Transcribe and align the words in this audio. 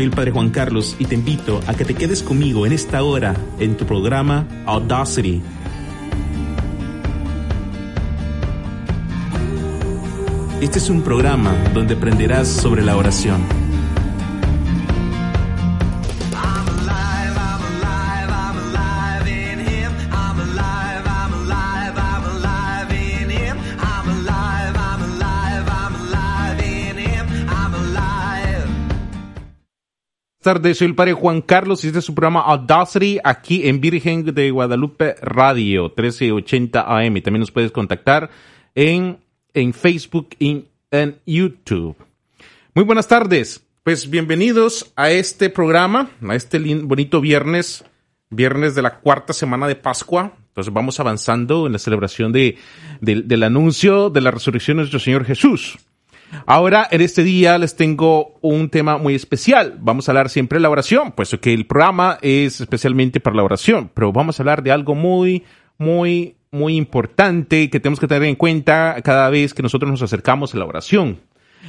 Soy 0.00 0.04
el 0.04 0.12
Padre 0.12 0.30
Juan 0.30 0.48
Carlos 0.48 0.96
y 0.98 1.04
te 1.04 1.14
invito 1.14 1.60
a 1.66 1.74
que 1.74 1.84
te 1.84 1.94
quedes 1.94 2.22
conmigo 2.22 2.64
en 2.64 2.72
esta 2.72 3.02
hora 3.02 3.34
en 3.58 3.76
tu 3.76 3.84
programa 3.84 4.46
Audacity. 4.64 5.42
Este 10.62 10.78
es 10.78 10.88
un 10.88 11.02
programa 11.02 11.52
donde 11.74 11.96
aprenderás 11.96 12.48
sobre 12.48 12.82
la 12.82 12.96
oración. 12.96 13.59
Tardes, 30.54 30.78
soy 30.78 30.88
el 30.88 30.96
Padre 30.96 31.12
Juan 31.12 31.42
Carlos 31.42 31.84
y 31.84 31.86
este 31.86 32.00
es 32.00 32.04
su 32.04 32.12
programa 32.12 32.40
Audacity 32.40 33.20
aquí 33.22 33.68
en 33.68 33.80
Virgen 33.80 34.24
de 34.34 34.50
Guadalupe 34.50 35.14
Radio 35.22 35.84
1380 35.84 36.80
AM. 36.80 37.22
También 37.22 37.38
nos 37.38 37.52
puedes 37.52 37.70
contactar 37.70 38.30
en, 38.74 39.20
en 39.54 39.72
Facebook 39.72 40.30
y 40.40 40.64
en 40.90 41.20
YouTube. 41.24 41.94
Muy 42.74 42.84
buenas 42.84 43.06
tardes. 43.06 43.64
Pues 43.84 44.10
bienvenidos 44.10 44.92
a 44.96 45.10
este 45.10 45.50
programa, 45.50 46.10
a 46.28 46.34
este 46.34 46.58
bonito 46.58 47.20
viernes, 47.20 47.84
viernes 48.28 48.74
de 48.74 48.82
la 48.82 48.98
cuarta 48.98 49.32
semana 49.32 49.68
de 49.68 49.76
Pascua. 49.76 50.32
Entonces 50.48 50.74
vamos 50.74 50.98
avanzando 50.98 51.68
en 51.68 51.74
la 51.74 51.78
celebración 51.78 52.32
de, 52.32 52.58
del 53.00 53.42
anuncio 53.44 54.10
de 54.10 54.20
la 54.20 54.32
resurrección 54.32 54.78
de 54.78 54.80
nuestro 54.80 54.98
Señor 54.98 55.24
Jesús. 55.24 55.78
Ahora, 56.46 56.86
en 56.90 57.00
este 57.00 57.22
día 57.22 57.58
les 57.58 57.76
tengo 57.76 58.38
un 58.40 58.70
tema 58.70 58.98
muy 58.98 59.14
especial. 59.14 59.76
Vamos 59.80 60.08
a 60.08 60.12
hablar 60.12 60.28
siempre 60.28 60.58
de 60.58 60.62
la 60.62 60.70
oración, 60.70 61.12
puesto 61.12 61.40
que 61.40 61.52
el 61.52 61.66
programa 61.66 62.18
es 62.22 62.60
especialmente 62.60 63.20
para 63.20 63.36
la 63.36 63.44
oración, 63.44 63.90
pero 63.94 64.12
vamos 64.12 64.38
a 64.38 64.42
hablar 64.42 64.62
de 64.62 64.72
algo 64.72 64.94
muy, 64.94 65.44
muy, 65.78 66.36
muy 66.50 66.76
importante 66.76 67.70
que 67.70 67.80
tenemos 67.80 68.00
que 68.00 68.06
tener 68.06 68.24
en 68.24 68.36
cuenta 68.36 69.00
cada 69.02 69.28
vez 69.30 69.54
que 69.54 69.62
nosotros 69.62 69.90
nos 69.90 70.02
acercamos 70.02 70.54
a 70.54 70.58
la 70.58 70.66
oración. 70.66 71.20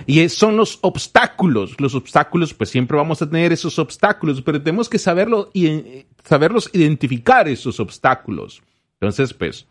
Y 0.05 0.27
son 0.29 0.57
los 0.57 0.79
obstáculos. 0.81 1.79
Los 1.79 1.95
obstáculos, 1.95 2.53
pues 2.53 2.69
siempre 2.69 2.97
vamos 2.97 3.21
a 3.21 3.29
tener 3.29 3.51
esos 3.51 3.77
obstáculos, 3.77 4.41
pero 4.41 4.61
tenemos 4.61 4.89
que 4.89 4.97
saberlo 4.97 5.49
y 5.53 5.67
eh, 5.67 6.05
saberlos 6.23 6.69
identificar 6.73 7.47
esos 7.47 7.79
obstáculos. 7.79 8.61
Entonces, 8.99 9.33
pues, 9.33 9.67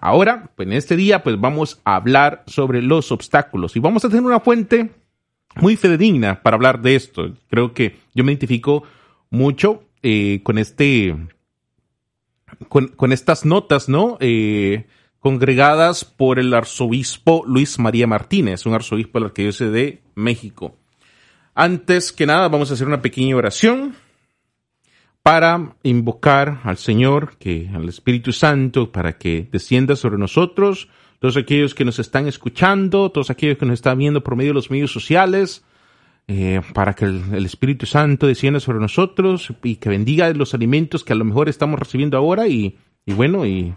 ahora, 0.00 0.50
pues 0.56 0.66
en 0.66 0.72
este 0.74 0.96
día, 0.96 1.22
pues 1.22 1.40
vamos 1.40 1.80
a 1.84 1.96
hablar 1.96 2.44
sobre 2.46 2.82
los 2.82 3.12
obstáculos 3.12 3.76
y 3.76 3.80
vamos 3.80 4.04
a 4.04 4.08
tener 4.08 4.24
una 4.24 4.40
fuente 4.40 4.90
muy 5.56 5.76
fidedigna 5.76 6.42
para 6.42 6.56
hablar 6.56 6.80
de 6.80 6.94
esto. 6.94 7.34
Creo 7.48 7.74
que 7.74 7.96
yo 8.14 8.24
me 8.24 8.32
identifico 8.32 8.84
mucho 9.30 9.84
eh, 10.02 10.40
con 10.42 10.58
este, 10.58 11.16
con, 12.68 13.12
estas 13.12 13.44
notas, 13.44 13.88
¿no? 13.88 14.16
Eh, 14.20 14.86
congregadas 15.18 16.04
por 16.04 16.38
el 16.38 16.52
arzobispo 16.54 17.44
Luis 17.46 17.78
María 17.78 18.06
Martínez, 18.06 18.66
un 18.66 18.74
arzobispo 18.74 19.18
de 19.18 19.20
la 19.20 19.26
Arquidiócesis 19.26 19.72
de 19.72 20.02
México. 20.14 20.76
Antes 21.54 22.12
que 22.12 22.26
nada, 22.26 22.48
vamos 22.48 22.70
a 22.70 22.74
hacer 22.74 22.86
una 22.86 23.02
pequeña 23.02 23.36
oración 23.36 23.94
para 25.22 25.74
invocar 25.82 26.60
al 26.64 26.78
Señor, 26.78 27.36
que 27.38 27.70
al 27.74 27.88
Espíritu 27.88 28.32
Santo, 28.32 28.90
para 28.90 29.18
que 29.18 29.48
descienda 29.52 29.96
sobre 29.96 30.18
nosotros, 30.18 30.88
todos 31.18 31.36
aquellos 31.36 31.74
que 31.74 31.84
nos 31.84 31.98
están 31.98 32.26
escuchando, 32.26 33.10
todos 33.10 33.30
aquellos 33.30 33.58
que 33.58 33.66
nos 33.66 33.74
están 33.74 33.98
viendo 33.98 34.22
por 34.22 34.36
medio 34.36 34.50
de 34.50 34.54
los 34.54 34.70
medios 34.70 34.90
sociales, 34.90 35.64
eh, 36.26 36.62
para 36.74 36.94
que 36.94 37.04
el, 37.04 37.44
Espíritu 37.44 37.86
Santo 37.86 38.26
descienda 38.26 38.60
sobre 38.60 38.78
nosotros 38.78 39.52
y 39.62 39.76
que 39.76 39.88
bendiga 39.88 40.32
los 40.32 40.54
alimentos 40.54 41.04
que 41.04 41.12
a 41.12 41.16
lo 41.16 41.24
mejor 41.24 41.48
estamos 41.48 41.78
recibiendo 41.78 42.16
ahora 42.16 42.46
y, 42.46 42.78
y 43.04 43.12
bueno, 43.12 43.44
y, 43.44 43.74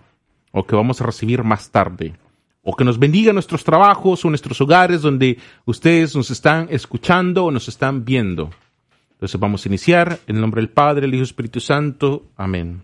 o 0.52 0.66
que 0.66 0.76
vamos 0.76 1.02
a 1.02 1.06
recibir 1.06 1.44
más 1.44 1.72
tarde. 1.72 2.14
O 2.62 2.76
que 2.76 2.86
nos 2.86 2.98
bendiga 2.98 3.34
nuestros 3.34 3.66
trabajos 3.66 4.24
o 4.24 4.30
nuestros 4.30 4.62
hogares 4.62 5.02
donde 5.02 5.38
ustedes 5.66 6.16
nos 6.16 6.32
están 6.32 6.68
escuchando 6.70 7.44
o 7.46 7.52
nos 7.52 7.68
están 7.68 8.06
viendo. 8.06 8.52
Entonces 9.24 9.40
vamos 9.40 9.66
a 9.66 9.70
iniciar 9.70 10.20
en 10.28 10.36
el 10.36 10.42
nombre 10.42 10.60
del 10.60 10.70
Padre, 10.70 11.06
el 11.06 11.14
Hijo 11.14 11.22
y 11.22 11.24
Espíritu 11.24 11.62
Santo. 11.62 12.26
Amén. 12.36 12.84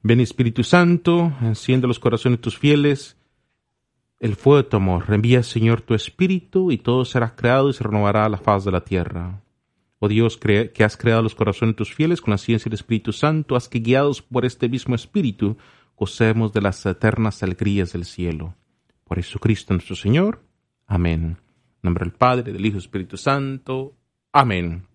Ven 0.00 0.20
Espíritu 0.20 0.64
Santo, 0.64 1.34
enciende 1.42 1.86
los 1.86 1.98
corazones 1.98 2.38
de 2.38 2.42
tus 2.42 2.56
fieles, 2.56 3.18
el 4.20 4.36
fuego 4.36 4.62
de 4.62 4.70
tu 4.70 4.78
amor. 4.78 5.06
Reenvía, 5.06 5.42
Señor, 5.42 5.82
tu 5.82 5.92
Espíritu 5.92 6.72
y 6.72 6.78
todo 6.78 7.04
será 7.04 7.34
creado 7.34 7.68
y 7.68 7.74
se 7.74 7.84
renovará 7.84 8.26
la 8.30 8.38
faz 8.38 8.64
de 8.64 8.72
la 8.72 8.84
tierra. 8.86 9.42
Oh 9.98 10.08
Dios, 10.08 10.38
que 10.38 10.82
has 10.82 10.96
creado 10.96 11.20
los 11.20 11.34
corazones 11.34 11.74
de 11.74 11.76
tus 11.76 11.94
fieles 11.94 12.22
con 12.22 12.30
la 12.30 12.38
ciencia 12.38 12.70
del 12.70 12.78
Espíritu 12.78 13.12
Santo, 13.12 13.54
haz 13.54 13.68
que 13.68 13.80
guiados 13.80 14.22
por 14.22 14.46
este 14.46 14.70
mismo 14.70 14.94
Espíritu, 14.94 15.58
gocemos 15.94 16.54
de 16.54 16.62
las 16.62 16.86
eternas 16.86 17.42
alegrías 17.42 17.92
del 17.92 18.06
cielo. 18.06 18.54
Por 19.04 19.18
Jesucristo 19.18 19.74
nuestro 19.74 19.94
Señor. 19.94 20.42
Amén. 20.86 21.22
En 21.22 21.36
nombre 21.82 22.06
del 22.06 22.14
Padre, 22.14 22.50
del 22.50 22.64
Hijo 22.64 22.76
y 22.76 22.80
Espíritu 22.80 23.18
Santo. 23.18 23.92
Amén. 24.32 24.86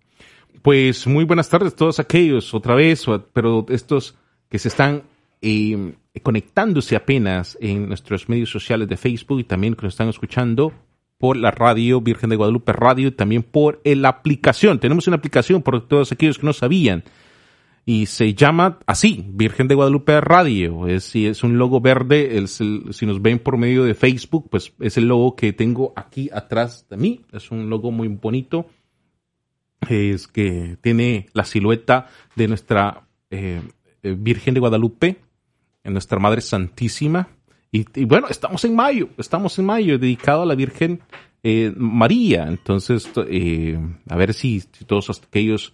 Pues 0.61 1.07
muy 1.07 1.23
buenas 1.23 1.49
tardes 1.49 1.73
a 1.73 1.75
todos 1.75 1.99
aquellos, 1.99 2.53
otra 2.53 2.75
vez, 2.75 3.05
pero 3.33 3.65
estos 3.69 4.15
que 4.49 4.59
se 4.59 4.67
están 4.69 5.03
eh, 5.41 5.93
conectándose 6.23 6.95
apenas 6.95 7.57
en 7.61 7.87
nuestros 7.87 8.27
medios 8.27 8.49
sociales 8.49 8.87
de 8.87 8.97
Facebook 8.97 9.39
y 9.39 9.43
también 9.43 9.75
que 9.75 9.83
nos 9.83 9.93
están 9.93 10.09
escuchando 10.09 10.73
por 11.17 11.37
la 11.37 11.51
radio 11.51 12.01
Virgen 12.01 12.29
de 12.29 12.35
Guadalupe 12.35 12.73
Radio 12.73 13.07
y 13.07 13.11
también 13.11 13.43
por 13.43 13.81
la 13.83 14.09
aplicación. 14.09 14.79
Tenemos 14.79 15.07
una 15.07 15.17
aplicación 15.17 15.61
por 15.61 15.87
todos 15.87 16.11
aquellos 16.11 16.37
que 16.37 16.45
no 16.45 16.53
sabían 16.53 17.03
y 17.85 18.07
se 18.07 18.33
llama 18.33 18.79
así, 18.85 19.25
Virgen 19.29 19.67
de 19.67 19.75
Guadalupe 19.75 20.19
Radio. 20.21 20.87
Es, 20.87 21.15
y 21.15 21.25
es 21.27 21.43
un 21.43 21.57
logo 21.57 21.79
verde. 21.79 22.37
Es 22.37 22.59
el- 22.59 22.93
si 22.93 23.05
nos 23.05 23.21
ven 23.21 23.39
por 23.39 23.57
medio 23.57 23.83
de 23.85 23.93
Facebook, 23.93 24.49
pues 24.51 24.73
es 24.81 24.97
el 24.97 25.07
logo 25.07 25.35
que 25.37 25.53
tengo 25.53 25.93
aquí 25.95 26.29
atrás 26.33 26.85
de 26.89 26.97
mí. 26.97 27.21
Es 27.31 27.49
un 27.49 27.69
logo 27.69 27.89
muy 27.91 28.09
bonito. 28.09 28.67
Es 29.89 30.27
que 30.27 30.77
tiene 30.81 31.27
la 31.33 31.45
silueta 31.45 32.07
de 32.35 32.47
nuestra 32.47 33.07
eh, 33.29 33.61
eh, 34.03 34.15
Virgen 34.17 34.53
de 34.53 34.59
Guadalupe, 34.59 35.17
nuestra 35.83 36.19
Madre 36.19 36.41
Santísima. 36.41 37.29
Y, 37.71 38.05
bueno, 38.05 38.27
estamos 38.29 38.63
en 38.65 38.75
mayo, 38.75 39.09
estamos 39.17 39.57
en 39.59 39.65
mayo, 39.65 39.99
dedicado 39.99 40.41
a 40.41 40.45
la 40.45 40.55
Virgen 40.55 41.01
eh, 41.43 41.73
María. 41.75 42.45
Entonces, 42.47 43.09
a 43.15 44.15
ver 44.15 44.33
si, 44.33 44.61
todos 44.85 45.09
aquellos 45.09 45.73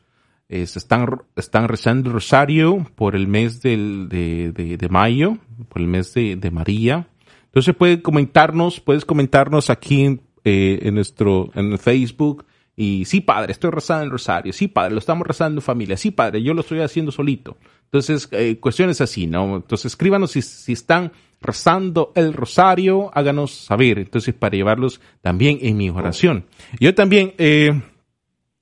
están, 0.50 1.08
están 1.36 1.68
rezando 1.68 2.10
el 2.10 2.14
rosario 2.14 2.86
por 2.96 3.16
el 3.16 3.28
mes 3.28 3.62
del, 3.62 4.10
de, 4.10 4.52
de, 4.52 4.90
mayo, 4.90 5.38
por 5.70 5.82
el 5.82 5.88
mes 5.88 6.14
de, 6.14 6.52
María. 6.52 7.08
Entonces 7.46 7.76
puede 7.76 8.02
comentarnos, 8.02 8.80
puedes 8.80 9.06
comentarnos 9.06 9.70
aquí 9.70 10.20
en 10.44 10.96
nuestro, 10.96 11.52
en 11.56 11.78
Facebook. 11.78 12.46
Y 12.76 13.06
sí, 13.06 13.22
padre, 13.22 13.52
estoy 13.52 13.70
rezando 13.70 14.06
el 14.06 14.12
rosario. 14.12 14.52
Sí, 14.52 14.68
padre, 14.68 14.94
lo 14.94 15.00
estamos 15.00 15.28
rezando 15.28 15.60
en 15.60 15.64
familia. 15.64 15.96
Sí, 15.96 16.12
padre, 16.12 16.42
yo 16.42 16.54
lo 16.54 16.62
estoy 16.62 16.80
haciendo 16.80 17.12
solito. 17.12 17.58
Entonces, 17.86 18.28
eh, 18.32 18.58
cuestiones 18.60 19.00
así, 19.02 19.28
¿no? 19.28 19.58
Entonces, 19.58 19.86
escríbanos 19.86 20.32
si, 20.32 20.42
si 20.42 20.74
están 20.74 21.12
rezando 21.40 22.12
el 22.16 22.34
rosario, 22.34 23.12
háganos 23.14 23.52
saber. 23.52 24.00
Entonces, 24.00 24.34
para 24.34 24.56
llevarlos 24.56 25.00
también 25.22 25.60
en 25.62 25.78
mi 25.78 25.90
oración. 25.90 26.46
Yo 26.80 26.96
también 26.96 27.34
eh, 27.38 27.80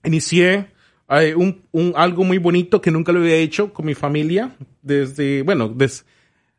inicié 0.03 0.67
eh, 1.09 1.33
un, 1.35 1.61
un, 1.71 1.93
algo 1.95 2.25
muy 2.25 2.37
bonito 2.37 2.81
que 2.81 2.91
nunca 2.91 3.13
lo 3.13 3.19
había 3.19 3.35
hecho 3.35 3.71
con 3.71 3.85
mi 3.85 3.95
familia. 3.95 4.55
Desde, 4.81 5.43
bueno, 5.43 5.69
des, 5.69 6.05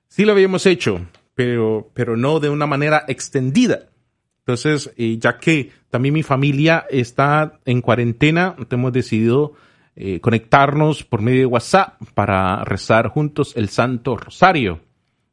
sí 0.09 0.25
lo 0.25 0.32
habíamos 0.32 0.65
hecho, 0.65 1.06
pero, 1.35 1.91
pero 1.93 2.17
no 2.17 2.41
de 2.41 2.49
una 2.49 2.67
manera 2.67 3.05
extendida. 3.09 3.91
Entonces, 4.44 4.93
eh, 4.97 5.19
ya 5.19 5.39
que 5.39 5.71
también 5.89 6.15
mi 6.15 6.23
familia 6.23 6.85
está 6.91 7.61
en 7.65 7.81
cuarentena, 7.81 8.56
hemos 8.71 8.93
decidido 8.93 9.53
eh, 9.94 10.21
conectarnos 10.21 11.05
por 11.05 11.23
medio 11.23 11.41
de 11.41 11.47
WhatsApp 11.47 12.00
para 12.15 12.65
rezar 12.65 13.09
juntos 13.09 13.53
el 13.56 13.69
Santo 13.69 14.17
Rosario. 14.17 14.81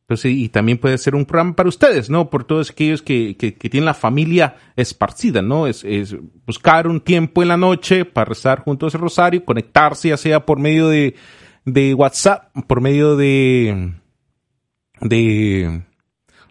Entonces, 0.01 0.31
y 0.31 0.50
también 0.50 0.79
puede 0.79 0.97
ser 0.97 1.15
un 1.15 1.25
programa 1.25 1.56
para 1.56 1.69
ustedes, 1.69 2.09
¿no? 2.09 2.29
Por 2.29 2.44
todos 2.44 2.71
aquellos 2.71 3.01
que, 3.01 3.38
que, 3.38 3.53
que 3.53 3.69
tienen 3.69 3.85
la 3.85 3.94
familia 3.94 4.56
esparcida, 4.75 5.41
¿no? 5.41 5.67
Es, 5.67 5.83
es, 5.83 6.15
buscar 6.45 6.88
un 6.88 7.00
tiempo 7.00 7.41
en 7.41 7.47
la 7.47 7.57
noche 7.57 8.06
para 8.06 8.25
rezar 8.25 8.61
juntos 8.61 8.94
el 8.95 9.01
rosario, 9.01 9.45
conectarse 9.45 10.09
ya 10.09 10.17
sea 10.17 10.45
por 10.45 10.59
medio 10.59 10.88
de, 10.88 11.15
de 11.65 11.94
WhatsApp, 11.94 12.51
por 12.67 12.81
medio 12.81 13.15
de, 13.15 13.94
de, 15.01 15.83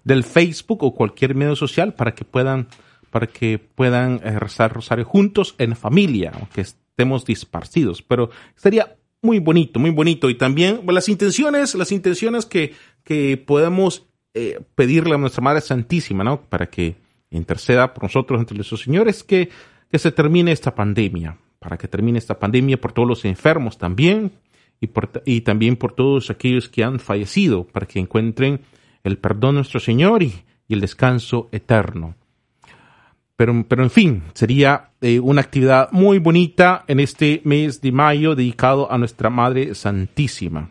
del 0.08 0.24
Facebook 0.24 0.82
o 0.82 0.94
cualquier 0.94 1.34
medio 1.34 1.54
social 1.54 1.92
para 1.92 2.14
que 2.14 2.24
puedan, 2.24 2.68
para 3.10 3.26
que 3.26 3.58
puedan 3.58 4.20
eh, 4.24 4.38
rezar 4.38 4.72
rosario 4.72 5.04
juntos 5.04 5.54
en 5.58 5.76
familia, 5.76 6.32
aunque 6.34 6.62
estemos 6.62 7.26
disparcidos. 7.26 8.00
Pero 8.00 8.30
sería 8.56 8.96
muy 9.20 9.38
bonito, 9.38 9.78
muy 9.78 9.90
bonito. 9.90 10.30
Y 10.30 10.34
también 10.34 10.80
pues, 10.82 10.94
las 10.94 11.10
intenciones, 11.10 11.74
las 11.74 11.92
intenciones 11.92 12.46
que, 12.46 12.74
que 13.04 13.36
podemos 13.36 14.06
eh, 14.32 14.60
pedirle 14.74 15.14
a 15.14 15.18
nuestra 15.18 15.42
Madre 15.42 15.60
Santísima, 15.60 16.24
¿no? 16.24 16.40
Para 16.40 16.70
que 16.70 16.96
interceda 17.30 17.92
por 17.92 18.04
nosotros 18.04 18.40
entre 18.40 18.56
los 18.56 18.68
señores, 18.68 19.22
que, 19.22 19.50
que 19.90 19.98
se 19.98 20.10
termine 20.10 20.52
esta 20.52 20.74
pandemia, 20.74 21.36
para 21.58 21.76
que 21.76 21.86
termine 21.86 22.18
esta 22.18 22.38
pandemia 22.38 22.80
por 22.80 22.92
todos 22.92 23.06
los 23.06 23.24
enfermos 23.26 23.76
también 23.76 24.32
y, 24.80 24.86
por, 24.86 25.10
y 25.26 25.42
también 25.42 25.76
por 25.76 25.92
todos 25.92 26.30
aquellos 26.30 26.70
que 26.70 26.82
han 26.82 26.98
fallecido, 26.98 27.64
para 27.64 27.86
que 27.86 27.98
encuentren 27.98 28.60
el 29.08 29.18
perdón 29.18 29.56
nuestro 29.56 29.80
Señor 29.80 30.22
y, 30.22 30.44
el 30.68 30.80
descanso 30.80 31.48
eterno. 31.50 32.14
Pero, 33.36 33.64
pero 33.66 33.82
en 33.82 33.90
fin, 33.90 34.22
sería 34.34 34.90
eh, 35.00 35.18
una 35.18 35.40
actividad 35.40 35.90
muy 35.92 36.18
bonita 36.18 36.84
en 36.88 37.00
este 37.00 37.40
mes 37.44 37.80
de 37.80 37.90
mayo 37.90 38.34
dedicado 38.34 38.92
a 38.92 38.98
nuestra 38.98 39.30
Madre 39.30 39.74
Santísima. 39.74 40.70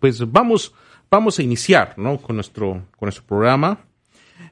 Pues 0.00 0.32
vamos, 0.32 0.72
vamos 1.10 1.38
a 1.38 1.42
iniciar 1.42 1.94
¿no? 1.98 2.16
con, 2.18 2.36
nuestro, 2.36 2.86
con 2.96 3.06
nuestro 3.06 3.24
programa. 3.24 3.80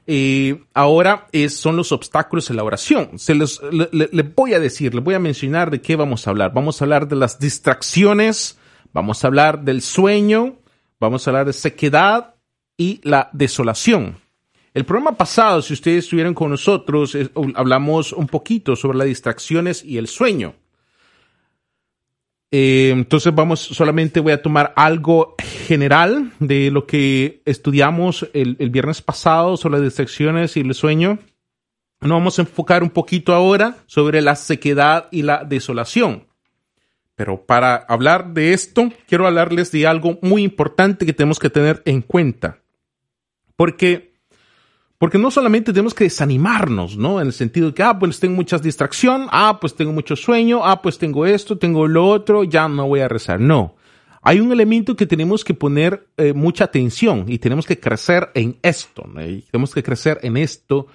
Eh, 0.05 0.61
ahora 0.75 1.25
es, 1.31 1.57
son 1.57 1.75
los 1.75 1.91
obstáculos 1.91 2.51
en 2.51 2.57
la 2.57 2.63
oración. 2.63 3.17
Se 3.17 3.33
les, 3.33 3.59
le, 3.71 3.89
le 3.91 4.23
voy 4.23 4.53
a 4.53 4.59
decir, 4.59 4.93
le 4.93 5.01
voy 5.01 5.15
a 5.15 5.19
mencionar 5.19 5.71
de 5.71 5.81
qué 5.81 5.95
vamos 5.95 6.27
a 6.27 6.29
hablar. 6.29 6.53
Vamos 6.53 6.79
a 6.79 6.85
hablar 6.85 7.07
de 7.07 7.15
las 7.15 7.39
distracciones, 7.39 8.59
vamos 8.93 9.23
a 9.23 9.27
hablar 9.27 9.63
del 9.63 9.81
sueño, 9.81 10.57
vamos 10.99 11.25
a 11.25 11.31
hablar 11.31 11.47
de 11.47 11.53
sequedad 11.53 12.34
y 12.77 12.99
la 13.03 13.29
desolación. 13.33 14.17
El 14.73 14.83
programa 14.83 15.15
pasado, 15.15 15.61
si 15.61 15.73
ustedes 15.73 16.03
estuvieron 16.03 16.33
con 16.33 16.49
nosotros, 16.49 17.17
hablamos 17.55 18.11
un 18.11 18.27
poquito 18.27 18.75
sobre 18.75 18.97
las 18.97 19.07
distracciones 19.07 19.83
y 19.85 19.97
el 19.97 20.07
sueño. 20.07 20.55
Eh, 22.51 22.89
entonces 22.91 23.33
vamos, 23.33 23.61
solamente 23.61 24.19
voy 24.19 24.33
a 24.33 24.41
tomar 24.41 24.73
algo 24.75 25.35
general 25.39 26.33
de 26.39 26.71
lo 26.71 26.85
que 26.85 27.41
estudiamos 27.45 28.29
el, 28.33 28.57
el, 28.59 28.69
viernes 28.69 29.01
pasado 29.01 29.57
sobre 29.57 29.79
las 29.79 29.83
distracciones 29.83 30.55
y 30.57 30.59
el 30.59 30.73
sueño. 30.73 31.19
Nos 32.01 32.11
vamos 32.11 32.37
a 32.37 32.41
enfocar 32.41 32.83
un 32.83 32.89
poquito 32.89 33.33
ahora 33.33 33.77
sobre 33.87 34.21
la 34.21 34.35
sequedad 34.35 35.07
y 35.09 35.21
la 35.21 35.43
desolación. 35.43 36.27
Pero 37.15 37.45
para 37.45 37.75
hablar 37.75 38.33
de 38.33 38.53
esto, 38.53 38.89
quiero 39.07 39.25
hablarles 39.25 39.71
de 39.71 39.87
algo 39.87 40.19
muy 40.21 40.43
importante 40.43 41.05
que 41.05 41.13
tenemos 41.13 41.39
que 41.39 41.49
tener 41.49 41.81
en 41.85 42.01
cuenta. 42.01 42.59
Porque 43.55 44.15
porque 44.97 45.17
no 45.17 45.29
solamente 45.29 45.73
tenemos 45.73 45.93
que 45.93 46.05
desanimarnos, 46.05 46.97
¿no? 46.97 47.19
En 47.19 47.27
el 47.27 47.33
sentido 47.33 47.67
de 47.67 47.73
que, 47.73 47.83
ah, 47.83 47.99
pues 47.99 48.19
tengo 48.19 48.35
mucha 48.35 48.57
distracción, 48.57 49.27
ah, 49.29 49.57
pues 49.59 49.75
tengo 49.75 49.91
mucho 49.91 50.15
sueño, 50.15 50.61
ah, 50.63 50.81
pues 50.81 50.97
tengo 50.97 51.25
esto, 51.25 51.57
tengo 51.57 51.85
lo 51.85 52.07
otro, 52.07 52.43
ya 52.45 52.67
no 52.69 52.87
voy 52.87 53.01
a 53.01 53.09
rezar. 53.09 53.39
No. 53.39 53.75
Hay 54.21 54.39
un 54.39 54.51
elemento 54.51 54.95
que 54.95 55.05
tenemos 55.05 55.43
que 55.43 55.53
poner 55.53 56.07
eh, 56.17 56.33
mucha 56.33 56.63
atención 56.63 57.25
y 57.27 57.37
tenemos 57.37 57.67
que 57.67 57.79
crecer 57.79 58.31
en 58.33 58.57
esto, 58.63 59.03
¿no? 59.05 59.21
tenemos 59.51 59.73
que 59.73 59.83
crecer 59.83 60.19
en 60.23 60.37
esto 60.37 60.87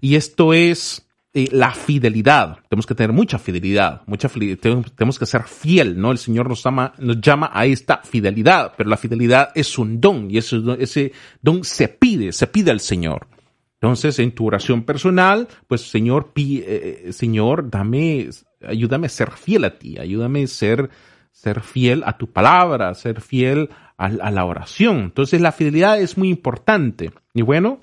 y 0.00 0.14
esto 0.14 0.54
es 0.54 1.06
eh, 1.32 1.48
la 1.52 1.70
fidelidad. 1.70 2.58
Tenemos 2.68 2.86
que 2.86 2.94
tener 2.96 3.12
mucha 3.12 3.38
fidelidad, 3.38 4.02
mucha 4.06 4.28
fidelidad. 4.28 4.58
Tenemos 4.96 5.16
que 5.16 5.26
ser 5.26 5.44
fiel, 5.44 6.00
¿no? 6.00 6.10
El 6.10 6.18
Señor 6.18 6.48
nos 6.48 6.62
llama, 6.64 6.92
nos 6.98 7.20
llama 7.20 7.50
a 7.52 7.66
esta 7.66 7.98
fidelidad, 7.98 8.72
pero 8.76 8.90
la 8.90 8.96
fidelidad 8.96 9.50
es 9.54 9.78
un 9.78 10.00
don 10.00 10.28
y 10.28 10.38
ese, 10.38 10.60
ese 10.80 11.12
don 11.40 11.62
se 11.62 11.86
pide, 11.86 12.32
se 12.32 12.48
pide 12.48 12.72
al 12.72 12.80
Señor. 12.80 13.28
Entonces, 13.74 14.18
en 14.18 14.32
tu 14.32 14.44
oración 14.46 14.82
personal, 14.82 15.46
pues 15.68 15.82
Señor, 15.82 16.32
eh, 16.36 17.10
Señor, 17.12 17.70
dame, 17.70 18.28
ayúdame 18.66 19.06
a 19.06 19.10
ser 19.10 19.30
fiel 19.30 19.64
a 19.64 19.78
ti, 19.78 19.98
ayúdame 19.98 20.42
a 20.42 20.46
ser, 20.48 20.90
ser 21.30 21.60
fiel 21.60 22.02
a 22.06 22.18
tu 22.18 22.32
palabra, 22.32 22.92
ser 22.94 23.20
fiel 23.20 23.70
a, 23.96 24.06
a 24.06 24.30
la 24.32 24.44
oración. 24.44 24.98
Entonces, 24.98 25.40
la 25.40 25.52
fidelidad 25.52 26.00
es 26.00 26.18
muy 26.18 26.28
importante. 26.28 27.12
Y 27.34 27.42
bueno, 27.42 27.78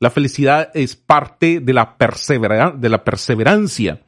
la 0.00 0.10
felicidad 0.10 0.70
es 0.74 0.96
parte 0.96 1.60
de 1.60 1.72
la, 1.74 1.94
de 2.76 2.88
la 2.88 3.04
perseverancia. 3.04 4.00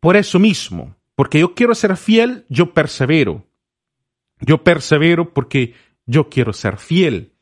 Por 0.00 0.16
eso 0.16 0.38
mismo, 0.38 0.96
porque 1.14 1.38
yo 1.40 1.54
quiero 1.54 1.74
ser 1.74 1.96
fiel, 1.96 2.46
yo 2.48 2.72
persevero. 2.72 3.44
Yo 4.40 4.64
persevero 4.64 5.32
porque 5.32 5.74
yo 6.06 6.28
quiero 6.30 6.52
ser 6.52 6.78
fiel. 6.78 7.32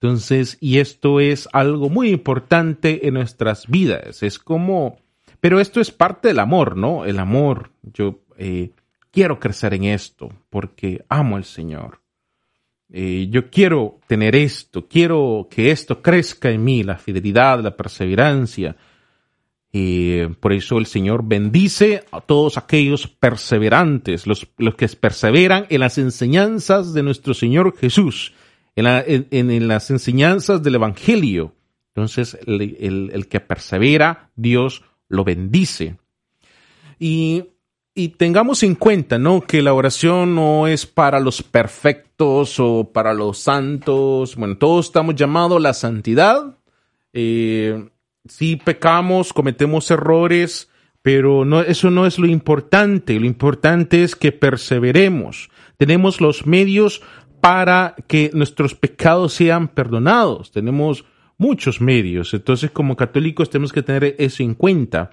Entonces, 0.00 0.58
y 0.60 0.78
esto 0.78 1.20
es 1.20 1.48
algo 1.52 1.88
muy 1.88 2.10
importante 2.10 3.06
en 3.06 3.14
nuestras 3.14 3.66
vidas. 3.66 4.22
Es 4.22 4.38
como, 4.38 4.98
pero 5.40 5.60
esto 5.60 5.80
es 5.80 5.90
parte 5.90 6.28
del 6.28 6.38
amor, 6.38 6.76
¿no? 6.76 7.04
El 7.04 7.18
amor. 7.18 7.70
Yo 7.82 8.20
eh, 8.36 8.70
quiero 9.10 9.40
crecer 9.40 9.74
en 9.74 9.84
esto 9.84 10.28
porque 10.50 11.04
amo 11.08 11.36
al 11.36 11.44
Señor. 11.44 12.01
Eh, 12.94 13.28
yo 13.30 13.48
quiero 13.48 14.00
tener 14.06 14.36
esto, 14.36 14.86
quiero 14.86 15.48
que 15.50 15.70
esto 15.70 16.02
crezca 16.02 16.50
en 16.50 16.62
mí, 16.62 16.82
la 16.82 16.98
fidelidad, 16.98 17.60
la 17.60 17.74
perseverancia. 17.74 18.76
Y 19.72 20.26
por 20.26 20.52
eso 20.52 20.76
el 20.76 20.84
Señor 20.84 21.26
bendice 21.26 22.04
a 22.12 22.20
todos 22.20 22.58
aquellos 22.58 23.08
perseverantes, 23.08 24.26
los, 24.26 24.46
los 24.58 24.74
que 24.74 24.86
perseveran 24.88 25.64
en 25.70 25.80
las 25.80 25.96
enseñanzas 25.96 26.92
de 26.92 27.02
nuestro 27.02 27.32
Señor 27.32 27.74
Jesús 27.78 28.34
en, 28.76 28.86
en, 28.86 29.50
en, 29.50 29.68
las 29.68 29.90
enseñanzas 29.90 30.62
del 30.62 30.74
Evangelio. 30.74 31.54
Entonces, 31.94 32.38
el, 32.46 32.60
el, 32.78 33.10
el, 33.14 33.28
que 33.28 33.40
persevera, 33.40 34.30
Dios 34.36 34.82
lo 35.08 35.24
bendice. 35.24 35.96
Y, 36.98 37.44
y 37.94 38.08
tengamos 38.08 38.62
en 38.62 38.74
cuenta, 38.74 39.18
¿no? 39.18 39.42
Que 39.42 39.60
la 39.60 39.74
oración 39.74 40.34
no 40.34 40.66
es 40.66 40.86
para 40.86 41.20
los 41.20 41.42
perfectos 41.42 42.58
o 42.58 42.90
para 42.92 43.12
los 43.12 43.38
santos. 43.38 44.36
Bueno, 44.36 44.56
todos 44.56 44.86
estamos 44.86 45.14
llamados 45.14 45.58
a 45.58 45.60
la 45.60 45.74
santidad. 45.74 46.58
Eh, 47.12 47.90
si 48.26 48.56
pecamos, 48.56 49.32
cometemos 49.32 49.90
errores, 49.90 50.70
pero 51.02 51.44
no, 51.44 51.60
eso 51.60 51.90
no 51.90 52.06
es 52.06 52.18
lo 52.18 52.26
importante. 52.26 53.20
Lo 53.20 53.26
importante 53.26 54.02
es 54.02 54.16
que 54.16 54.32
perseveremos. 54.32 55.50
Tenemos 55.76 56.20
los 56.20 56.46
medios 56.46 57.02
para 57.42 57.94
que 58.06 58.30
nuestros 58.32 58.74
pecados 58.74 59.34
sean 59.34 59.68
perdonados. 59.68 60.50
Tenemos 60.50 61.04
muchos 61.36 61.80
medios, 61.80 62.32
entonces 62.34 62.70
como 62.70 62.96
católicos 62.96 63.50
tenemos 63.50 63.72
que 63.72 63.82
tener 63.82 64.14
eso 64.18 64.44
en 64.44 64.54
cuenta. 64.54 65.10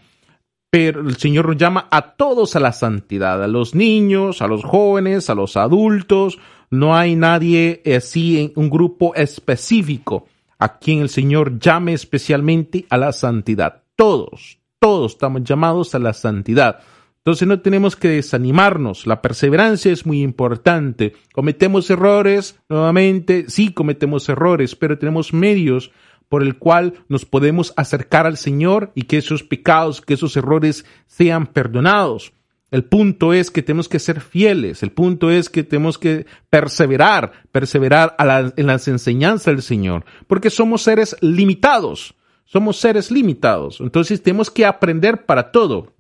Pero 0.72 1.02
el 1.02 1.18
Señor 1.18 1.48
nos 1.48 1.58
llama 1.58 1.88
a 1.90 2.12
todos 2.12 2.56
a 2.56 2.60
la 2.60 2.72
santidad, 2.72 3.44
a 3.44 3.48
los 3.48 3.74
niños, 3.74 4.42
a 4.42 4.48
los 4.48 4.64
jóvenes, 4.64 5.30
a 5.30 5.36
los 5.36 5.58
adultos. 5.58 6.38
No 6.70 6.96
hay 6.96 7.16
nadie 7.16 7.82
así 7.98 8.40
en 8.40 8.52
un 8.56 8.70
grupo 8.70 9.16
específico 9.16 10.28
a 10.60 10.78
quien 10.78 11.00
el 11.00 11.10
Señor 11.10 11.58
llame 11.58 11.94
especialmente 11.94 12.86
a 12.90 12.98
la 12.98 13.12
santidad. 13.14 13.84
Todos, 13.96 14.60
todos 14.78 15.14
estamos 15.14 15.44
llamados 15.44 15.96
a 15.96 16.00
la 16.00 16.14
santidad. 16.14 16.82
Entonces 17.18 17.48
no 17.48 17.60
tenemos 17.60 17.96
que 17.96 18.10
desanimarnos, 18.10 19.06
la 19.06 19.22
perseverancia 19.22 19.92
es 19.92 20.06
muy 20.06 20.22
importante. 20.22 21.14
Cometemos 21.34 21.90
errores, 21.90 22.60
nuevamente, 22.70 23.46
sí 23.50 23.74
cometemos 23.74 24.28
errores, 24.30 24.76
pero 24.76 24.98
tenemos 24.98 25.34
medios 25.34 25.92
por 26.30 26.44
el 26.44 26.58
cual 26.58 26.94
nos 27.10 27.26
podemos 27.26 27.74
acercar 27.76 28.26
al 28.26 28.38
Señor 28.38 28.92
y 28.96 29.04
que 29.04 29.18
esos 29.18 29.44
pecados, 29.44 30.02
que 30.02 30.14
esos 30.14 30.38
errores 30.38 30.86
sean 31.08 31.48
perdonados. 31.48 32.34
El 32.72 32.86
punto 32.86 33.34
es 33.34 33.50
que 33.52 33.64
tenemos 33.64 33.90
que 33.90 34.00
ser 34.00 34.22
fieles, 34.22 34.84
el 34.84 34.92
punto 34.92 35.32
es 35.32 35.50
que 35.50 35.64
tenemos 35.64 35.98
que 35.98 36.28
perseverar, 36.50 37.34
perseverar 37.52 38.16
la, 38.20 38.54
en 38.56 38.68
las 38.68 38.88
enseñanzas 38.88 39.56
del 39.56 39.64
Señor, 39.64 40.06
porque 40.28 40.52
somos 40.52 40.84
seres 40.84 41.16
limitados, 41.20 42.14
somos 42.46 42.78
seres 42.78 43.10
limitados, 43.10 43.82
entonces 43.82 44.22
tenemos 44.22 44.52
que 44.52 44.68
aprender 44.68 45.26
para 45.26 45.52
todo 45.52 46.00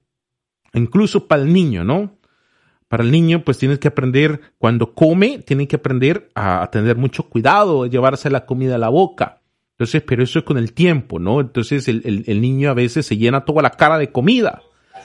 incluso 0.73 1.27
para 1.27 1.41
el 1.41 1.53
niño, 1.53 1.83
¿no? 1.83 2.17
Para 2.87 3.03
el 3.03 3.11
niño, 3.11 3.43
pues 3.43 3.57
tienes 3.57 3.79
que 3.79 3.87
aprender, 3.87 4.41
cuando 4.57 4.93
come, 4.93 5.39
tiene 5.39 5.67
que 5.67 5.75
aprender 5.75 6.31
a, 6.33 6.69
tener 6.71 6.97
mucho 6.97 7.29
cuidado, 7.29 7.83
a 7.83 7.87
llevarse 7.87 8.29
la 8.29 8.45
comida 8.45 8.75
a 8.75 8.79
la 8.79 8.89
boca. 8.89 9.38
Entonces, 9.79 10.03
pero 10.05 10.21
eso 10.21 10.39
es 10.39 10.45
con 10.45 10.57
el 10.57 10.73
tiempo, 10.73 11.19
¿no? 11.19 11.39
Entonces 11.39 11.87
el, 11.87 12.25
el, 12.27 12.41
niño 12.41 12.69
a 12.69 12.73
veces 12.73 13.05
se 13.05 13.15
llena 13.15 13.45
toda 13.45 13.61
la 13.61 13.69
cara 13.69 13.97
de 13.97 14.11
comida. 14.11 14.61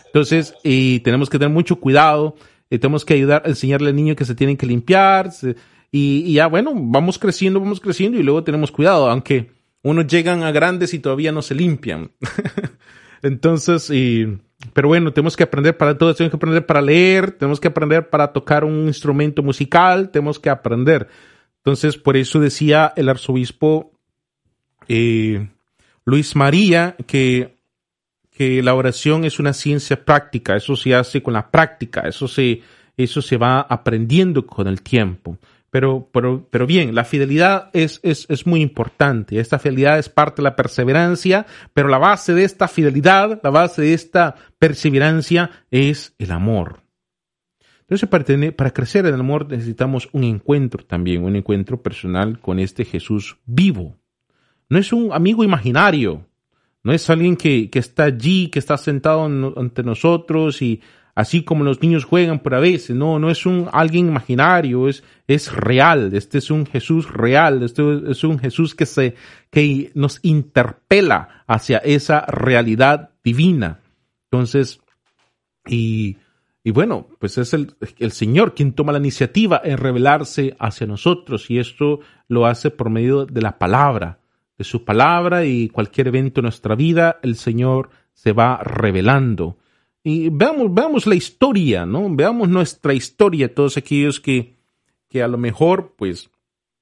Entonces, 0.06 0.52
y 0.64 0.98
tenemos 0.98 1.30
que 1.30 1.38
tener 1.38 1.54
mucho 1.54 1.76
cuidado, 1.76 2.34
y 2.68 2.80
tenemos 2.80 3.04
que 3.04 3.14
ayudar, 3.14 3.44
enseñarle 3.46 3.90
al 3.90 3.94
niño 3.94 4.16
que 4.16 4.24
se 4.24 4.34
tienen 4.34 4.56
que 4.56 4.66
limpiar, 4.66 5.30
y, 5.92 6.32
ya, 6.32 6.48
bueno, 6.48 6.72
vamos 6.74 7.20
creciendo, 7.20 7.60
vamos 7.60 7.78
creciendo 7.78 8.18
y 8.18 8.24
luego 8.24 8.42
tenemos 8.42 8.72
cuidado, 8.72 9.08
aunque 9.08 9.52
unos 9.84 10.08
llegan 10.08 10.42
a 10.42 10.50
grandes 10.50 10.92
y 10.92 10.98
todavía 10.98 11.30
no 11.30 11.40
se 11.40 11.54
limpian. 11.54 12.10
Entonces, 13.22 13.90
y 13.90 14.40
pero 14.72 14.88
bueno, 14.88 15.12
tenemos 15.12 15.36
que 15.36 15.44
aprender 15.44 15.76
para 15.76 15.96
todo, 15.96 16.12
tenemos 16.16 16.32
que 16.32 16.36
aprender 16.36 16.66
para 16.66 16.82
leer, 16.82 17.30
tenemos 17.30 17.60
que 17.60 17.68
aprender 17.68 18.10
para 18.10 18.32
tocar 18.32 18.64
un 18.64 18.88
instrumento 18.88 19.40
musical, 19.40 20.10
tenemos 20.10 20.40
que 20.40 20.50
aprender. 20.50 21.06
Entonces, 21.58 21.96
por 21.96 22.16
eso 22.16 22.40
decía 22.40 22.92
el 22.96 23.08
arzobispo 23.08 23.93
eh, 24.88 25.48
Luis 26.04 26.36
María 26.36 26.96
que, 27.06 27.56
que 28.30 28.62
la 28.62 28.74
oración 28.74 29.24
es 29.24 29.38
una 29.38 29.52
ciencia 29.52 30.04
práctica, 30.04 30.56
eso 30.56 30.76
se 30.76 30.94
hace 30.94 31.22
con 31.22 31.34
la 31.34 31.50
práctica, 31.50 32.02
eso 32.02 32.28
se, 32.28 32.62
eso 32.96 33.22
se 33.22 33.36
va 33.36 33.60
aprendiendo 33.60 34.46
con 34.46 34.68
el 34.68 34.82
tiempo. 34.82 35.38
Pero, 35.70 36.08
pero, 36.12 36.46
pero 36.50 36.68
bien, 36.68 36.94
la 36.94 37.04
fidelidad 37.04 37.70
es, 37.72 37.98
es, 38.04 38.26
es 38.28 38.46
muy 38.46 38.60
importante. 38.60 39.40
Esta 39.40 39.58
fidelidad 39.58 39.98
es 39.98 40.08
parte 40.08 40.36
de 40.36 40.44
la 40.44 40.54
perseverancia, 40.54 41.46
pero 41.72 41.88
la 41.88 41.98
base 41.98 42.32
de 42.32 42.44
esta 42.44 42.68
fidelidad, 42.68 43.40
la 43.42 43.50
base 43.50 43.82
de 43.82 43.92
esta 43.92 44.36
perseverancia 44.60 45.50
es 45.72 46.14
el 46.18 46.30
amor. 46.30 46.84
Entonces, 47.80 48.08
para, 48.08 48.24
para 48.52 48.72
crecer 48.72 49.04
en 49.06 49.14
el 49.14 49.20
amor 49.20 49.48
necesitamos 49.48 50.08
un 50.12 50.24
encuentro 50.24 50.84
también, 50.84 51.24
un 51.24 51.36
encuentro 51.36 51.82
personal 51.82 52.38
con 52.38 52.58
este 52.58 52.84
Jesús 52.84 53.36
vivo. 53.44 53.96
No 54.74 54.80
es 54.80 54.92
un 54.92 55.12
amigo 55.12 55.44
imaginario, 55.44 56.26
no 56.82 56.92
es 56.92 57.08
alguien 57.08 57.36
que, 57.36 57.70
que 57.70 57.78
está 57.78 58.06
allí, 58.06 58.48
que 58.48 58.58
está 58.58 58.76
sentado 58.76 59.24
ante 59.24 59.84
nosotros 59.84 60.60
y 60.62 60.80
así 61.14 61.44
como 61.44 61.62
los 61.62 61.80
niños 61.80 62.04
juegan 62.04 62.40
por 62.40 62.56
a 62.56 62.58
veces, 62.58 62.96
no, 62.96 63.20
no 63.20 63.30
es 63.30 63.46
un 63.46 63.68
alguien 63.72 64.08
imaginario, 64.08 64.88
es, 64.88 65.04
es 65.28 65.52
real, 65.52 66.12
este 66.12 66.38
es 66.38 66.50
un 66.50 66.66
Jesús 66.66 67.08
real, 67.08 67.62
este 67.62 67.84
es 68.10 68.24
un 68.24 68.40
Jesús 68.40 68.74
que 68.74 68.84
se, 68.84 69.14
que 69.48 69.92
nos 69.94 70.18
interpela 70.22 71.44
hacia 71.46 71.78
esa 71.78 72.26
realidad 72.26 73.10
divina. 73.22 73.78
Entonces, 74.24 74.80
y, 75.68 76.16
y 76.64 76.72
bueno, 76.72 77.06
pues 77.20 77.38
es 77.38 77.54
el, 77.54 77.76
el 78.00 78.10
Señor 78.10 78.56
quien 78.56 78.72
toma 78.72 78.90
la 78.90 78.98
iniciativa 78.98 79.60
en 79.62 79.78
revelarse 79.78 80.56
hacia 80.58 80.88
nosotros 80.88 81.48
y 81.48 81.60
esto 81.60 82.00
lo 82.26 82.46
hace 82.46 82.72
por 82.72 82.90
medio 82.90 83.24
de 83.24 83.40
la 83.40 83.56
palabra, 83.56 84.18
de 84.56 84.64
su 84.64 84.84
palabra 84.84 85.44
y 85.44 85.68
cualquier 85.68 86.08
evento 86.08 86.40
en 86.40 86.44
nuestra 86.44 86.75
vida, 86.75 87.18
el 87.23 87.37
Señor 87.37 87.90
se 88.12 88.32
va 88.32 88.58
revelando. 88.58 89.58
Y 90.02 90.28
veamos, 90.28 90.73
veamos 90.73 91.06
la 91.06 91.14
historia, 91.14 91.87
¿no? 91.87 92.06
Veamos 92.14 92.49
nuestra 92.49 92.94
historia, 92.94 93.54
todos 93.54 93.76
aquellos 93.76 94.20
que, 94.20 94.56
que 95.08 95.23
a 95.23 95.28
lo 95.28 95.38
mejor, 95.38 95.94
pues, 95.96 96.30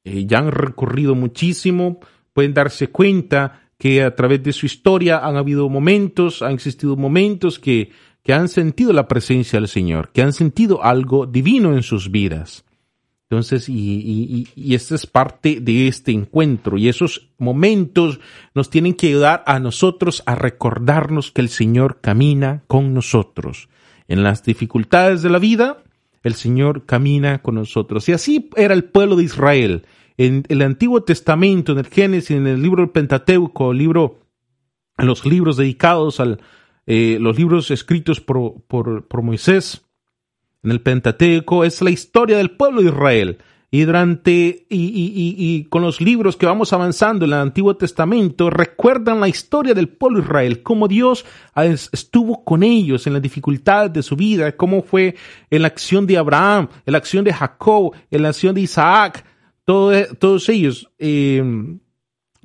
eh, 0.04 0.26
ya 0.26 0.38
han 0.38 0.50
recorrido 0.50 1.14
muchísimo, 1.14 2.00
pueden 2.32 2.52
darse 2.52 2.88
cuenta 2.88 3.62
que 3.78 4.02
a 4.02 4.14
través 4.14 4.42
de 4.42 4.52
su 4.52 4.66
historia 4.66 5.18
han 5.18 5.36
habido 5.36 5.68
momentos, 5.68 6.42
han 6.42 6.52
existido 6.52 6.96
momentos 6.96 7.58
que, 7.58 7.90
que 8.22 8.32
han 8.32 8.48
sentido 8.48 8.92
la 8.92 9.08
presencia 9.08 9.58
del 9.58 9.68
Señor, 9.68 10.10
que 10.12 10.22
han 10.22 10.32
sentido 10.32 10.84
algo 10.84 11.26
divino 11.26 11.74
en 11.74 11.82
sus 11.82 12.10
vidas. 12.10 12.64
Entonces, 13.32 13.70
y, 13.70 14.46
y, 14.54 14.74
esta 14.74 14.94
es 14.94 15.06
parte 15.06 15.60
de 15.62 15.88
este 15.88 16.12
encuentro 16.12 16.76
y 16.76 16.90
esos 16.90 17.30
momentos 17.38 18.20
nos 18.54 18.68
tienen 18.68 18.92
que 18.92 19.06
ayudar 19.06 19.42
a 19.46 19.58
nosotros 19.58 20.22
a 20.26 20.34
recordarnos 20.34 21.32
que 21.32 21.40
el 21.40 21.48
Señor 21.48 22.00
camina 22.02 22.62
con 22.66 22.92
nosotros. 22.92 23.70
En 24.06 24.22
las 24.22 24.44
dificultades 24.44 25.22
de 25.22 25.30
la 25.30 25.38
vida, 25.38 25.82
el 26.22 26.34
Señor 26.34 26.84
camina 26.84 27.40
con 27.40 27.54
nosotros. 27.54 28.06
Y 28.10 28.12
así 28.12 28.50
era 28.54 28.74
el 28.74 28.84
pueblo 28.84 29.16
de 29.16 29.24
Israel. 29.24 29.86
En 30.18 30.44
el 30.50 30.60
Antiguo 30.60 31.02
Testamento, 31.02 31.72
en 31.72 31.78
el 31.78 31.86
Génesis, 31.86 32.32
en 32.32 32.46
el 32.46 32.62
libro 32.62 32.82
del 32.82 32.90
Pentateuco, 32.90 33.72
el 33.72 33.78
libro, 33.78 34.20
los 34.98 35.24
libros 35.24 35.56
dedicados 35.56 36.20
al, 36.20 36.42
eh, 36.86 37.16
los 37.18 37.38
libros 37.38 37.70
escritos 37.70 38.20
por, 38.20 38.60
por, 38.64 39.08
por 39.08 39.22
Moisés, 39.22 39.86
en 40.62 40.70
el 40.70 40.80
Pentateuco 40.80 41.64
es 41.64 41.82
la 41.82 41.90
historia 41.90 42.36
del 42.36 42.52
pueblo 42.52 42.82
de 42.82 42.88
Israel. 42.88 43.38
Y 43.74 43.84
durante, 43.84 44.66
y, 44.68 44.76
y, 44.76 45.34
y, 45.38 45.64
con 45.64 45.80
los 45.80 46.02
libros 46.02 46.36
que 46.36 46.44
vamos 46.44 46.74
avanzando 46.74 47.24
en 47.24 47.32
el 47.32 47.38
Antiguo 47.38 47.74
Testamento, 47.74 48.50
recuerdan 48.50 49.18
la 49.18 49.28
historia 49.28 49.72
del 49.72 49.88
pueblo 49.88 50.18
de 50.18 50.26
Israel, 50.26 50.62
cómo 50.62 50.88
Dios 50.88 51.24
estuvo 51.56 52.44
con 52.44 52.62
ellos 52.62 53.06
en 53.06 53.14
las 53.14 53.22
dificultades 53.22 53.90
de 53.94 54.02
su 54.02 54.14
vida, 54.14 54.54
cómo 54.58 54.82
fue 54.82 55.16
en 55.48 55.62
la 55.62 55.68
acción 55.68 56.06
de 56.06 56.18
Abraham, 56.18 56.68
en 56.84 56.92
la 56.92 56.98
acción 56.98 57.24
de 57.24 57.32
Jacob, 57.32 57.94
en 58.10 58.22
la 58.22 58.28
acción 58.28 58.54
de 58.54 58.60
Isaac, 58.60 59.24
todos 59.64 60.48
ellos. 60.50 60.90
Eh, 60.98 61.42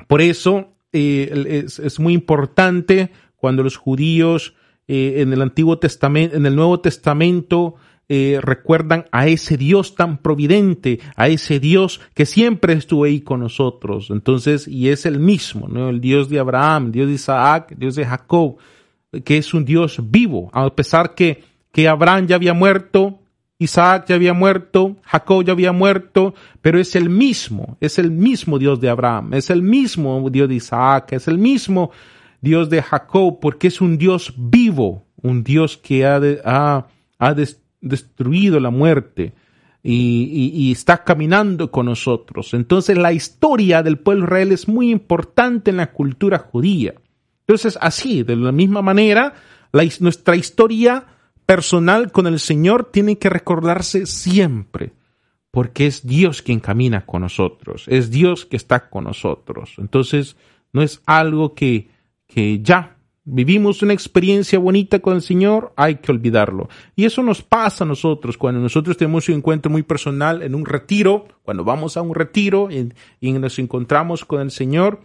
por 0.08 0.22
eso 0.22 0.78
eh, 0.94 1.64
es, 1.66 1.80
es, 1.80 2.00
muy 2.00 2.14
importante 2.14 3.12
cuando 3.36 3.64
los 3.64 3.76
judíos 3.76 4.56
eh, 4.88 5.16
en 5.18 5.34
el 5.34 5.42
Antiguo 5.42 5.78
Testamento, 5.78 6.38
en 6.38 6.46
el 6.46 6.56
Nuevo 6.56 6.80
Testamento, 6.80 7.76
eh, 8.10 8.40
recuerdan 8.42 9.06
a 9.12 9.28
ese 9.28 9.58
Dios 9.58 9.96
tan 9.96 10.18
providente, 10.20 11.00
a 11.18 11.28
ese 11.28 11.60
Dios 11.60 12.00
que 12.14 12.26
siempre 12.26 12.74
estuvo 12.74 13.04
ahí 13.04 13.20
con 13.20 13.42
nosotros. 13.42 14.10
Entonces, 14.12 14.68
y 14.68 14.90
es 14.90 15.06
el 15.06 15.20
mismo, 15.20 15.68
¿no? 15.68 15.90
El 15.90 16.00
Dios 16.00 16.30
de 16.30 16.40
Abraham, 16.40 16.92
Dios 16.92 17.08
de 17.08 17.16
Isaac, 17.16 17.74
Dios 17.78 17.96
de 17.96 18.06
Jacob, 18.06 18.58
que 19.26 19.38
es 19.38 19.54
un 19.54 19.66
Dios 19.66 20.00
vivo, 20.10 20.50
a 20.54 20.74
pesar 20.74 21.16
que, 21.16 21.44
que 21.72 21.88
Abraham 21.88 22.28
ya 22.28 22.36
había 22.36 22.54
muerto, 22.54 23.20
Isaac 23.60 24.06
ya 24.08 24.16
había 24.16 24.34
muerto, 24.34 24.98
Jacob 25.04 25.44
ya 25.44 25.54
había 25.54 25.72
muerto, 25.72 26.36
pero 26.62 26.80
es 26.80 26.96
el 26.96 27.10
mismo, 27.10 27.78
es 27.82 27.98
el 27.98 28.12
mismo 28.12 28.60
Dios 28.60 28.80
de 28.80 28.90
Abraham, 28.90 29.34
es 29.34 29.50
el 29.50 29.64
mismo 29.64 30.30
Dios 30.30 30.48
de 30.48 30.56
Isaac, 30.56 31.14
es 31.14 31.28
el 31.28 31.38
mismo 31.38 31.92
Dios 32.40 32.70
de 32.70 32.82
Jacob, 32.82 33.40
porque 33.42 33.68
es 33.68 33.82
un 33.82 33.98
Dios 33.98 34.34
vivo, 34.38 35.06
un 35.22 35.44
Dios 35.44 35.76
que 35.78 36.06
ha, 36.06 36.20
de, 36.20 36.40
ha, 36.46 36.88
ha 37.18 37.34
destruido 37.88 38.60
la 38.60 38.70
muerte 38.70 39.34
y, 39.84 40.52
y, 40.54 40.72
está 40.72 41.04
caminando 41.04 41.72
con 41.72 41.86
nosotros. 41.86 42.54
Entonces 42.54 42.98
la 42.98 43.14
historia 43.14 43.84
del 43.84 44.00
pueblo 44.00 44.22
de 44.22 44.28
Israel 44.28 44.52
es 44.52 44.68
muy 44.68 44.92
importante 44.92 45.72
en 45.72 45.78
la 45.78 45.92
cultura 45.92 46.40
judía. 46.40 46.96
Entonces 47.42 47.78
así, 47.80 48.24
de 48.24 48.36
la 48.36 48.52
misma 48.52 48.82
manera, 48.82 49.34
nuestra 50.00 50.36
historia 50.36 51.06
personal 51.46 52.12
con 52.12 52.28
el 52.28 52.40
Señor 52.40 52.90
tiene 52.92 53.18
que 53.18 53.30
recordarse 53.30 54.06
siempre, 54.06 54.92
porque 55.52 55.88
es 55.88 56.06
Dios 56.06 56.42
quien 56.42 56.60
camina 56.60 57.06
con 57.06 57.22
nosotros, 57.22 57.86
es 57.88 58.12
Dios 58.12 58.46
que 58.46 58.58
está 58.58 58.90
con 58.90 59.06
nosotros. 59.06 59.76
Entonces 59.78 60.36
no 60.74 60.82
es 60.82 61.02
algo 61.06 61.54
que, 61.54 61.90
que 62.28 62.60
ya 62.62 62.97
vivimos 63.30 63.82
una 63.82 63.94
experiencia 63.94 64.58
bonita 64.58 65.00
con 65.00 65.16
el 65.16 65.22
Señor, 65.22 65.74
hay 65.76 65.96
que 65.96 66.12
olvidarlo. 66.12 66.70
Y 66.96 67.04
eso 67.04 67.22
nos 67.22 67.42
pasa 67.42 67.84
a 67.84 67.88
nosotros 67.88 68.38
cuando 68.38 68.62
nosotros 68.62 68.96
tenemos 68.96 69.28
un 69.28 69.36
encuentro 69.36 69.70
muy 69.70 69.84
personal 69.84 70.42
en 70.42 70.56
un 70.56 70.66
retiro, 70.66 71.28
cuando 71.44 71.66
vamos 71.66 71.98
a 71.98 72.02
un 72.02 72.16
retiro 72.16 72.70
y, 72.72 73.32
nos 73.34 73.60
encontramos 73.60 74.24
con 74.24 74.40
el 74.40 74.50
Señor, 74.50 75.02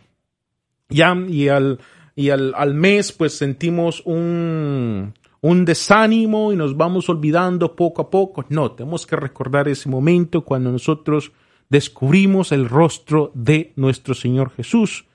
ya 0.89 1.17
y 1.29 1.49
al, 1.49 1.81
y 2.15 2.31
al, 2.31 2.55
al 2.57 2.75
mes 2.75 3.11
pues 3.11 3.37
sentimos 3.37 4.03
un, 4.07 5.15
un 5.41 5.65
desánimo 5.65 6.53
y 6.53 6.57
nos 6.57 6.77
vamos 6.77 7.09
olvidando 7.09 7.75
poco 7.75 8.03
a 8.03 8.11
poco. 8.11 8.45
No, 8.49 8.71
tenemos 8.71 9.05
que 9.05 9.17
recordar 9.17 9.67
ese 9.69 9.89
momento 9.89 10.45
cuando 10.45 10.71
nosotros 10.71 11.33
descubrimos 11.69 12.53
el 12.53 12.69
rostro 12.69 13.33
de 13.35 13.73
nuestro 13.75 14.15
Señor 14.15 14.51
Jesús 14.51 15.07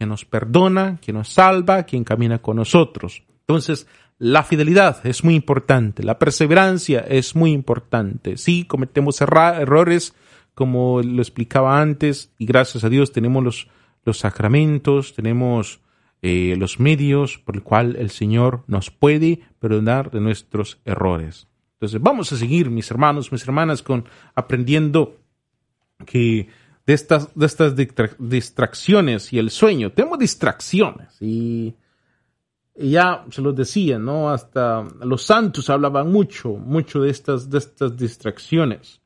que 0.00 0.06
nos 0.06 0.24
perdona, 0.24 0.96
que 1.02 1.12
nos 1.12 1.28
salva, 1.28 1.82
quien 1.82 2.04
camina 2.04 2.38
con 2.38 2.56
nosotros. 2.56 3.22
Entonces, 3.40 3.86
la 4.16 4.42
fidelidad 4.44 5.06
es 5.06 5.22
muy 5.24 5.34
importante, 5.34 6.02
la 6.02 6.18
perseverancia 6.18 7.00
es 7.00 7.36
muy 7.36 7.52
importante. 7.52 8.38
Sí, 8.38 8.64
cometemos 8.64 9.20
errores, 9.20 10.14
como 10.54 11.02
lo 11.02 11.20
explicaba 11.20 11.82
antes, 11.82 12.32
y 12.38 12.46
gracias 12.46 12.82
a 12.82 12.88
Dios 12.88 13.12
tenemos 13.12 13.44
los, 13.44 13.68
los 14.06 14.16
sacramentos, 14.16 15.12
tenemos 15.12 15.80
eh, 16.22 16.54
los 16.56 16.80
medios 16.80 17.36
por 17.36 17.56
el 17.56 17.62
cual 17.62 17.96
el 17.96 18.08
Señor 18.08 18.64
nos 18.68 18.90
puede 18.90 19.42
perdonar 19.58 20.10
de 20.10 20.22
nuestros 20.22 20.80
errores. 20.86 21.46
Entonces, 21.74 22.00
vamos 22.00 22.32
a 22.32 22.38
seguir, 22.38 22.70
mis 22.70 22.90
hermanos, 22.90 23.32
mis 23.32 23.42
hermanas, 23.44 23.82
con 23.82 24.06
aprendiendo 24.34 25.18
que 26.06 26.48
de 26.90 26.94
estas, 26.94 27.32
de 27.36 27.46
estas 27.46 27.74
distracciones 28.18 29.32
y 29.32 29.38
el 29.38 29.50
sueño. 29.50 29.92
Tenemos 29.92 30.18
distracciones 30.18 31.22
y, 31.22 31.76
ya 32.74 33.24
se 33.30 33.42
los 33.42 33.54
decía, 33.54 33.96
¿no? 33.96 34.30
Hasta 34.30 34.84
los 35.00 35.22
santos 35.22 35.70
hablaban 35.70 36.10
mucho, 36.10 36.48
mucho 36.50 37.02
de 37.02 37.10
estas, 37.10 37.48
de 37.48 37.58
estas 37.58 37.96
distracciones. 37.96 39.00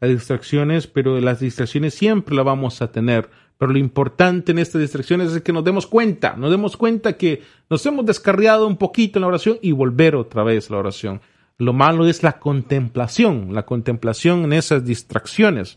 Las 0.00 0.10
distracciones, 0.12 0.86
pero 0.86 1.20
las 1.20 1.40
distracciones 1.40 1.92
siempre 1.92 2.34
las 2.34 2.46
vamos 2.46 2.80
a 2.80 2.90
tener. 2.90 3.28
Pero 3.58 3.72
lo 3.72 3.78
importante 3.78 4.52
en 4.52 4.58
estas 4.58 4.80
distracciones 4.80 5.30
es 5.34 5.42
que 5.42 5.52
nos 5.52 5.64
demos 5.64 5.86
cuenta, 5.86 6.36
nos 6.36 6.50
demos 6.50 6.78
cuenta 6.78 7.18
que 7.18 7.42
nos 7.68 7.84
hemos 7.84 8.06
descarriado 8.06 8.66
un 8.66 8.78
poquito 8.78 9.18
en 9.18 9.22
la 9.22 9.28
oración 9.28 9.58
y 9.60 9.72
volver 9.72 10.16
otra 10.16 10.42
vez 10.42 10.70
a 10.70 10.72
la 10.72 10.78
oración. 10.78 11.20
Lo 11.58 11.74
malo 11.74 12.06
es 12.06 12.22
la 12.22 12.38
contemplación, 12.38 13.52
la 13.52 13.66
contemplación 13.66 14.44
en 14.44 14.54
esas 14.54 14.86
distracciones. 14.86 15.76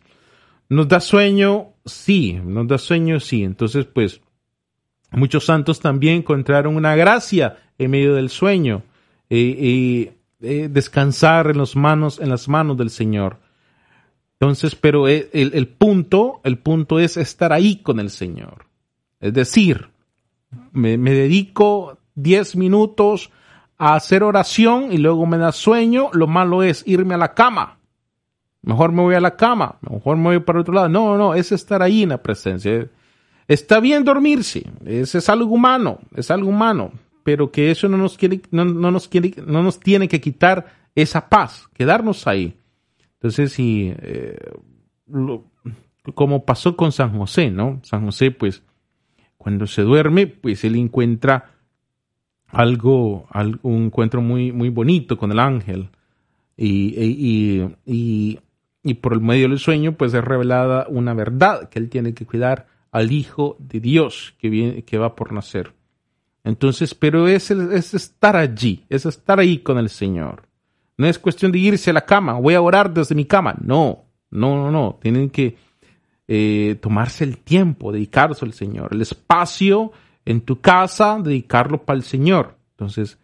¿Nos 0.69 0.87
da 0.87 0.99
sueño? 0.99 1.73
Sí, 1.85 2.33
nos 2.33 2.67
da 2.67 2.77
sueño, 2.77 3.19
sí. 3.19 3.43
Entonces, 3.43 3.85
pues, 3.85 4.21
muchos 5.11 5.45
santos 5.45 5.79
también 5.79 6.17
encontraron 6.17 6.75
una 6.75 6.95
gracia 6.95 7.57
en 7.77 7.91
medio 7.91 8.15
del 8.15 8.29
sueño 8.29 8.83
y 9.29 10.11
eh, 10.45 10.67
descansar 10.69 11.47
en, 11.47 11.63
manos, 11.75 12.19
en 12.19 12.29
las 12.29 12.49
manos 12.49 12.75
del 12.75 12.89
Señor. 12.89 13.37
Entonces, 14.33 14.75
pero 14.75 15.07
el, 15.07 15.29
el, 15.31 15.67
punto, 15.69 16.41
el 16.43 16.57
punto 16.57 16.99
es 16.99 17.15
estar 17.15 17.53
ahí 17.53 17.77
con 17.77 18.01
el 18.01 18.09
Señor. 18.09 18.65
Es 19.21 19.33
decir, 19.33 19.87
me, 20.73 20.97
me 20.97 21.13
dedico 21.13 21.97
diez 22.13 22.57
minutos 22.57 23.31
a 23.77 23.95
hacer 23.95 24.21
oración 24.21 24.91
y 24.91 24.97
luego 24.97 25.25
me 25.25 25.37
da 25.37 25.53
sueño, 25.53 26.09
lo 26.11 26.27
malo 26.27 26.61
es 26.61 26.83
irme 26.85 27.15
a 27.15 27.19
la 27.19 27.33
cama. 27.33 27.77
Mejor 28.63 28.91
me 28.93 29.01
voy 29.01 29.13
a 29.15 29.19
la 29.19 29.35
cama, 29.35 29.77
mejor 29.81 30.17
me 30.17 30.23
voy 30.23 30.39
para 30.39 30.61
otro 30.61 30.73
lado. 30.73 30.89
No, 30.89 31.17
no, 31.17 31.35
es 31.35 31.51
estar 31.51 31.81
ahí 31.81 32.03
en 32.03 32.09
la 32.09 32.23
presencia. 32.23 32.87
Está 33.47 33.79
bien 33.81 34.05
dormirse, 34.05 34.63
es, 34.85 35.29
algo 35.29 35.53
humano, 35.53 35.99
es 36.15 36.31
algo 36.31 36.49
humano, 36.49 36.91
pero 37.23 37.51
que 37.51 37.71
eso 37.71 37.89
no 37.89 37.97
nos 37.97 38.17
quiere, 38.17 38.41
no, 38.51 38.63
no 38.63 38.89
nos 38.89 39.09
quiere, 39.09 39.33
no 39.45 39.61
nos 39.61 39.79
tiene 39.81 40.07
que 40.07 40.21
quitar 40.21 40.65
esa 40.95 41.27
paz, 41.27 41.67
quedarnos 41.73 42.25
ahí. 42.25 42.55
Entonces, 43.15 43.51
si, 43.51 43.93
eh, 43.97 44.37
como 46.15 46.45
pasó 46.45 46.77
con 46.77 46.91
San 46.93 47.17
José, 47.17 47.51
¿no? 47.51 47.79
San 47.83 48.05
José, 48.05 48.31
pues, 48.31 48.63
cuando 49.37 49.67
se 49.67 49.81
duerme, 49.81 50.27
pues 50.27 50.63
él 50.63 50.75
encuentra 50.75 51.51
algo, 52.47 53.27
al- 53.29 53.59
un 53.63 53.85
encuentro 53.85 54.21
muy, 54.21 54.53
muy 54.53 54.69
bonito 54.69 55.17
con 55.17 55.31
el 55.31 55.39
ángel. 55.39 55.89
Y, 56.55 57.59
y- 58.83 58.95
por 58.95 59.13
el 59.13 59.21
medio 59.21 59.49
del 59.49 59.59
sueño, 59.59 59.93
pues 59.93 60.13
es 60.13 60.23
revelada 60.23 60.85
una 60.89 61.13
verdad, 61.13 61.69
que 61.69 61.79
él 61.79 61.89
tiene 61.89 62.13
que 62.13 62.25
cuidar 62.25 62.67
al 62.91 63.11
Hijo 63.11 63.55
de 63.59 63.79
Dios 63.79 64.35
que, 64.39 64.49
viene, 64.49 64.83
que 64.83 64.97
va 64.97 65.15
por 65.15 65.31
nacer. 65.31 65.73
Entonces, 66.43 66.93
pero 66.93 67.27
es, 67.27 67.49
es 67.51 67.93
estar 67.93 68.35
allí, 68.35 68.83
es 68.89 69.05
estar 69.05 69.39
ahí 69.39 69.59
con 69.59 69.77
el 69.77 69.89
Señor. 69.89 70.43
No 70.97 71.07
es 71.07 71.17
cuestión 71.17 71.51
de 71.51 71.59
irse 71.59 71.89
a 71.89 71.93
la 71.93 72.05
cama, 72.05 72.33
voy 72.33 72.53
a 72.53 72.61
orar 72.61 72.93
desde 72.93 73.15
mi 73.15 73.25
cama. 73.25 73.55
No, 73.61 74.03
no, 74.29 74.55
no, 74.55 74.69
no. 74.69 74.99
Tienen 75.01 75.29
que 75.29 75.55
eh, 76.27 76.77
tomarse 76.81 77.23
el 77.23 77.37
tiempo, 77.37 77.91
dedicarse 77.91 78.45
al 78.45 78.53
Señor. 78.53 78.89
El 78.93 79.01
espacio 79.01 79.91
en 80.25 80.41
tu 80.41 80.59
casa, 80.61 81.17
dedicarlo 81.21 81.83
para 81.83 81.97
el 81.97 82.03
Señor. 82.03 82.57
Entonces, 82.71 83.17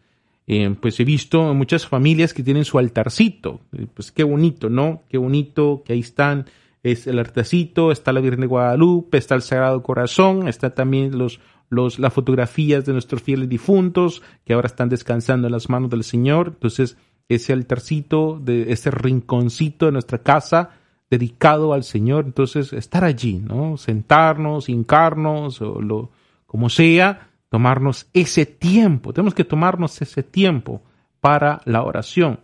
eh, 0.52 0.76
pues 0.82 1.00
he 1.00 1.04
visto 1.04 1.54
muchas 1.54 1.86
familias 1.86 2.34
que 2.34 2.42
tienen 2.42 2.66
su 2.66 2.80
altarcito. 2.80 3.62
Eh, 3.72 3.86
Pues 3.94 4.12
qué 4.12 4.24
bonito, 4.24 4.68
¿no? 4.68 5.04
Qué 5.08 5.20
bonito 5.20 5.84
que 5.86 5.94
ahí 5.94 6.00
están. 6.00 6.48
Es 6.82 7.06
el 7.06 7.20
altarcito, 7.20 7.92
está 7.92 8.12
la 8.12 8.20
Virgen 8.20 8.42
de 8.42 8.48
Guadalupe, 8.48 9.20
está 9.20 9.36
el 9.36 9.44
Sagrado 9.44 9.84
Corazón, 9.84 10.48
está 10.48 10.74
también 10.74 11.20
los, 11.20 11.40
los, 11.70 12.00
las 12.00 12.12
fotografías 12.12 12.84
de 12.84 12.94
nuestros 12.94 13.22
fieles 13.22 13.48
difuntos 13.48 14.24
que 14.44 14.54
ahora 14.54 14.66
están 14.66 14.90
descansando 14.90 15.48
en 15.48 15.52
las 15.52 15.70
manos 15.70 15.92
del 15.92 16.04
Señor. 16.04 16.48
Entonces, 16.48 16.98
ese 17.28 17.54
altarcito, 17.54 18.42
de 18.44 18.72
ese 18.72 18.90
rinconcito 18.90 19.86
de 19.86 19.92
nuestra 19.92 20.18
casa 20.24 20.72
dedicado 21.12 21.74
al 21.74 21.84
Señor, 21.84 22.26
entonces 22.26 22.74
estar 22.74 23.04
allí, 23.04 23.38
¿no? 23.38 23.78
Sentarnos, 23.78 24.68
hincarnos, 24.68 25.62
o 25.62 25.80
lo, 25.80 26.10
como 26.48 26.70
sea, 26.70 27.29
tomarnos 27.50 28.08
ese 28.14 28.46
tiempo. 28.46 29.12
Tenemos 29.14 29.34
que 29.34 29.44
tomarnos 29.44 30.02
ese 30.02 30.24
tiempo 30.24 30.82
para 31.20 31.62
la 31.66 31.84
oración. 31.84 32.40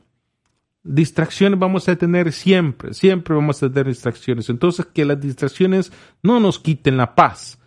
Distracciones 0.83 1.57
vamos 1.57 1.87
a 1.89 1.95
tener 1.95 2.31
siempre, 2.31 2.93
siempre 2.93 3.33
vamos 3.33 3.61
a 3.63 3.69
tener 3.69 3.87
distracciones. 3.87 4.49
Entonces, 4.49 4.85
que 4.87 5.05
las 5.05 5.19
distracciones 5.19 5.91
no 6.21 6.39
nos 6.39 6.59
quiten 6.59 6.97
la 6.97 7.15
paz. 7.15 7.59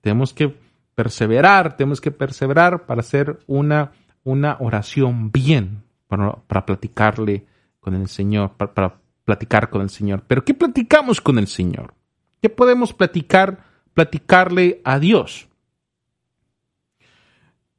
Tenemos 0.00 0.34
que 0.34 0.54
perseverar, 0.94 1.76
tenemos 1.76 2.00
que 2.00 2.10
perseverar 2.10 2.86
para 2.86 3.00
hacer 3.00 3.38
una, 3.46 3.92
una 4.24 4.56
oración 4.60 5.30
bien, 5.30 5.84
para, 6.08 6.32
para 6.32 6.66
platicarle 6.66 7.46
con 7.80 7.94
el 7.94 8.08
Señor, 8.08 8.52
para, 8.56 8.74
para 8.74 8.98
platicar 9.24 9.70
con 9.70 9.82
el 9.82 9.90
Señor. 9.90 10.22
Pero 10.26 10.44
¿qué 10.44 10.54
platicamos 10.54 11.20
con 11.20 11.38
el 11.38 11.46
Señor? 11.46 11.94
¿Qué 12.42 12.50
podemos 12.50 12.92
platicar, 12.92 13.64
platicarle 13.94 14.80
a 14.84 14.98
Dios? 14.98 15.48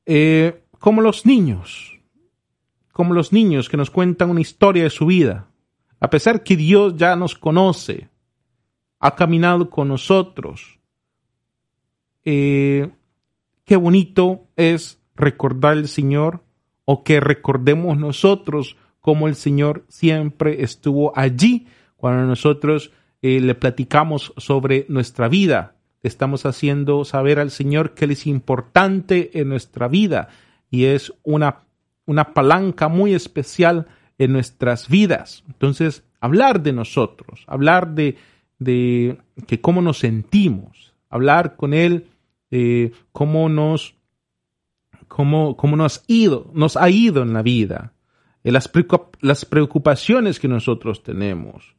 Eh, 0.09 0.63
como 0.79 1.01
los 1.01 1.25
niños, 1.25 1.99
como 2.93 3.13
los 3.13 3.33
niños 3.33 3.67
que 3.67 3.75
nos 3.75 3.91
cuentan 3.91 4.29
una 4.29 4.39
historia 4.39 4.83
de 4.83 4.89
su 4.89 5.05
vida. 5.05 5.49
A 5.99 6.09
pesar 6.09 6.43
que 6.43 6.55
Dios 6.55 6.95
ya 6.95 7.15
nos 7.17 7.35
conoce, 7.35 8.09
ha 8.99 9.15
caminado 9.15 9.69
con 9.69 9.89
nosotros. 9.89 10.79
Eh, 12.23 12.89
qué 13.65 13.75
bonito 13.75 14.47
es 14.55 15.01
recordar 15.15 15.73
al 15.73 15.89
Señor 15.89 16.41
o 16.85 17.03
que 17.03 17.19
recordemos 17.19 17.97
nosotros 17.97 18.77
cómo 19.01 19.27
el 19.27 19.35
Señor 19.35 19.85
siempre 19.89 20.63
estuvo 20.63 21.11
allí 21.17 21.67
cuando 21.97 22.25
nosotros 22.25 22.91
eh, 23.21 23.41
le 23.41 23.55
platicamos 23.55 24.33
sobre 24.37 24.85
nuestra 24.87 25.27
vida. 25.27 25.76
Estamos 26.07 26.45
haciendo 26.45 27.05
saber 27.05 27.39
al 27.39 27.51
Señor 27.51 27.93
que 27.93 28.05
Él 28.05 28.11
es 28.11 28.25
importante 28.25 29.39
en 29.39 29.49
nuestra 29.49 29.87
vida 29.87 30.29
y 30.71 30.85
es 30.85 31.13
una, 31.23 31.59
una 32.05 32.33
palanca 32.33 32.87
muy 32.87 33.13
especial 33.13 33.87
en 34.17 34.33
nuestras 34.33 34.89
vidas. 34.89 35.43
Entonces, 35.47 36.03
hablar 36.19 36.63
de 36.63 36.73
nosotros, 36.73 37.43
hablar 37.45 37.93
de, 37.93 38.17
de 38.57 39.19
que 39.45 39.61
cómo 39.61 39.81
nos 39.81 39.99
sentimos, 39.99 40.93
hablar 41.09 41.55
con 41.55 41.73
Él, 41.73 42.07
eh, 42.49 42.91
cómo 43.11 43.47
nos, 43.49 43.95
cómo, 45.07 45.55
cómo 45.55 45.75
nos, 45.75 46.03
ido, 46.07 46.49
nos 46.53 46.75
ha 46.75 46.89
ido 46.89 47.21
en 47.21 47.33
la 47.33 47.43
vida, 47.43 47.93
eh, 48.43 48.51
las, 48.51 48.71
preocup- 48.73 49.17
las 49.21 49.45
preocupaciones 49.45 50.39
que 50.39 50.47
nosotros 50.47 51.03
tenemos, 51.03 51.75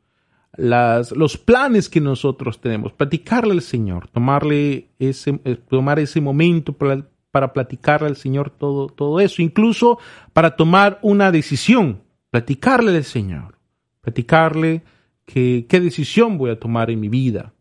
las, 0.57 1.13
los 1.13 1.37
planes 1.37 1.89
que 1.89 2.01
nosotros 2.01 2.61
tenemos, 2.61 2.93
platicarle 2.93 3.53
al 3.53 3.63
Señor, 3.63 4.09
tomarle 4.09 4.89
ese, 4.99 5.41
eh, 5.45 5.57
tomar 5.69 5.99
ese 5.99 6.21
momento 6.21 6.73
para, 6.73 7.07
para 7.31 7.53
platicarle 7.53 8.09
al 8.09 8.17
Señor 8.17 8.51
todo, 8.51 8.89
todo 8.89 9.21
eso, 9.21 9.43
incluso 9.43 9.99
para 10.33 10.57
tomar 10.57 10.99
una 11.03 11.31
decisión, 11.31 12.03
platicarle 12.31 12.97
al 12.97 13.05
Señor, 13.05 13.59
platicarle 14.01 14.83
qué 15.27 15.67
decisión 15.69 16.39
voy 16.39 16.51
a 16.51 16.59
tomar 16.59 16.91
en 16.91 17.01
mi 17.01 17.09
vida. 17.09 17.53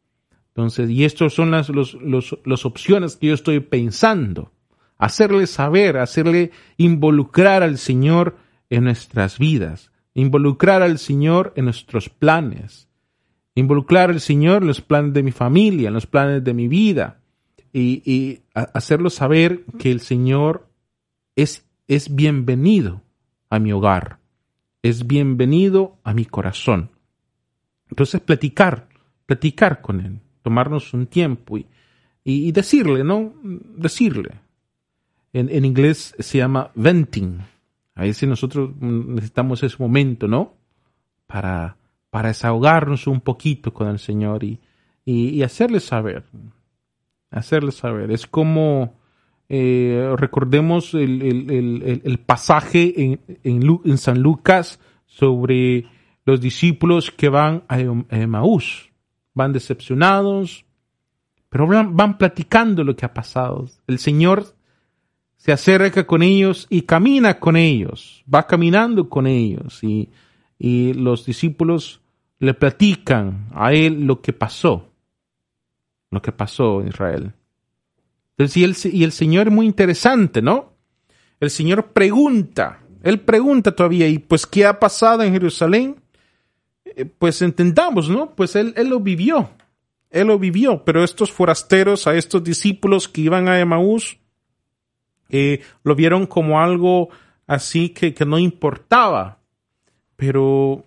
Entonces, 0.49 0.89
y 0.89 1.03
estas 1.03 1.33
son 1.33 1.51
las 1.51 1.69
los, 1.69 1.97
los 2.01 2.65
opciones 2.65 3.15
que 3.15 3.27
yo 3.27 3.33
estoy 3.33 3.59
pensando. 3.59 4.51
Hacerle 4.97 5.45
saber, 5.45 5.97
hacerle 5.97 6.51
involucrar 6.77 7.61
al 7.61 7.77
Señor 7.77 8.37
en 8.69 8.85
nuestras 8.85 9.37
vidas, 9.37 9.91
involucrar 10.17 10.81
al 10.81 10.97
Señor 10.97 11.53
en 11.55 11.65
nuestros 11.65 12.09
planes, 12.09 12.89
involucrar 13.53 14.09
al 14.09 14.19
Señor 14.19 14.63
en 14.63 14.67
los 14.67 14.81
planes 14.81 15.13
de 15.13 15.21
mi 15.21 15.31
familia, 15.31 15.89
en 15.89 15.93
los 15.93 16.07
planes 16.07 16.43
de 16.43 16.55
mi 16.55 16.67
vida, 16.67 17.19
y, 17.71 18.41
hacerlo 18.53 19.11
saber 19.11 19.63
que 19.77 19.91
el 19.91 20.01
Señor 20.01 20.67
es, 21.35 21.67
es 21.87 22.15
bienvenido 22.15 23.03
a 23.51 23.59
mi 23.59 23.71
hogar, 23.71 24.17
es 24.81 25.05
bienvenido 25.05 25.99
a 26.03 26.15
mi 26.15 26.25
corazón. 26.25 26.89
Entonces, 27.87 28.19
platicar, 28.19 28.89
platicar 29.27 29.81
con 29.81 29.99
Él, 30.01 30.19
tomarnos 30.41 30.95
un 30.95 31.05
tiempo 31.05 31.59
y, 31.59 31.67
y, 32.23 32.47
y 32.47 32.51
decirle, 32.51 33.03
¿no? 33.03 33.35
Decirle. 33.43 34.31
En, 35.31 35.49
en 35.49 35.63
inglés 35.63 36.15
se 36.17 36.39
llama 36.39 36.71
venting. 36.73 37.37
A 37.97 38.03
veces 38.03 38.29
nosotros 38.29 38.69
necesitamos 38.79 39.63
ese 39.63 39.75
momento, 39.79 40.27
¿no? 40.27 40.53
Para, 41.25 41.77
para 42.09 42.29
desahogarnos 42.29 43.07
un 43.07 43.21
poquito 43.21 43.73
con 43.73 43.87
el 43.87 43.99
Señor 43.99 44.43
y, 44.43 44.59
y, 45.03 45.29
y 45.29 45.43
hacerle 45.43 45.79
saber. 45.79 46.23
Hacerle 47.31 47.71
saber. 47.71 48.11
Es 48.11 48.27
como, 48.27 48.93
eh, 49.49 50.13
recordemos 50.17 50.93
el, 50.93 51.21
el- 51.21 51.51
el- 51.51 52.01
el- 52.05 52.19
pasaje 52.19 52.93
en, 53.03 53.19
en, 53.43 53.79
en 53.83 53.97
San 53.97 54.21
Lucas 54.21 54.79
sobre 55.05 55.85
los 56.25 56.39
discípulos 56.39 57.09
que 57.11 57.29
van 57.29 57.63
a 57.67 57.79
Em- 57.79 58.05
Emaús. 58.09 58.89
Van 59.33 59.53
decepcionados, 59.53 60.65
pero 61.49 61.65
van, 61.67 61.95
van 61.95 62.17
platicando 62.17 62.83
lo 62.83 62.95
que 62.95 63.05
ha 63.05 63.13
pasado. 63.13 63.65
El 63.87 63.99
Señor 63.99 64.45
se 65.37 65.51
acerca 65.51 66.05
con 66.05 66.23
ellos 66.23 66.67
y 66.69 66.81
camina 66.81 67.39
con 67.39 67.55
ellos, 67.55 68.23
va 68.33 68.45
caminando 68.45 69.07
con 69.07 69.27
ellos 69.27 69.83
y, 69.83 70.09
y 70.59 70.93
los 70.93 71.25
discípulos 71.25 72.01
le 72.39 72.53
platican 72.53 73.47
a 73.53 73.73
él 73.73 74.05
lo 74.05 74.21
que 74.21 74.33
pasó, 74.33 74.89
lo 76.11 76.21
que 76.21 76.31
pasó 76.31 76.81
en 76.81 76.89
Israel. 76.89 77.33
Entonces, 78.31 78.57
y 78.57 78.63
el, 78.63 78.95
y 78.95 79.03
el 79.03 79.11
Señor 79.11 79.47
es 79.47 79.53
muy 79.53 79.65
interesante, 79.65 80.41
¿no? 80.41 80.73
El 81.39 81.49
Señor 81.49 81.93
pregunta, 81.93 82.81
Él 83.03 83.19
pregunta 83.19 83.71
todavía, 83.75 84.07
¿y 84.07 84.19
pues 84.19 84.45
qué 84.45 84.65
ha 84.65 84.79
pasado 84.79 85.23
en 85.23 85.33
Jerusalén? 85.33 85.95
Eh, 86.83 87.05
Pues 87.05 87.41
entendamos, 87.41 88.09
¿no? 88.09 88.35
Pues 88.35 88.55
Él, 88.55 88.73
él 88.75 88.89
lo 88.89 88.99
vivió, 88.99 89.51
Él 90.09 90.27
lo 90.27 90.39
vivió, 90.39 90.83
pero 90.83 91.03
estos 91.03 91.31
forasteros, 91.31 92.07
a 92.07 92.15
estos 92.15 92.43
discípulos 92.43 93.07
que 93.07 93.21
iban 93.21 93.47
a 93.47 93.59
Emaús, 93.59 94.17
eh, 95.29 95.61
lo 95.83 95.95
vieron 95.95 96.25
como 96.25 96.59
algo 96.59 97.09
así 97.47 97.89
que, 97.89 98.13
que 98.13 98.25
no 98.25 98.39
importaba, 98.39 99.39
pero 100.15 100.85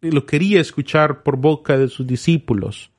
lo 0.00 0.26
quería 0.26 0.60
escuchar 0.60 1.22
por 1.22 1.36
boca 1.36 1.78
de 1.78 1.88
sus 1.88 2.06
discípulos. 2.06 2.90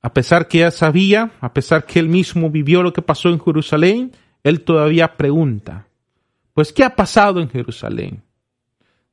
A 0.00 0.12
pesar 0.12 0.48
que 0.48 0.58
ya 0.58 0.70
sabía, 0.70 1.32
a 1.40 1.52
pesar 1.52 1.84
que 1.84 1.98
él 1.98 2.08
mismo 2.08 2.50
vivió 2.50 2.82
lo 2.82 2.92
que 2.92 3.02
pasó 3.02 3.28
en 3.28 3.40
Jerusalén, 3.40 4.12
él 4.42 4.62
todavía 4.62 5.16
pregunta. 5.16 5.86
pues, 6.54 6.72
¿qué 6.72 6.84
ha 6.84 6.96
pasado 6.96 7.40
en 7.40 7.48
Jerusalén? 7.48 8.22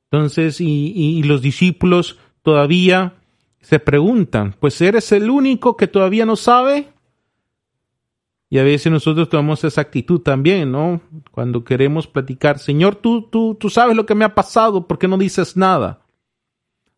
Entonces, 0.09 0.61
y, 0.61 0.93
y 0.95 1.23
los 1.23 1.41
discípulos 1.41 2.17
todavía 2.41 3.15
se 3.59 3.79
preguntan, 3.79 4.55
pues, 4.59 4.79
¿eres 4.81 5.11
el 5.11 5.29
único 5.29 5.75
que 5.75 5.87
todavía 5.87 6.25
no 6.25 6.35
sabe? 6.35 6.87
Y 8.49 8.59
a 8.59 8.63
veces 8.63 8.91
nosotros 8.91 9.29
tomamos 9.29 9.63
esa 9.63 9.81
actitud 9.81 10.21
también, 10.21 10.71
¿no? 10.71 11.01
Cuando 11.31 11.63
queremos 11.63 12.07
platicar, 12.07 12.59
Señor, 12.59 12.95
tú, 12.95 13.23
tú, 13.23 13.55
tú 13.55 13.69
sabes 13.69 13.95
lo 13.95 14.05
que 14.05 14.15
me 14.15 14.25
ha 14.25 14.35
pasado, 14.35 14.87
¿por 14.87 14.99
qué 14.99 15.07
no 15.07 15.17
dices 15.17 15.57
nada? 15.57 16.01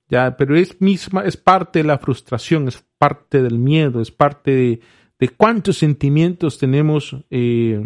Ya, 0.10 0.36
pero 0.38 0.56
es 0.56 0.80
misma, 0.82 1.24
es 1.24 1.38
parte 1.38 1.80
de 1.80 1.86
la 1.86 1.98
frustración, 1.98 2.68
es 2.68 2.84
parte 2.98 3.42
del 3.42 3.60
miedo, 3.60 4.02
es 4.02 4.12
parte 4.12 4.52
de, 4.52 4.82
de 5.20 5.30
cuántos 5.30 5.78
sentimientos 5.78 6.58
tenemos 6.58 7.16
eh, 7.30 7.86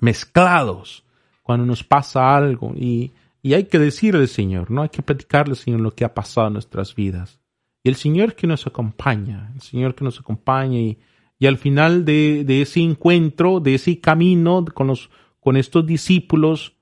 mezclados 0.00 1.04
cuando 1.42 1.66
nos 1.66 1.82
pasa 1.84 2.36
algo. 2.36 2.72
Y, 2.76 3.12
y 3.42 3.54
hay 3.54 3.64
que 3.64 3.78
decirle 3.78 4.22
al 4.22 4.28
Señor, 4.28 4.70
¿no? 4.70 4.82
Hay 4.82 4.88
que 4.88 5.02
platicarle 5.02 5.52
al 5.52 5.58
Señor 5.58 5.80
lo 5.80 5.94
que 5.94 6.04
ha 6.04 6.14
pasado 6.14 6.46
en 6.46 6.54
nuestras 6.54 6.94
vidas. 6.94 7.40
Y 7.82 7.90
el 7.90 7.96
Señor 7.96 8.34
que 8.34 8.46
nos 8.46 8.66
acompaña, 8.66 9.52
el 9.54 9.60
Señor 9.60 9.94
que 9.94 10.04
nos 10.04 10.18
acompaña 10.18 10.78
y, 10.78 10.98
y 11.38 11.46
al 11.46 11.58
final 11.58 12.04
de, 12.04 12.44
ese 12.62 12.80
encuentro, 12.80 13.60
de 13.60 13.74
ese 13.74 14.00
camino 14.00 14.64
con, 14.64 14.86
los, 14.86 15.10
con 15.40 15.56
estos 15.56 15.84
discípulos, 15.86 16.76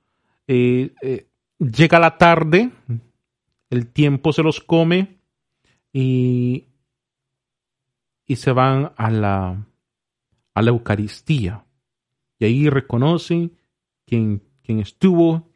eh, 0.46 0.94
eh, 1.02 1.26
llega 1.58 1.98
la 1.98 2.18
tarde, 2.18 2.70
el 3.70 3.86
tiempo 3.88 4.32
se 4.32 4.42
los 4.42 4.60
come 4.60 5.16
y, 5.92 6.66
y 8.26 8.36
se 8.36 8.52
van 8.52 8.92
a 8.96 9.10
la, 9.10 9.66
a 10.54 10.62
la 10.62 10.70
Eucaristía. 10.70 11.64
Y 12.38 12.44
ahí 12.44 12.68
reconocen 12.68 13.52
quien 14.04 14.42
estuvo 14.66 15.48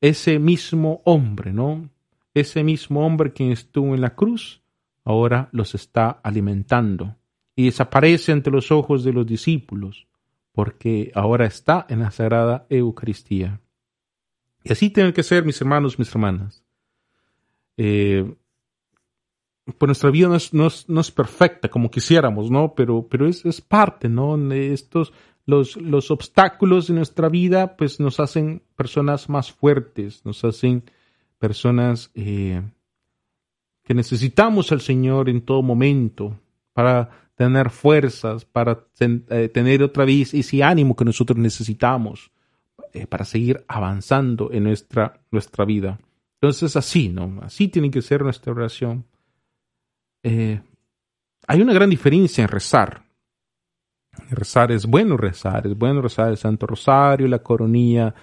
ese 0.00 0.38
mismo 0.38 1.00
hombre, 1.04 1.52
¿no? 1.52 1.88
Ese 2.34 2.62
mismo 2.62 3.06
hombre 3.06 3.32
quien 3.32 3.52
estuvo 3.52 3.94
en 3.94 4.02
la 4.02 4.14
cruz, 4.14 4.62
ahora 5.04 5.48
los 5.52 5.74
está 5.74 6.10
alimentando 6.22 7.16
y 7.58 7.64
desaparece 7.64 8.30
ante 8.30 8.52
los 8.52 8.70
ojos 8.70 9.02
de 9.02 9.12
los 9.12 9.26
discípulos, 9.26 10.06
porque 10.52 11.10
ahora 11.12 11.44
está 11.44 11.86
en 11.88 11.98
la 11.98 12.12
Sagrada 12.12 12.66
Eucaristía. 12.70 13.60
Y 14.62 14.70
así 14.70 14.90
tiene 14.90 15.12
que 15.12 15.24
ser, 15.24 15.44
mis 15.44 15.60
hermanos, 15.60 15.98
mis 15.98 16.08
hermanas. 16.08 16.62
Eh, 17.76 18.32
pues 19.76 19.88
nuestra 19.88 20.12
vida 20.12 20.28
no 20.28 20.36
es, 20.36 20.54
no, 20.54 20.68
es, 20.68 20.88
no 20.88 21.00
es, 21.00 21.10
perfecta 21.10 21.68
como 21.68 21.90
quisiéramos, 21.90 22.48
¿no? 22.48 22.74
Pero, 22.76 23.08
pero 23.08 23.26
es, 23.26 23.60
parte, 23.60 24.08
¿no? 24.08 24.36
Estos, 24.52 25.12
los, 25.44 25.76
los 25.78 26.12
obstáculos 26.12 26.86
de 26.86 26.94
nuestra 26.94 27.28
vida, 27.28 27.76
pues 27.76 27.98
nos 27.98 28.20
hacen 28.20 28.62
personas 28.76 29.28
más 29.28 29.50
fuertes, 29.50 30.24
nos 30.24 30.44
hacen 30.44 30.84
personas 31.40 32.12
eh, 32.14 32.62
que 33.82 33.94
necesitamos 33.94 34.70
al 34.70 34.80
Señor 34.80 35.28
en 35.28 35.40
todo 35.40 35.60
momento 35.62 36.38
para 36.78 37.10
tener 37.34 37.70
fuerzas, 37.70 38.44
para 38.44 38.86
eh, 39.00 39.48
tener 39.48 39.82
otra 39.82 40.04
vez 40.04 40.32
ese 40.32 40.62
ánimo 40.62 40.94
que 40.94 41.04
nosotros 41.04 41.36
necesitamos 41.36 42.30
eh, 42.92 43.08
para 43.08 43.24
seguir 43.24 43.64
avanzando 43.66 44.52
en 44.52 44.62
nuestra, 44.62 45.20
nuestra 45.32 45.64
vida. 45.64 45.98
Entonces 46.34 46.76
así, 46.76 47.08
¿no? 47.08 47.40
Así 47.42 47.66
tiene 47.66 47.90
que 47.90 48.00
ser 48.00 48.22
nuestra 48.22 48.52
oración. 48.52 49.04
Eh, 50.22 50.60
hay 51.48 51.60
una 51.60 51.72
gran 51.72 51.90
diferencia 51.90 52.42
en 52.42 52.48
rezar. 52.48 53.02
Rezar 54.30 54.70
es 54.70 54.86
bueno 54.86 55.16
rezar, 55.16 55.66
es 55.66 55.76
bueno 55.76 56.00
rezar 56.00 56.28
el 56.28 56.36
Santo 56.36 56.64
Rosario, 56.64 57.26
la 57.26 57.40
coronilla 57.40 58.14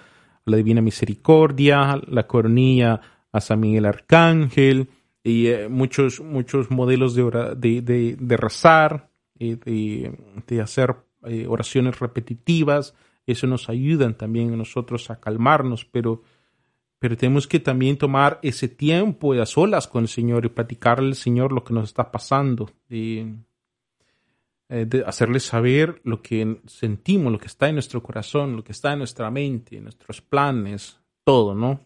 la 0.46 0.56
Divina 0.56 0.80
Misericordia, 0.80 2.00
la 2.06 2.26
coronilla 2.26 2.98
a 3.30 3.38
San 3.38 3.60
Miguel 3.60 3.84
Arcángel, 3.84 4.88
y 5.26 5.48
eh, 5.48 5.68
muchos, 5.68 6.20
muchos 6.20 6.70
modelos 6.70 7.16
de, 7.16 7.24
de, 7.56 7.82
de, 7.82 8.16
de, 8.16 8.36
rezar, 8.36 9.10
y 9.36 9.56
de, 9.56 10.60
hacer 10.62 10.94
eh, 11.24 11.46
oraciones 11.48 11.98
repetitivas. 11.98 12.94
Eso 13.26 13.48
nos 13.48 13.68
ayuda 13.68 14.16
también 14.16 14.52
a 14.52 14.56
nosotros 14.56 15.10
a 15.10 15.18
calmarnos, 15.18 15.84
pero, 15.84 16.22
pero 17.00 17.16
tenemos 17.16 17.48
que 17.48 17.58
también 17.58 17.98
tomar 17.98 18.38
ese 18.40 18.68
tiempo 18.68 19.32
a 19.32 19.46
solas 19.46 19.88
con 19.88 20.04
el 20.04 20.08
Señor 20.08 20.44
y 20.44 20.50
platicarle 20.50 21.08
al 21.08 21.16
Señor 21.16 21.50
lo 21.50 21.64
que 21.64 21.74
nos 21.74 21.88
está 21.88 22.12
pasando. 22.12 22.70
Y, 22.88 23.24
eh, 24.68 24.86
de 24.86 25.02
hacerle 25.04 25.40
saber 25.40 26.00
lo 26.04 26.22
que 26.22 26.60
sentimos, 26.66 27.32
lo 27.32 27.38
que 27.40 27.48
está 27.48 27.68
en 27.68 27.74
nuestro 27.74 28.00
corazón, 28.00 28.54
lo 28.54 28.62
que 28.62 28.70
está 28.70 28.92
en 28.92 28.98
nuestra 28.98 29.28
mente, 29.32 29.80
nuestros 29.80 30.20
planes, 30.20 31.00
todo, 31.24 31.52
¿no? 31.52 31.80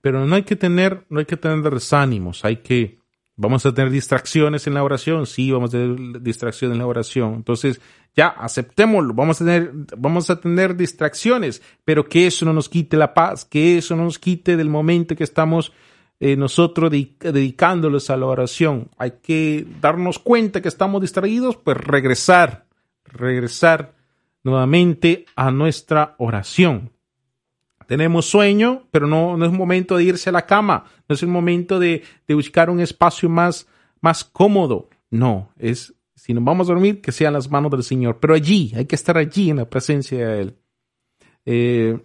Pero 0.00 0.26
no 0.26 0.34
hay 0.34 0.42
que 0.42 0.56
tener, 0.56 1.04
no 1.08 1.18
hay 1.18 1.26
que 1.26 1.36
tener 1.36 1.62
desánimos, 1.62 2.44
hay 2.44 2.56
que, 2.56 2.98
vamos 3.36 3.66
a 3.66 3.74
tener 3.74 3.90
distracciones 3.90 4.66
en 4.66 4.74
la 4.74 4.82
oración, 4.82 5.26
sí, 5.26 5.50
vamos 5.50 5.70
a 5.70 5.78
tener 5.78 6.22
distracciones 6.22 6.74
en 6.74 6.78
la 6.78 6.86
oración. 6.86 7.34
Entonces, 7.34 7.80
ya, 8.16 8.28
aceptémoslo, 8.28 9.14
vamos 9.14 9.40
a 9.40 9.44
tener, 9.44 9.72
vamos 9.96 10.30
a 10.30 10.40
tener 10.40 10.76
distracciones, 10.76 11.62
pero 11.84 12.08
que 12.08 12.26
eso 12.26 12.44
no 12.44 12.52
nos 12.52 12.68
quite 12.68 12.96
la 12.96 13.14
paz, 13.14 13.44
que 13.44 13.78
eso 13.78 13.94
no 13.94 14.04
nos 14.04 14.18
quite 14.18 14.56
del 14.56 14.68
momento 14.68 15.14
que 15.14 15.24
estamos 15.24 15.72
eh, 16.18 16.36
nosotros 16.36 16.90
dedicándolos 16.90 18.10
a 18.10 18.16
la 18.16 18.26
oración. 18.26 18.90
Hay 18.98 19.12
que 19.22 19.66
darnos 19.80 20.18
cuenta 20.18 20.60
que 20.60 20.68
estamos 20.68 21.00
distraídos, 21.00 21.56
pues 21.56 21.78
regresar, 21.78 22.66
regresar 23.04 23.94
nuevamente 24.44 25.24
a 25.34 25.50
nuestra 25.50 26.14
oración. 26.18 26.90
Tenemos 27.90 28.26
sueño, 28.26 28.86
pero 28.92 29.08
no, 29.08 29.36
no 29.36 29.44
es 29.44 29.50
momento 29.50 29.96
de 29.96 30.04
irse 30.04 30.30
a 30.30 30.32
la 30.32 30.46
cama, 30.46 30.84
no 31.08 31.14
es 31.16 31.24
el 31.24 31.28
momento 31.28 31.80
de, 31.80 32.04
de 32.28 32.34
buscar 32.36 32.70
un 32.70 32.78
espacio 32.78 33.28
más, 33.28 33.66
más 34.00 34.22
cómodo. 34.22 34.88
No, 35.10 35.50
es 35.58 35.92
si 36.14 36.32
nos 36.32 36.44
vamos 36.44 36.68
a 36.68 36.74
dormir, 36.74 37.00
que 37.00 37.10
sean 37.10 37.32
las 37.32 37.50
manos 37.50 37.72
del 37.72 37.82
Señor. 37.82 38.18
Pero 38.20 38.34
allí, 38.34 38.70
hay 38.76 38.84
que 38.84 38.94
estar 38.94 39.18
allí 39.18 39.50
en 39.50 39.56
la 39.56 39.68
presencia 39.68 40.28
de 40.28 40.40
Él. 40.40 40.56
Eh, 41.44 41.98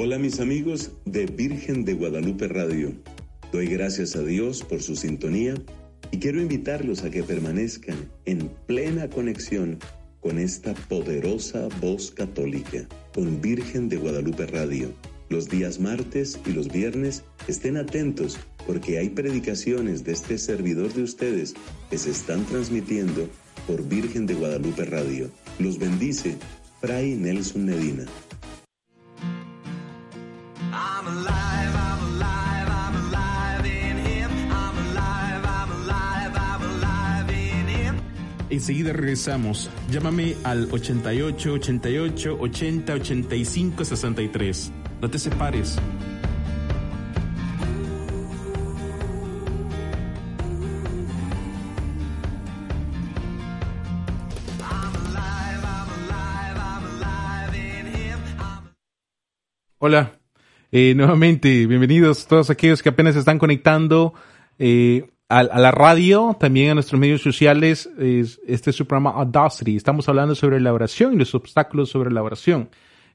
Hola 0.00 0.16
mis 0.16 0.38
amigos 0.38 0.92
de 1.06 1.26
Virgen 1.26 1.84
de 1.84 1.92
Guadalupe 1.94 2.46
Radio. 2.46 2.92
Doy 3.50 3.66
gracias 3.66 4.14
a 4.14 4.22
Dios 4.22 4.62
por 4.62 4.80
su 4.80 4.94
sintonía 4.94 5.54
y 6.12 6.20
quiero 6.20 6.40
invitarlos 6.40 7.02
a 7.02 7.10
que 7.10 7.24
permanezcan 7.24 8.08
en 8.24 8.48
plena 8.68 9.10
conexión 9.10 9.80
con 10.20 10.38
esta 10.38 10.72
poderosa 10.74 11.66
voz 11.80 12.12
católica, 12.12 12.86
con 13.12 13.40
Virgen 13.40 13.88
de 13.88 13.96
Guadalupe 13.96 14.46
Radio. 14.46 14.92
Los 15.30 15.48
días 15.48 15.80
martes 15.80 16.38
y 16.46 16.52
los 16.52 16.68
viernes 16.68 17.24
estén 17.48 17.76
atentos 17.76 18.38
porque 18.68 18.98
hay 18.98 19.08
predicaciones 19.08 20.04
de 20.04 20.12
este 20.12 20.38
servidor 20.38 20.94
de 20.94 21.02
ustedes 21.02 21.54
que 21.90 21.98
se 21.98 22.10
están 22.10 22.44
transmitiendo 22.44 23.28
por 23.66 23.82
Virgen 23.88 24.26
de 24.26 24.34
Guadalupe 24.34 24.84
Radio. 24.84 25.28
Los 25.58 25.76
bendice 25.76 26.36
Fray 26.80 27.16
Nelson 27.16 27.64
Medina. 27.64 28.04
Enseguida 38.58 38.92
regresamos. 38.92 39.70
Llámame 39.88 40.34
al 40.42 40.66
88 40.72 41.52
88 41.52 42.38
80 42.40 42.92
85 42.92 43.84
63. 43.84 44.72
No 45.00 45.08
te 45.08 45.16
separes. 45.20 45.78
Hola, 59.78 60.18
eh, 60.72 60.94
nuevamente, 60.96 61.68
bienvenidos 61.68 62.26
todos 62.26 62.50
aquellos 62.50 62.82
que 62.82 62.88
apenas 62.88 63.14
están 63.14 63.38
conectando 63.38 64.14
eh, 64.58 65.08
a, 65.28 65.42
la 65.42 65.70
radio, 65.70 66.36
también 66.38 66.70
a 66.70 66.74
nuestros 66.74 66.98
medios 67.00 67.20
sociales. 67.22 67.88
Es- 67.98 68.40
este 68.46 68.70
es 68.70 68.76
su 68.76 68.86
programa 68.86 69.10
Audacity. 69.20 69.76
Estamos 69.76 70.08
hablando 70.08 70.34
sobre 70.34 70.60
la 70.60 70.72
oración 70.72 71.14
y 71.14 71.18
los 71.18 71.34
obstáculos 71.34 71.90
sobre 71.90 72.10
la 72.10 72.22
oración. 72.22 72.70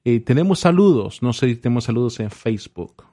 Eh, 0.05 0.19
tenemos 0.19 0.59
saludos, 0.59 1.21
no 1.21 1.31
sé 1.33 1.47
si 1.47 1.55
tenemos 1.55 1.85
saludos 1.85 2.19
en 2.19 2.29
Facebook. 2.29 3.05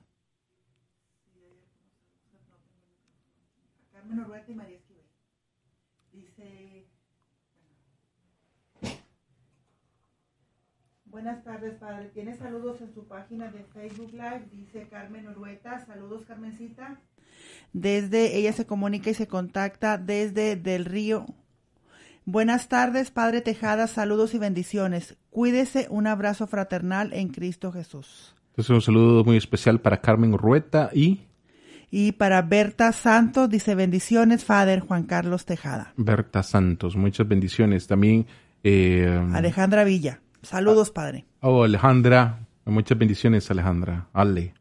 Carmen 3.92 4.18
Orhueta 4.20 4.50
y 4.50 4.54
María 4.54 4.76
Esquivel. 4.76 5.04
Dice. 6.12 6.86
Buenas 11.22 11.44
tardes, 11.44 11.74
padre. 11.74 12.10
Tiene 12.14 12.34
saludos 12.34 12.80
en 12.80 12.94
su 12.94 13.06
página 13.06 13.50
de 13.52 13.62
Facebook 13.74 14.10
Live. 14.12 14.46
Dice 14.52 14.88
Carmen 14.88 15.28
Orhueta. 15.28 15.84
Saludos, 15.84 16.22
Carmencita. 16.26 16.98
Desde, 17.74 18.38
ella 18.38 18.54
se 18.54 18.64
comunica 18.64 19.10
y 19.10 19.14
se 19.14 19.28
contacta 19.28 19.98
desde 19.98 20.56
Del 20.56 20.86
Río. 20.86 21.26
Buenas 22.24 22.70
tardes, 22.70 23.10
Padre 23.10 23.42
Tejada. 23.42 23.86
Saludos 23.86 24.32
y 24.32 24.38
bendiciones. 24.38 25.18
Cuídese. 25.28 25.88
Un 25.90 26.06
abrazo 26.06 26.46
fraternal 26.46 27.12
en 27.12 27.28
Cristo 27.28 27.70
Jesús. 27.70 28.34
Entonces 28.52 28.70
un 28.70 28.80
saludo 28.80 29.22
muy 29.22 29.36
especial 29.36 29.78
para 29.78 30.00
Carmen 30.00 30.32
Rueta 30.32 30.88
y 30.94 31.20
Y 31.90 32.12
para 32.12 32.40
Berta 32.40 32.92
Santos, 32.92 33.50
dice 33.50 33.74
bendiciones, 33.74 34.46
Father 34.46 34.80
Juan 34.80 35.02
Carlos 35.02 35.44
Tejada. 35.44 35.92
Berta 35.98 36.42
Santos. 36.42 36.96
Muchas 36.96 37.28
bendiciones. 37.28 37.86
También 37.86 38.24
eh, 38.64 39.22
Alejandra 39.34 39.84
Villa. 39.84 40.22
Saludos, 40.42 40.90
padre. 40.90 41.26
Oh, 41.40 41.64
Alejandra. 41.64 42.46
Muchas 42.64 42.96
bendiciones, 42.98 43.50
Alejandra. 43.50 44.08
Ale. 44.12 44.54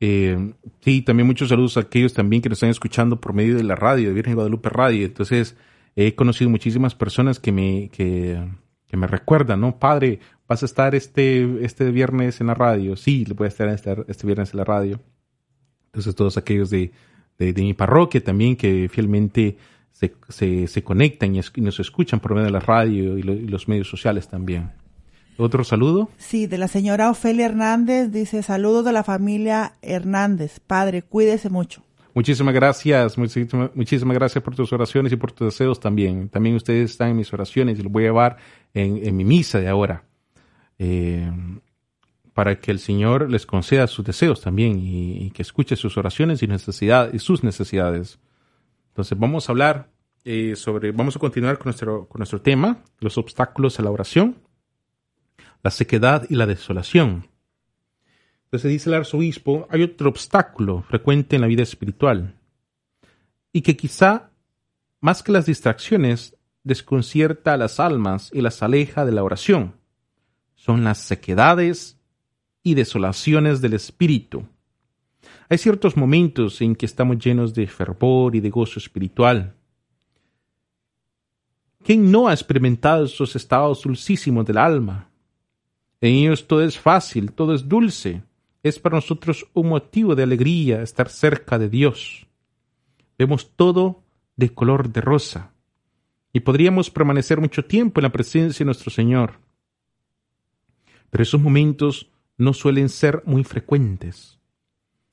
Eh, 0.00 0.52
sí, 0.80 1.02
también 1.02 1.26
muchos 1.26 1.48
saludos 1.48 1.76
a 1.76 1.80
aquellos 1.80 2.12
también 2.12 2.42
que 2.42 2.48
nos 2.48 2.56
están 2.56 2.70
escuchando 2.70 3.20
por 3.20 3.32
medio 3.32 3.56
de 3.56 3.62
la 3.62 3.76
radio, 3.76 4.08
de 4.08 4.14
Virgen 4.14 4.34
Guadalupe 4.34 4.68
Radio. 4.68 5.06
Entonces, 5.06 5.56
he 5.96 6.14
conocido 6.14 6.50
muchísimas 6.50 6.94
personas 6.94 7.38
que 7.38 7.52
me, 7.52 7.88
que, 7.90 8.46
que 8.86 8.96
me 8.96 9.06
recuerdan, 9.06 9.60
¿no? 9.60 9.78
Padre, 9.78 10.20
vas 10.46 10.62
a 10.62 10.66
estar 10.66 10.94
este, 10.94 11.64
este 11.64 11.90
viernes 11.90 12.40
en 12.40 12.48
la 12.48 12.54
radio. 12.54 12.96
Sí, 12.96 13.24
voy 13.34 13.46
a 13.46 13.48
estar 13.48 13.68
este, 13.68 13.96
este 14.08 14.26
viernes 14.26 14.52
en 14.52 14.58
la 14.58 14.64
radio. 14.64 15.00
Entonces, 15.86 16.14
todos 16.14 16.36
aquellos 16.36 16.70
de, 16.70 16.92
de, 17.38 17.52
mi 17.54 17.72
parroquia 17.72 18.22
también 18.22 18.56
que 18.56 18.88
fielmente 18.88 19.56
se, 19.92 20.66
se, 20.66 20.82
conectan 20.82 21.36
y, 21.36 21.40
nos 21.60 21.80
escuchan 21.80 22.20
por 22.20 22.34
medio 22.34 22.46
de 22.46 22.52
la 22.52 22.60
radio 22.60 23.16
y 23.16 23.22
los 23.22 23.68
medios 23.68 23.88
sociales 23.88 24.28
también. 24.28 24.72
¿Otro 25.36 25.64
saludo? 25.64 26.08
Sí, 26.16 26.46
de 26.46 26.58
la 26.58 26.68
señora 26.68 27.10
Ofelia 27.10 27.46
Hernández, 27.46 28.12
dice 28.12 28.42
saludos 28.42 28.84
de 28.84 28.92
la 28.92 29.02
familia 29.02 29.74
Hernández. 29.82 30.60
Padre, 30.60 31.02
cuídese 31.02 31.50
mucho. 31.50 31.82
Muchísimas 32.14 32.54
gracias, 32.54 33.18
muchísimas, 33.18 33.70
muchísimas 33.74 34.14
gracias 34.16 34.44
por 34.44 34.54
tus 34.54 34.72
oraciones 34.72 35.12
y 35.12 35.16
por 35.16 35.32
tus 35.32 35.48
deseos 35.48 35.80
también. 35.80 36.28
También 36.28 36.54
ustedes 36.54 36.92
están 36.92 37.10
en 37.10 37.16
mis 37.16 37.32
oraciones 37.32 37.78
y 37.78 37.82
los 37.82 37.90
voy 37.90 38.04
a 38.04 38.06
llevar 38.06 38.36
en, 38.72 39.04
en 39.04 39.16
mi 39.16 39.24
misa 39.24 39.58
de 39.58 39.68
ahora. 39.68 40.04
Eh, 40.78 41.30
para 42.32 42.58
que 42.58 42.72
el 42.72 42.80
Señor 42.80 43.30
les 43.30 43.46
conceda 43.46 43.86
sus 43.86 44.04
deseos 44.04 44.40
también 44.40 44.78
y, 44.78 45.24
y 45.24 45.30
que 45.30 45.42
escuche 45.42 45.76
sus 45.76 45.96
oraciones 45.96 46.42
y, 46.42 46.48
necesidad, 46.48 47.12
y 47.12 47.20
sus 47.20 47.44
necesidades. 47.44 48.18
Entonces 48.88 49.18
vamos 49.18 49.48
a 49.48 49.52
hablar 49.52 49.88
eh, 50.24 50.56
sobre, 50.56 50.90
vamos 50.92 51.16
a 51.16 51.18
continuar 51.18 51.58
con 51.58 51.66
nuestro, 51.66 52.06
con 52.08 52.18
nuestro 52.18 52.40
tema, 52.40 52.78
los 53.00 53.18
obstáculos 53.18 53.78
a 53.78 53.82
la 53.82 53.90
oración, 53.90 54.36
la 55.64 55.70
sequedad 55.70 56.26
y 56.28 56.34
la 56.34 56.46
desolación. 56.46 57.26
Entonces 58.44 58.70
dice 58.70 58.90
el 58.90 58.96
arzobispo, 58.96 59.66
hay 59.70 59.82
otro 59.82 60.10
obstáculo 60.10 60.82
frecuente 60.82 61.36
en 61.36 61.42
la 61.42 61.48
vida 61.48 61.62
espiritual 61.62 62.34
y 63.50 63.62
que 63.62 63.74
quizá, 63.74 64.30
más 65.00 65.22
que 65.22 65.32
las 65.32 65.46
distracciones, 65.46 66.36
desconcierta 66.64 67.54
a 67.54 67.56
las 67.56 67.80
almas 67.80 68.30
y 68.34 68.42
las 68.42 68.62
aleja 68.62 69.06
de 69.06 69.12
la 69.12 69.24
oración. 69.24 69.74
Son 70.54 70.84
las 70.84 70.98
sequedades 70.98 71.98
y 72.62 72.74
desolaciones 72.74 73.62
del 73.62 73.72
espíritu. 73.72 74.46
Hay 75.48 75.56
ciertos 75.56 75.96
momentos 75.96 76.60
en 76.60 76.76
que 76.76 76.84
estamos 76.84 77.18
llenos 77.18 77.54
de 77.54 77.66
fervor 77.66 78.36
y 78.36 78.40
de 78.40 78.50
gozo 78.50 78.78
espiritual. 78.78 79.54
¿Quién 81.82 82.10
no 82.10 82.28
ha 82.28 82.34
experimentado 82.34 83.06
esos 83.06 83.34
estados 83.34 83.82
dulcísimos 83.82 84.44
del 84.44 84.58
alma? 84.58 85.08
En 86.04 86.16
ellos 86.16 86.46
todo 86.46 86.62
es 86.62 86.78
fácil, 86.78 87.32
todo 87.32 87.54
es 87.54 87.66
dulce. 87.66 88.22
Es 88.62 88.78
para 88.78 88.96
nosotros 88.96 89.46
un 89.54 89.70
motivo 89.70 90.14
de 90.14 90.24
alegría 90.24 90.82
estar 90.82 91.08
cerca 91.08 91.58
de 91.58 91.70
Dios. 91.70 92.26
Vemos 93.16 93.52
todo 93.56 94.02
de 94.36 94.50
color 94.50 94.92
de 94.92 95.00
rosa 95.00 95.54
y 96.30 96.40
podríamos 96.40 96.90
permanecer 96.90 97.40
mucho 97.40 97.64
tiempo 97.64 98.00
en 98.00 98.02
la 98.02 98.12
presencia 98.12 98.58
de 98.58 98.66
nuestro 98.66 98.90
Señor. 98.90 99.40
Pero 101.08 101.22
esos 101.22 101.40
momentos 101.40 102.10
no 102.36 102.52
suelen 102.52 102.90
ser 102.90 103.22
muy 103.24 103.42
frecuentes. 103.42 104.38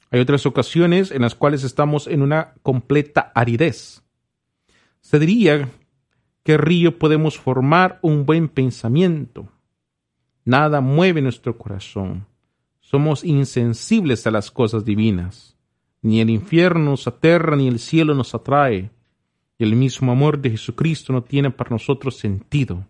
Hay 0.10 0.20
otras 0.20 0.46
ocasiones 0.46 1.12
en 1.12 1.22
las 1.22 1.36
cuales 1.36 1.64
estamos 1.64 2.06
en 2.06 2.22
una 2.22 2.56
completa 2.64 3.32
aridez. 3.34 4.04
Se 5.00 5.20
diría 5.20 5.70
que 6.44 6.58
río 6.58 7.00
podemos 7.00 7.40
formar 7.40 7.98
un 8.02 8.26
buen 8.26 8.50
pensamiento. 8.50 9.48
Nada 10.44 10.82
mueve 10.82 11.22
nuestro 11.22 11.58
corazón. 11.58 12.26
Somos 12.80 13.24
insensibles 13.24 14.26
a 14.26 14.32
las 14.32 14.52
cosas 14.52 14.84
divinas. 14.84 15.56
Ni 16.02 16.20
el 16.20 16.30
infierno 16.30 16.92
nos 16.92 17.08
aterra, 17.08 17.56
ni 17.56 17.68
el 17.68 17.80
cielo 17.80 18.16
nos 18.16 18.34
atrae. 18.34 18.90
Y 19.58 19.64
el 19.64 19.76
mismo 19.76 20.12
amor 20.12 20.40
de 20.40 20.52
Jesucristo 20.52 21.14
no 21.14 21.24
tiene 21.24 21.52
para 21.52 21.70
nosotros 21.70 22.18
sentido. 22.18 22.86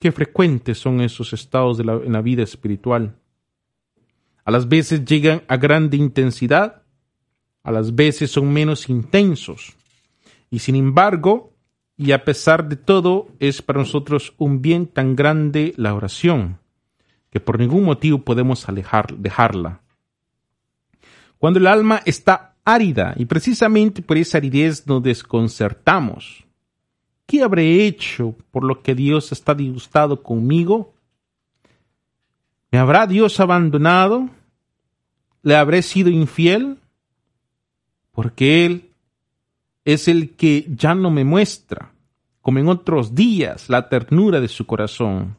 Qué 0.00 0.12
frecuentes 0.12 0.78
son 0.78 1.00
esos 1.00 1.32
estados 1.32 1.78
de 1.78 1.84
la, 1.84 1.94
en 1.94 2.12
la 2.12 2.22
vida 2.22 2.42
espiritual. 2.42 3.16
A 4.44 4.50
las 4.50 4.68
veces 4.68 5.04
llegan 5.04 5.42
a 5.46 5.56
grande 5.56 5.96
intensidad, 5.96 6.82
a 7.62 7.70
las 7.70 7.94
veces 7.94 8.30
son 8.30 8.52
menos 8.52 8.88
intensos. 8.88 9.76
Y 10.50 10.60
sin 10.60 10.74
embargo, 10.74 11.47
y 11.98 12.12
a 12.12 12.24
pesar 12.24 12.68
de 12.68 12.76
todo, 12.76 13.26
es 13.40 13.60
para 13.60 13.80
nosotros 13.80 14.32
un 14.38 14.62
bien 14.62 14.86
tan 14.86 15.16
grande 15.16 15.74
la 15.76 15.94
oración, 15.94 16.60
que 17.28 17.40
por 17.40 17.58
ningún 17.58 17.84
motivo 17.84 18.20
podemos 18.20 18.68
alejar, 18.68 19.16
dejarla. 19.16 19.80
Cuando 21.38 21.58
el 21.58 21.66
alma 21.66 22.00
está 22.06 22.54
árida, 22.64 23.14
y 23.16 23.24
precisamente 23.24 24.00
por 24.00 24.16
esa 24.16 24.38
aridez 24.38 24.86
nos 24.86 25.02
desconcertamos, 25.02 26.46
¿qué 27.26 27.42
habré 27.42 27.84
hecho 27.84 28.36
por 28.52 28.62
lo 28.62 28.80
que 28.80 28.94
Dios 28.94 29.32
está 29.32 29.52
disgustado 29.52 30.22
conmigo? 30.22 30.94
¿Me 32.70 32.78
habrá 32.78 33.08
Dios 33.08 33.40
abandonado? 33.40 34.30
¿Le 35.42 35.56
habré 35.56 35.82
sido 35.82 36.10
infiel? 36.10 36.78
Porque 38.12 38.66
Él 38.66 38.87
es 39.88 40.06
el 40.06 40.36
que 40.36 40.66
ya 40.68 40.94
no 40.94 41.10
me 41.10 41.24
muestra, 41.24 41.94
como 42.42 42.58
en 42.58 42.68
otros 42.68 43.14
días, 43.14 43.70
la 43.70 43.88
ternura 43.88 44.38
de 44.38 44.48
su 44.48 44.66
corazón. 44.66 45.38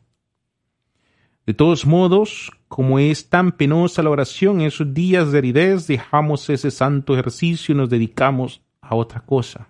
De 1.46 1.54
todos 1.54 1.86
modos, 1.86 2.52
como 2.68 2.98
es 2.98 3.30
tan 3.30 3.52
penosa 3.52 4.02
la 4.02 4.10
oración 4.10 4.62
en 4.62 4.68
esos 4.68 4.92
días 4.92 5.32
de 5.32 5.38
aridez, 5.38 5.86
dejamos 5.86 6.50
ese 6.50 6.72
santo 6.72 7.14
ejercicio 7.14 7.76
y 7.76 7.78
nos 7.78 7.92
dedicamos 7.92 8.64
a 8.82 8.96
otra 8.96 9.20
cosa. 9.20 9.68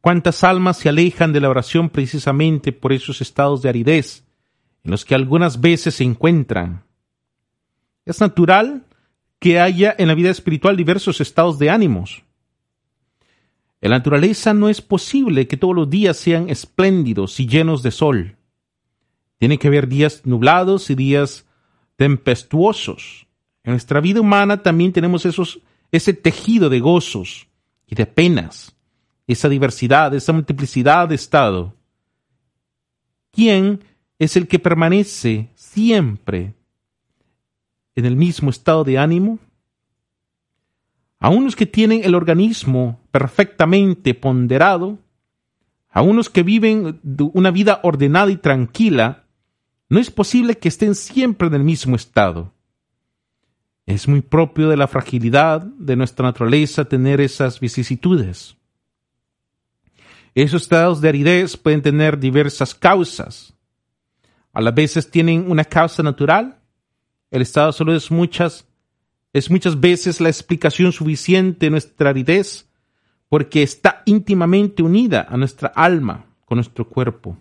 ¿Cuántas 0.00 0.42
almas 0.42 0.78
se 0.78 0.88
alejan 0.88 1.32
de 1.32 1.40
la 1.40 1.48
oración 1.48 1.90
precisamente 1.90 2.72
por 2.72 2.92
esos 2.92 3.20
estados 3.20 3.62
de 3.62 3.68
aridez 3.68 4.24
en 4.82 4.90
los 4.90 5.04
que 5.04 5.14
algunas 5.14 5.60
veces 5.60 5.94
se 5.94 6.02
encuentran? 6.02 6.82
Es 8.04 8.20
natural 8.20 8.84
que 9.38 9.60
haya 9.60 9.94
en 9.96 10.08
la 10.08 10.14
vida 10.14 10.30
espiritual 10.30 10.76
diversos 10.76 11.20
estados 11.20 11.60
de 11.60 11.70
ánimos. 11.70 12.25
En 13.86 13.90
la 13.90 13.98
naturaleza 13.98 14.52
no 14.52 14.68
es 14.68 14.82
posible 14.82 15.46
que 15.46 15.56
todos 15.56 15.72
los 15.72 15.88
días 15.88 16.16
sean 16.16 16.50
espléndidos 16.50 17.38
y 17.38 17.46
llenos 17.46 17.84
de 17.84 17.92
sol. 17.92 18.36
Tiene 19.38 19.58
que 19.58 19.68
haber 19.68 19.86
días 19.86 20.22
nublados 20.24 20.90
y 20.90 20.96
días 20.96 21.46
tempestuosos. 21.94 23.28
En 23.62 23.74
nuestra 23.74 24.00
vida 24.00 24.20
humana 24.20 24.60
también 24.60 24.92
tenemos 24.92 25.24
esos, 25.24 25.60
ese 25.92 26.14
tejido 26.14 26.68
de 26.68 26.80
gozos 26.80 27.46
y 27.86 27.94
de 27.94 28.06
penas, 28.06 28.74
esa 29.28 29.48
diversidad, 29.48 30.12
esa 30.14 30.32
multiplicidad 30.32 31.08
de 31.08 31.14
estado. 31.14 31.72
¿Quién 33.30 33.84
es 34.18 34.36
el 34.36 34.48
que 34.48 34.58
permanece 34.58 35.48
siempre 35.54 36.54
en 37.94 38.04
el 38.04 38.16
mismo 38.16 38.50
estado 38.50 38.82
de 38.82 38.98
ánimo? 38.98 39.38
A 41.18 41.30
unos 41.30 41.56
que 41.56 41.66
tienen 41.66 42.02
el 42.04 42.14
organismo 42.14 43.00
perfectamente 43.10 44.14
ponderado, 44.14 44.98
a 45.90 46.02
unos 46.02 46.28
que 46.28 46.42
viven 46.42 47.00
una 47.32 47.50
vida 47.50 47.80
ordenada 47.82 48.30
y 48.30 48.36
tranquila, 48.36 49.24
no 49.88 49.98
es 49.98 50.10
posible 50.10 50.58
que 50.58 50.68
estén 50.68 50.94
siempre 50.94 51.48
en 51.48 51.54
el 51.54 51.64
mismo 51.64 51.96
estado. 51.96 52.52
Es 53.86 54.08
muy 54.08 54.20
propio 54.20 54.68
de 54.68 54.76
la 54.76 54.88
fragilidad 54.88 55.62
de 55.62 55.96
nuestra 55.96 56.26
naturaleza 56.26 56.84
tener 56.84 57.20
esas 57.20 57.60
vicisitudes. 57.60 58.56
Esos 60.34 60.62
estados 60.62 61.00
de 61.00 61.08
aridez 61.08 61.56
pueden 61.56 61.80
tener 61.80 62.18
diversas 62.18 62.74
causas. 62.74 63.54
A 64.52 64.60
las 64.60 64.74
veces 64.74 65.10
tienen 65.10 65.50
una 65.50 65.64
causa 65.64 66.02
natural. 66.02 66.58
El 67.30 67.42
estado 67.42 67.72
salud 67.72 67.94
es 67.94 68.10
muchas, 68.10 68.66
es 69.36 69.50
muchas 69.50 69.78
veces 69.78 70.18
la 70.22 70.30
explicación 70.30 70.92
suficiente 70.92 71.66
de 71.66 71.70
nuestra 71.70 72.08
aridez 72.08 72.70
porque 73.28 73.62
está 73.62 74.02
íntimamente 74.06 74.82
unida 74.82 75.26
a 75.28 75.36
nuestra 75.36 75.68
alma 75.68 76.24
con 76.46 76.56
nuestro 76.56 76.88
cuerpo. 76.88 77.36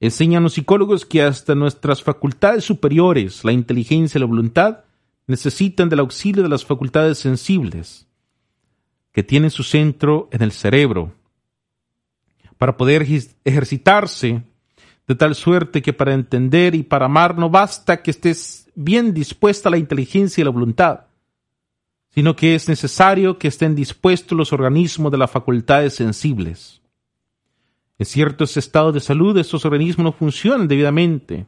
Enseñan 0.00 0.42
los 0.42 0.54
psicólogos 0.54 1.06
que 1.06 1.22
hasta 1.22 1.54
nuestras 1.54 2.02
facultades 2.02 2.64
superiores, 2.64 3.44
la 3.44 3.52
inteligencia 3.52 4.18
y 4.18 4.22
la 4.22 4.26
voluntad, 4.26 4.80
necesitan 5.28 5.88
del 5.88 6.00
auxilio 6.00 6.42
de 6.42 6.48
las 6.48 6.64
facultades 6.64 7.18
sensibles, 7.18 8.08
que 9.12 9.22
tienen 9.22 9.52
su 9.52 9.62
centro 9.62 10.28
en 10.32 10.42
el 10.42 10.50
cerebro, 10.50 11.14
para 12.58 12.76
poder 12.76 13.06
ejercitarse 13.44 14.42
de 15.06 15.14
tal 15.14 15.36
suerte 15.36 15.80
que 15.80 15.92
para 15.92 16.12
entender 16.12 16.74
y 16.74 16.82
para 16.82 17.06
amar 17.06 17.38
no 17.38 17.50
basta 17.50 18.02
que 18.02 18.10
estés 18.10 18.59
bien 18.82 19.12
dispuesta 19.12 19.68
la 19.68 19.76
inteligencia 19.76 20.40
y 20.40 20.44
la 20.44 20.50
voluntad, 20.50 21.00
sino 22.14 22.34
que 22.34 22.54
es 22.54 22.68
necesario 22.68 23.38
que 23.38 23.48
estén 23.48 23.74
dispuestos 23.74 24.36
los 24.36 24.52
organismos 24.52 25.12
de 25.12 25.18
las 25.18 25.30
facultades 25.30 25.94
sensibles. 25.94 26.80
En 27.98 28.06
ciertos 28.06 28.56
estados 28.56 28.94
de 28.94 29.00
salud 29.00 29.36
estos 29.36 29.64
organismos 29.66 30.04
no 30.04 30.12
funcionan 30.12 30.66
debidamente. 30.66 31.46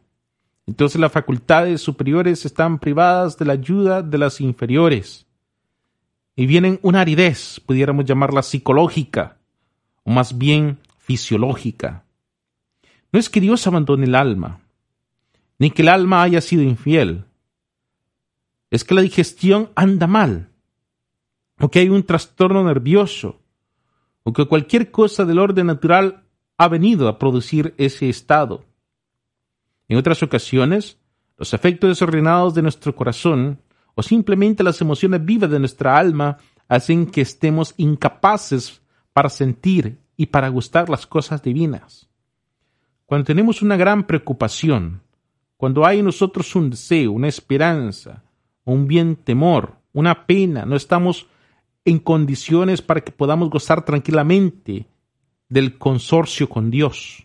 Entonces 0.67 1.01
las 1.01 1.11
facultades 1.11 1.81
superiores 1.81 2.45
están 2.45 2.79
privadas 2.79 3.39
de 3.39 3.47
la 3.47 3.55
ayuda 3.55 4.03
de 4.03 4.19
las 4.19 4.41
inferiores. 4.41 5.27
Y 6.37 6.47
vienen 6.47 6.79
una 6.83 7.01
aridez, 7.01 7.61
pudiéramos 7.61 8.05
llamarla 8.05 8.43
psicológica, 8.43 9.39
o 10.05 10.11
más 10.11 10.37
bien 10.37 10.79
fisiológica. 10.99 12.05
No 13.11 13.19
es 13.19 13.29
que 13.29 13.41
Dios 13.41 13.67
abandone 13.67 14.07
el 14.07 14.15
alma, 14.15 14.62
ni 15.63 15.71
que 15.71 15.83
el 15.83 15.91
alma 15.91 16.25
haya 16.25 16.41
sido 16.41 16.65
infiel. 16.65 17.25
Es 18.69 18.83
que 18.83 18.97
la 18.97 19.01
digestión 19.01 19.71
anda 19.77 20.09
mal, 20.09 20.49
o 21.61 21.71
que 21.71 21.79
hay 21.79 21.89
un 21.89 22.03
trastorno 22.03 22.65
nervioso, 22.65 23.41
o 24.25 24.33
que 24.33 24.47
cualquier 24.47 24.91
cosa 24.91 25.25
del 25.25 25.39
orden 25.39 25.69
natural 25.69 26.25
ha 26.59 26.67
venido 26.67 27.07
a 27.07 27.17
producir 27.17 27.75
ese 27.79 28.09
estado. 28.09 28.65
En 29.87 29.99
otras 29.99 30.21
ocasiones, 30.25 30.99
los 31.39 31.55
efectos 31.55 31.91
desordenados 31.91 32.55
de 32.55 32.63
nuestro 32.63 32.97
corazón 32.97 33.61
o 33.95 34.03
simplemente 34.03 34.65
las 34.65 34.81
emociones 34.81 35.25
vivas 35.25 35.49
de 35.49 35.61
nuestra 35.61 35.97
alma 35.97 36.39
hacen 36.67 37.07
que 37.07 37.21
estemos 37.21 37.73
incapaces 37.77 38.83
para 39.13 39.29
sentir 39.29 40.01
y 40.17 40.27
para 40.27 40.49
gustar 40.49 40.89
las 40.89 41.07
cosas 41.07 41.41
divinas. 41.41 42.09
Cuando 43.07 43.27
tenemos 43.27 43.63
una 43.63 43.77
gran 43.77 44.09
preocupación, 44.09 45.03
cuando 45.63 45.87
hay 45.87 46.01
en 46.01 46.07
nosotros 46.07 46.57
un 46.57 46.71
deseo, 46.71 47.13
una 47.13 47.29
esperanza, 47.29 48.25
un 48.65 48.89
bien 48.89 49.15
temor, 49.15 49.77
una 49.93 50.27
pena, 50.27 50.67
no 50.67 50.75
estamos 50.75 51.29
en 51.85 52.01
condiciones 52.01 52.83
para 52.83 53.01
que 53.01 53.13
podamos 53.13 53.49
gozar 53.49 53.85
tranquilamente 53.85 54.87
del 55.49 55.79
consorcio 55.79 56.49
con 56.49 56.69
Dios. 56.73 57.25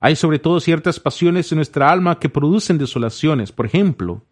Hay 0.00 0.16
sobre 0.16 0.40
todo 0.40 0.58
ciertas 0.58 0.98
pasiones 0.98 1.52
en 1.52 1.58
nuestra 1.58 1.88
alma 1.88 2.18
que 2.18 2.28
producen 2.28 2.78
desolaciones, 2.78 3.52
por 3.52 3.66
ejemplo, 3.66 4.24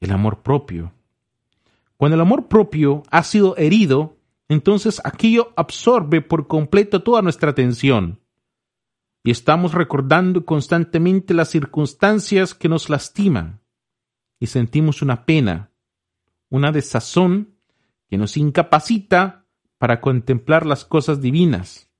el 0.00 0.10
amor 0.10 0.42
propio. 0.42 0.92
Cuando 1.96 2.16
el 2.16 2.20
amor 2.20 2.48
propio 2.48 3.04
ha 3.12 3.22
sido 3.22 3.56
herido, 3.56 4.16
entonces 4.48 5.00
aquello 5.04 5.52
absorbe 5.54 6.20
por 6.20 6.48
completo 6.48 7.04
toda 7.04 7.22
nuestra 7.22 7.50
atención. 7.50 8.18
Y 9.24 9.30
estamos 9.30 9.72
recordando 9.74 10.44
constantemente 10.44 11.34
las 11.34 11.48
circunstancias 11.48 12.54
que 12.54 12.68
nos 12.68 12.90
lastiman. 12.90 13.60
Y 14.40 14.48
sentimos 14.48 15.02
una 15.02 15.24
pena, 15.24 15.70
una 16.48 16.72
desazón 16.72 17.54
que 18.08 18.18
nos 18.18 18.36
incapacita 18.36 19.46
para 19.78 20.00
contemplar 20.00 20.66
las 20.66 20.84
cosas 20.84 21.20
divinas, 21.20 21.90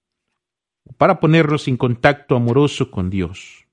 para 0.98 1.20
ponernos 1.20 1.68
en 1.68 1.76
contacto 1.76 2.36
amoroso 2.36 2.90
con 2.90 3.08
Dios. 3.10 3.66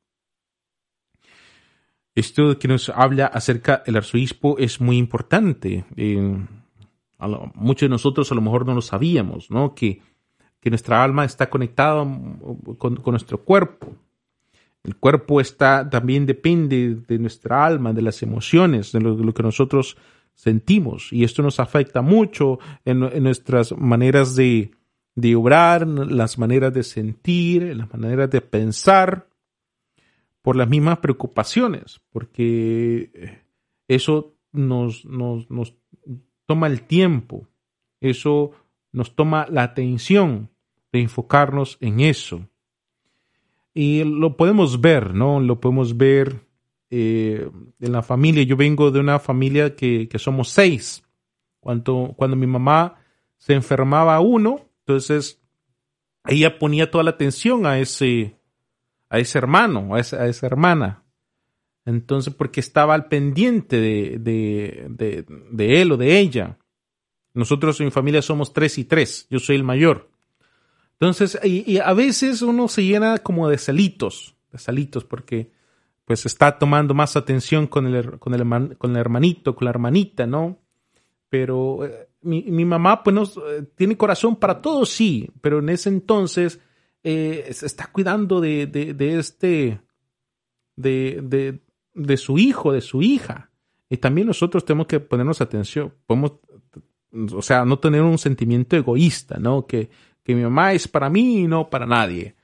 Esto 2.15 2.59
que 2.59 2.67
nos 2.67 2.89
habla 2.89 3.27
acerca 3.27 3.83
del 3.85 3.97
arzobispo 3.97 4.57
es 4.57 4.81
muy 4.81 4.97
importante. 4.97 5.85
muchos 7.55 7.85
de 7.87 7.89
nosotros 7.89 8.31
a 8.31 8.35
lo 8.35 8.41
mejor 8.41 8.65
no 8.65 8.75
lo 8.75 8.81
sabíamos, 8.81 9.49
¿no? 9.49 9.73
Que, 9.73 10.01
que 10.59 10.69
nuestra 10.69 11.03
alma 11.03 11.25
está 11.25 11.49
conectada 11.49 12.05
con, 12.77 13.01
nuestro 13.05 13.43
cuerpo. 13.43 13.95
El 14.83 14.95
cuerpo 14.95 15.41
está, 15.41 15.89
también 15.89 16.25
depende 16.25 16.95
de 17.07 17.19
nuestra 17.19 17.65
alma, 17.65 17.93
de 17.93 18.01
las 18.01 18.23
emociones, 18.23 18.91
de 18.91 18.99
lo 19.01 19.33
que 19.33 19.43
nosotros 19.43 19.97
sentimos 20.39 21.11
y 21.11 21.25
esto 21.25 21.43
nos 21.43 21.59
afecta 21.59 22.01
mucho 22.01 22.59
en, 22.85 22.99
nuestras 23.21 23.77
maneras 23.77 24.37
de, 24.37 24.71
de 25.15 25.35
obrar, 25.35 25.85
las 25.85 26.37
maneras 26.37 26.73
de 26.73 26.83
sentir, 26.83 27.75
las 27.75 27.91
maneras 27.93 28.29
de 28.29 28.39
pensar, 28.39 29.27
por 30.41 30.55
las 30.55 30.69
mismas 30.69 30.99
preocupaciones, 30.99 31.99
porque 32.09 33.41
eso 33.89 34.33
nos, 34.53 35.03
nos, 35.03 35.51
nos 35.51 35.75
toma 36.45 36.67
el 36.67 36.83
tiempo, 36.83 37.45
eso 37.99 38.51
nos 38.91 39.15
toma 39.15 39.47
la 39.49 39.63
atención 39.63 40.49
de 40.91 41.01
enfocarnos 41.01 41.77
en 41.81 41.99
eso. 41.99 42.47
Y 43.73 44.03
lo 44.03 44.35
podemos 44.35 44.81
ver, 44.81 45.13
¿no? 45.13 45.39
Lo 45.39 45.59
podemos 45.59 45.95
ver 45.95 46.41
eh, 46.89 47.49
en 47.79 47.91
la 47.91 48.01
familia. 48.01 48.43
Yo 48.43 48.57
vengo 48.57 48.91
de 48.91 48.99
una 48.99 49.19
familia 49.19 49.75
que, 49.75 50.09
somos 50.17 50.49
seis. 50.49 51.03
Cuando, 51.59 52.13
cuando 52.15 52.35
mi 52.35 52.47
mamá 52.47 52.95
se 53.37 53.53
enfermaba 53.53 54.19
uno, 54.19 54.65
entonces 54.79 55.41
ella 56.25 56.57
ponía 56.57 56.89
toda 56.89 57.03
la 57.03 57.11
atención 57.11 57.65
a 57.65 57.79
ese, 57.79 58.39
a 59.09 59.19
ese 59.19 59.37
hermano, 59.37 59.95
a 59.95 59.99
esa, 59.99 60.23
a 60.23 60.27
esa 60.27 60.45
hermana. 60.47 61.03
Entonces, 61.85 62.33
porque 62.33 62.59
estaba 62.59 62.93
al 62.93 63.07
pendiente 63.07 63.77
de, 63.77 64.17
de, 64.19 65.25
de, 65.51 65.81
él 65.81 65.91
o 65.91 65.97
de 65.97 66.19
ella. 66.19 66.57
Nosotros 67.33 67.79
en 67.79 67.87
mi 67.87 67.91
familia 67.91 68.21
somos 68.21 68.53
tres 68.53 68.77
y 68.77 68.85
tres. 68.85 69.27
Yo 69.29 69.39
soy 69.39 69.55
el 69.55 69.63
mayor. 69.63 70.09
Entonces, 70.93 71.39
y, 71.43 71.77
a 71.77 71.93
veces 71.93 72.41
uno 72.41 72.67
se 72.67 72.83
llena 72.83 73.19
como 73.19 73.47
de 73.47 73.57
celitos, 73.57 74.35
de 74.51 74.59
celitos, 74.59 75.05
porque 75.05 75.51
pues 76.03 76.25
está 76.25 76.57
tomando 76.57 76.93
más 76.93 77.15
atención 77.15 77.67
con 77.67 77.87
el, 77.87 78.19
con 78.19 78.33
el, 78.33 78.77
con 78.77 78.91
el 78.91 78.97
hermanito, 78.97 79.55
con 79.55 79.65
la 79.65 79.69
hermanita, 79.69 80.25
¿no? 80.25 80.59
Pero 81.29 81.85
eh, 81.85 82.09
mi, 82.21 82.43
mi 82.43 82.65
mamá, 82.65 83.03
pues, 83.03 83.37
eh, 83.37 83.63
tiene 83.75 83.95
corazón 83.95 84.35
para 84.35 84.61
todo, 84.61 84.85
sí, 84.85 85.29
pero 85.39 85.59
en 85.59 85.69
ese 85.69 85.89
entonces 85.89 86.59
eh, 87.03 87.47
se 87.53 87.65
está 87.65 87.91
cuidando 87.91 88.41
de, 88.41 88.67
de, 88.67 88.93
de 88.93 89.19
este, 89.19 89.79
de, 90.75 91.21
de, 91.23 91.61
de 91.93 92.17
su 92.17 92.37
hijo, 92.37 92.73
de 92.73 92.81
su 92.81 93.01
hija. 93.01 93.51
Y 93.89 93.97
también 93.97 94.27
nosotros 94.27 94.65
tenemos 94.65 94.87
que 94.87 94.99
ponernos 94.99 95.41
atención, 95.41 95.93
podemos, 96.05 96.33
o 97.11 97.41
sea, 97.41 97.65
no 97.65 97.79
tener 97.79 98.01
un 98.01 98.17
sentimiento 98.17 98.75
egoísta, 98.75 99.37
¿no? 99.39 99.65
Que, 99.65 99.89
que 100.23 100.35
mi 100.35 100.43
mamá 100.43 100.73
es 100.73 100.87
para 100.87 101.09
mí 101.09 101.41
y 101.41 101.47
no 101.47 101.69
para 101.69 101.85
nadie. 101.85 102.35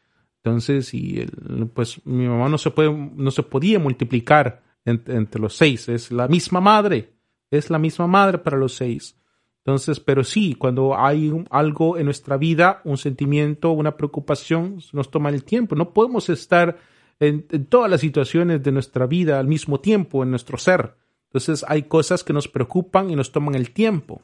Entonces, 0.43 0.93
y 0.93 1.19
el- 1.21 1.67
pues 1.73 2.01
mi 2.05 2.27
mamá 2.27 2.49
no 2.49 2.57
se 2.57 2.71
puede, 2.71 2.91
no 2.91 3.31
se 3.31 3.43
podía 3.43 3.79
multiplicar 3.79 4.63
en- 4.85 5.03
entre 5.07 5.41
los 5.41 5.55
seis. 5.55 5.89
Es 5.89 6.11
la 6.11 6.27
misma 6.27 6.61
madre. 6.61 7.13
Es 7.51 7.69
la 7.69 7.79
misma 7.79 8.07
madre 8.07 8.37
para 8.39 8.57
los 8.57 8.73
seis. 8.75 9.17
Entonces, 9.59 9.99
pero 9.99 10.23
sí, 10.23 10.53
cuando 10.53 10.95
hay 10.95 11.31
algo 11.49 11.97
en 11.97 12.05
nuestra 12.05 12.37
vida, 12.37 12.81
un 12.83 12.97
sentimiento, 12.97 13.71
una 13.71 13.97
preocupación, 13.97 14.77
nos 14.93 15.09
toma 15.09 15.29
el 15.29 15.43
tiempo. 15.43 15.75
No 15.75 15.91
podemos 15.91 16.29
estar 16.29 16.77
en 17.19 17.47
todas 17.67 17.89
las 17.89 18.01
situaciones 18.01 18.61
de 18.61 18.71
nuestra 18.71 19.07
vida 19.07 19.39
al 19.39 19.47
mismo 19.47 19.79
tiempo, 19.79 20.21
en 20.21 20.29
nuestro 20.29 20.57
ser. 20.59 20.95
Entonces, 21.29 21.65
hay 21.67 21.83
cosas 21.83 22.23
que 22.23 22.33
nos 22.33 22.47
preocupan 22.47 23.09
y 23.09 23.15
nos 23.15 23.31
toman 23.31 23.55
el 23.55 23.71
tiempo. 23.71 24.21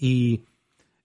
Y, 0.00 0.42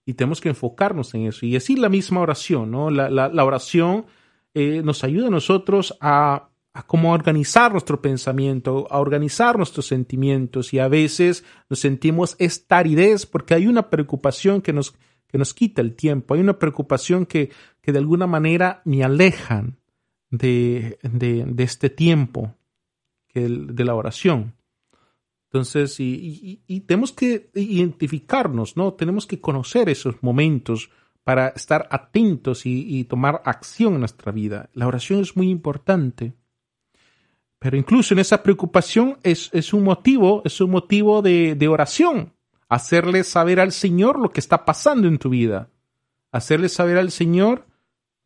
y 0.06 0.14
tenemos 0.14 0.40
que 0.40 0.48
enfocarnos 0.48 1.14
en 1.14 1.26
eso. 1.26 1.44
Y 1.44 1.52
decir 1.52 1.78
la 1.78 1.88
misma 1.88 2.20
oración, 2.20 2.70
¿no? 2.70 2.90
La, 2.90 3.10
la- 3.10 3.44
oración 3.44 4.06
eh, 4.54 4.80
nos 4.82 5.04
ayuda 5.04 5.26
a 5.26 5.30
nosotros 5.30 5.96
a, 6.00 6.48
a 6.72 6.86
cómo 6.86 7.12
organizar 7.12 7.72
nuestro 7.72 8.00
pensamiento, 8.00 8.86
a 8.90 8.98
organizar 9.00 9.56
nuestros 9.58 9.86
sentimientos 9.86 10.72
y 10.72 10.78
a 10.78 10.88
veces 10.88 11.44
nos 11.68 11.80
sentimos 11.80 12.36
esta 12.38 12.78
aridez 12.78 13.26
porque 13.26 13.54
hay 13.54 13.66
una 13.66 13.90
preocupación 13.90 14.62
que 14.62 14.72
nos, 14.72 14.94
que 15.26 15.38
nos 15.38 15.52
quita 15.52 15.82
el 15.82 15.94
tiempo, 15.94 16.34
hay 16.34 16.40
una 16.40 16.58
preocupación 16.58 17.26
que, 17.26 17.50
que 17.82 17.92
de 17.92 17.98
alguna 17.98 18.26
manera 18.26 18.80
me 18.84 19.04
alejan 19.04 19.76
de, 20.30 20.98
de, 21.02 21.44
de 21.46 21.64
este 21.64 21.90
tiempo 21.90 22.54
que 23.28 23.44
el- 23.44 23.74
de 23.74 23.84
la 23.84 23.94
oración. 23.94 24.54
Entonces, 25.56 25.96
y, 25.98 26.84
tenemos 26.86 27.12
que 27.12 27.48
identificarnos, 27.54 28.76
¿no? 28.76 28.92
Tenemos 28.92 29.26
que 29.26 29.40
conocer 29.40 29.88
esos 29.88 30.22
momentos 30.22 30.90
para 31.24 31.48
estar 31.48 31.88
atentos 31.90 32.66
y, 32.66 33.04
tomar 33.04 33.40
acción 33.46 33.94
en 33.94 34.00
nuestra 34.00 34.32
vida. 34.32 34.68
La 34.74 34.86
oración 34.86 35.20
es 35.20 35.34
muy 35.34 35.48
importante. 35.48 36.34
Pero 37.58 37.78
incluso 37.78 38.12
en 38.12 38.20
esa 38.20 38.42
preocupación 38.42 39.16
es, 39.22 39.48
es 39.54 39.72
un 39.72 39.82
motivo, 39.82 40.42
es 40.44 40.60
un 40.60 40.70
motivo 40.72 41.22
de 41.22 41.68
oración. 41.68 42.34
Hacerle 42.68 43.24
saber 43.24 43.58
al 43.58 43.72
Señor 43.72 44.18
lo 44.18 44.28
que 44.28 44.40
está 44.40 44.66
pasando 44.66 45.08
en 45.08 45.16
tu 45.16 45.30
vida. 45.30 45.70
Hacerle 46.32 46.68
saber 46.68 46.98
al 46.98 47.10
Señor 47.10 47.66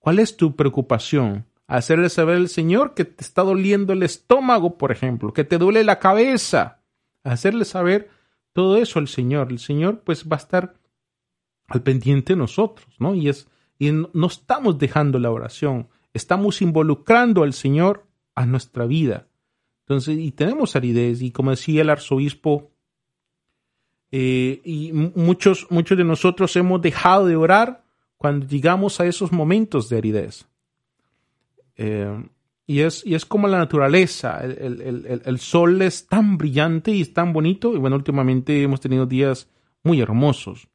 cuál 0.01 0.19
es 0.19 0.37
tu 0.37 0.57
preocupación. 0.57 1.47
Hacerle 1.69 2.09
saber 2.09 2.39
al 2.39 2.49
Señor 2.49 2.95
que 2.95 3.05
te 3.05 3.23
está 3.23 3.43
doliendo 3.43 3.93
el 3.93 4.03
estómago, 4.03 4.77
por 4.77 4.91
ejemplo, 4.91 5.33
que 5.33 5.45
te 5.45 5.59
duele 5.59 5.85
la 5.85 6.01
cabeza. 6.01 6.80
Hacerle 7.25 7.65
saber 7.65 8.11
todo 8.53 8.77
eso 8.77 8.99
al 8.99 9.09
Señor. 9.09 9.51
El 9.51 9.59
Señor 9.59 10.01
pues 10.01 10.27
va 10.29 10.37
a 10.37 10.41
estar 10.41 10.75
al 11.69 11.83
pendiente 11.83 12.33
de 12.33 12.39
nosotros, 12.39 12.95
¿no? 12.99 13.15
Y 13.15 13.29
es 13.29 13.49
y 13.79 13.93
no 13.93 14.27
estamos 14.27 14.79
dejando 14.79 15.19
la 15.19 15.31
oración, 15.31 15.89
estamos 16.13 16.61
involucrando 16.61 17.43
al 17.45 17.55
Señor 17.55 18.07
a 18.35 18.45
nuestra 18.45 18.85
vida. 18.85 19.27
Entonces, 19.81 20.19
y 20.19 20.33
tenemos 20.33 20.77
aridez, 20.77 21.23
y 21.23 21.31
como 21.31 21.51
decía 21.51 21.81
el 21.81 21.89
arzobispo, 21.89 22.71
eh, 24.13 24.61
y 24.65 24.93
mu- 24.93 25.13
muchos, 25.15 25.67
muchos 25.71 25.97
de 25.97 26.05
nosotros 26.05 26.55
hemos 26.57 26.83
dejado 26.83 27.25
de 27.27 27.37
orar 27.37 27.85
cuando 28.19 28.47
llegamos 28.47 29.01
a 29.01 29.07
esos 29.07 29.33
momentos 29.33 29.89
de 29.89 29.97
aridez. 29.97 30.47
Eh, 31.77 32.23
y, 32.71 32.81
es, 32.83 33.05
y 33.05 33.15
es 33.15 33.25
como 33.25 33.49
la 33.49 33.59
naturaleza, 33.59 34.39
el, 34.45 34.53
el- 34.61 35.07
el- 35.07 35.23
el- 35.25 35.39
sol 35.39 35.83
es 35.83 36.07
tan 36.07 36.39
brillante 36.39 36.93
y 36.93 37.01
es 37.01 37.13
tan 37.13 37.33
bonito, 37.33 37.75
y 37.75 37.79
bueno, 37.79 37.97
últimamente 37.97 38.63
hemos 38.63 38.81
tenido 38.81 39.07
días 39.07 39.49
muy 39.83 40.01
hermosos, 40.01 40.69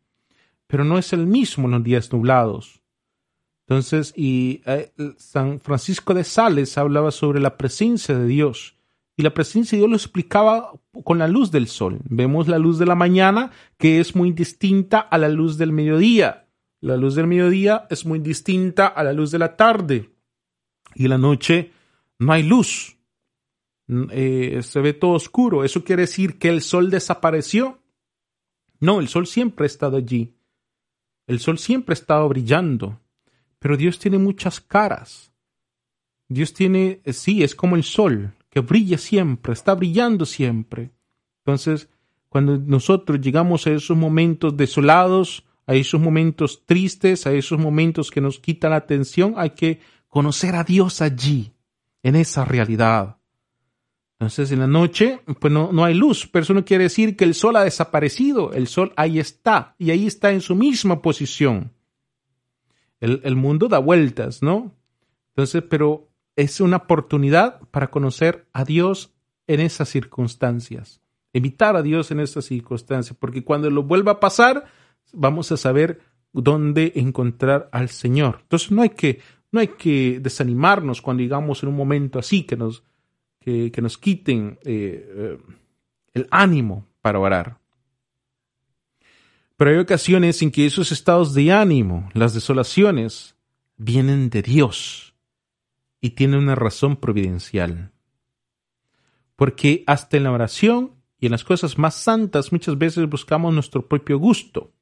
pero 0.67 0.83
no 0.83 0.97
es 0.97 1.13
el 1.13 1.25
mismo 1.27 1.65
en 1.65 1.71
los 1.71 1.83
días 1.83 2.11
nublados. 2.11 2.81
Entonces, 3.67 4.13
y 4.15 4.61
eh, 4.65 4.91
San 5.17 5.59
Francisco 5.59 6.13
de 6.13 6.23
Sales 6.23 6.77
hablaba 6.77 7.11
sobre 7.11 7.39
la 7.39 7.57
presencia 7.57 8.17
de 8.17 8.27
Dios. 8.27 8.75
Y 9.17 9.23
la 9.23 9.33
presencia 9.33 9.75
de 9.75 9.79
Dios 9.79 9.89
lo 9.89 9.95
explicaba 9.95 10.73
con 11.05 11.17
la 11.17 11.27
luz 11.29 11.49
del 11.49 11.67
sol. 11.67 11.99
Vemos 12.09 12.47
la 12.49 12.59
luz 12.59 12.77
de 12.77 12.85
la 12.85 12.95
mañana, 12.95 13.51
que 13.77 13.99
es 14.01 14.15
muy 14.15 14.33
distinta 14.33 14.99
a 14.99 15.17
la 15.17 15.29
luz 15.29 15.57
del 15.57 15.71
mediodía. 15.71 16.47
La 16.81 16.97
luz 16.97 17.15
del 17.15 17.25
mediodía 17.27 17.87
es 17.89 18.05
muy 18.05 18.19
distinta 18.19 18.85
a 18.87 19.03
la 19.03 19.13
luz 19.13 19.31
de 19.31 19.39
la 19.39 19.55
tarde. 19.55 20.09
Y 20.93 21.07
la 21.07 21.17
noche 21.17 21.71
no 22.19 22.33
hay 22.33 22.43
luz. 22.43 22.97
Eh, 23.87 24.61
se 24.63 24.79
ve 24.79 24.93
todo 24.93 25.11
oscuro. 25.11 25.63
¿Eso 25.63 25.83
quiere 25.83 26.03
decir 26.03 26.39
que 26.39 26.49
el 26.49 26.61
sol 26.61 26.89
desapareció? 26.89 27.79
No, 28.79 28.99
el 28.99 29.07
sol 29.07 29.27
siempre 29.27 29.65
ha 29.65 29.67
estado 29.67 29.97
allí. 29.97 30.33
El 31.27 31.39
sol 31.39 31.57
siempre 31.57 31.93
ha 31.93 31.99
estado 31.99 32.27
brillando. 32.27 32.99
Pero 33.59 33.77
Dios 33.77 33.99
tiene 33.99 34.17
muchas 34.17 34.59
caras. 34.59 35.31
Dios 36.27 36.53
tiene, 36.53 37.01
eh, 37.03 37.13
sí, 37.13 37.43
es 37.43 37.55
como 37.55 37.75
el 37.75 37.83
sol, 37.83 38.33
que 38.49 38.59
brilla 38.61 38.97
siempre, 38.97 39.53
está 39.53 39.75
brillando 39.75 40.25
siempre. 40.25 40.91
Entonces, 41.43 41.89
cuando 42.29 42.57
nosotros 42.57 43.21
llegamos 43.21 43.67
a 43.67 43.71
esos 43.71 43.95
momentos 43.95 44.57
desolados, 44.57 45.45
a 45.67 45.75
esos 45.75 46.01
momentos 46.01 46.65
tristes, 46.65 47.27
a 47.27 47.33
esos 47.33 47.59
momentos 47.59 48.11
que 48.11 48.21
nos 48.21 48.39
quitan 48.39 48.71
la 48.71 48.77
atención, 48.77 49.35
hay 49.37 49.51
que 49.51 49.79
conocer 50.07 50.55
a 50.55 50.63
Dios 50.63 51.01
allí, 51.01 51.51
en 52.05 52.15
esa 52.15 52.45
realidad. 52.45 53.17
Entonces, 54.19 54.51
en 54.51 54.59
la 54.59 54.67
noche, 54.67 55.21
pues 55.39 55.51
no, 55.51 55.71
no 55.73 55.83
hay 55.83 55.95
luz, 55.95 56.29
pero 56.31 56.43
eso 56.43 56.53
no 56.53 56.63
quiere 56.63 56.83
decir 56.83 57.17
que 57.17 57.23
el 57.23 57.33
sol 57.33 57.55
ha 57.55 57.63
desaparecido. 57.63 58.53
El 58.53 58.67
sol 58.67 58.93
ahí 58.95 59.17
está, 59.17 59.73
y 59.79 59.89
ahí 59.89 60.05
está 60.05 60.31
en 60.31 60.41
su 60.41 60.55
misma 60.55 61.01
posición. 61.01 61.71
El, 62.99 63.21
el 63.23 63.35
mundo 63.35 63.67
da 63.67 63.79
vueltas, 63.79 64.43
¿no? 64.43 64.71
Entonces, 65.29 65.63
pero 65.67 66.07
es 66.35 66.61
una 66.61 66.77
oportunidad 66.77 67.59
para 67.71 67.89
conocer 67.89 68.47
a 68.53 68.65
Dios 68.65 69.15
en 69.47 69.59
esas 69.59 69.89
circunstancias. 69.89 71.01
Evitar 71.33 71.75
a 71.75 71.81
Dios 71.81 72.11
en 72.11 72.19
esas 72.19 72.45
circunstancias, 72.45 73.17
porque 73.19 73.43
cuando 73.43 73.71
lo 73.71 73.81
vuelva 73.81 74.13
a 74.13 74.19
pasar, 74.19 74.65
vamos 75.11 75.51
a 75.51 75.57
saber 75.57 76.01
dónde 76.33 76.93
encontrar 76.97 77.67
al 77.71 77.89
Señor. 77.89 78.41
Entonces, 78.43 78.71
no 78.71 78.83
hay 78.83 78.89
que, 78.89 79.21
no 79.55 79.61
hay 79.61 79.69
que 79.69 80.19
desanimarnos 80.19 81.01
cuando 81.01 81.23
llegamos 81.23 81.63
en 81.63 81.69
un 81.69 81.77
momento 81.77 82.19
así 82.19 82.43
que 82.43 82.57
nos, 82.57 82.83
que, 83.39 83.71
nos 83.81 83.97
quiten 83.97 84.59
eh, 84.65 85.09
eh, 85.15 85.37
el 86.13 86.27
ánimo 86.29 86.85
para 87.01 87.19
orar. 87.19 87.57
Pero 89.55 89.71
hay 89.71 89.77
ocasiones 89.77 90.41
en 90.41 90.51
que 90.51 90.65
esos 90.65 90.91
estados 90.91 91.33
de 91.33 91.53
ánimo, 91.53 92.09
las 92.13 92.33
desolaciones, 92.33 93.37
vienen 93.77 94.29
de 94.29 94.41
Dios 94.41 95.15
y 96.01 96.09
tienen 96.09 96.39
una 96.39 96.55
razón 96.55 96.97
providencial. 96.97 97.93
Porque 99.37 99.85
hasta 99.87 100.17
en 100.17 100.23
la 100.23 100.33
oración 100.33 100.91
y 101.17 101.27
en 101.27 101.31
las 101.31 101.45
cosas 101.45 101.77
más 101.77 101.95
santas 101.95 102.51
muchas 102.51 102.77
veces 102.77 103.09
buscamos 103.09 103.53
nuestro 103.53 103.87
propio 103.87 104.19
gusto. 104.19 104.73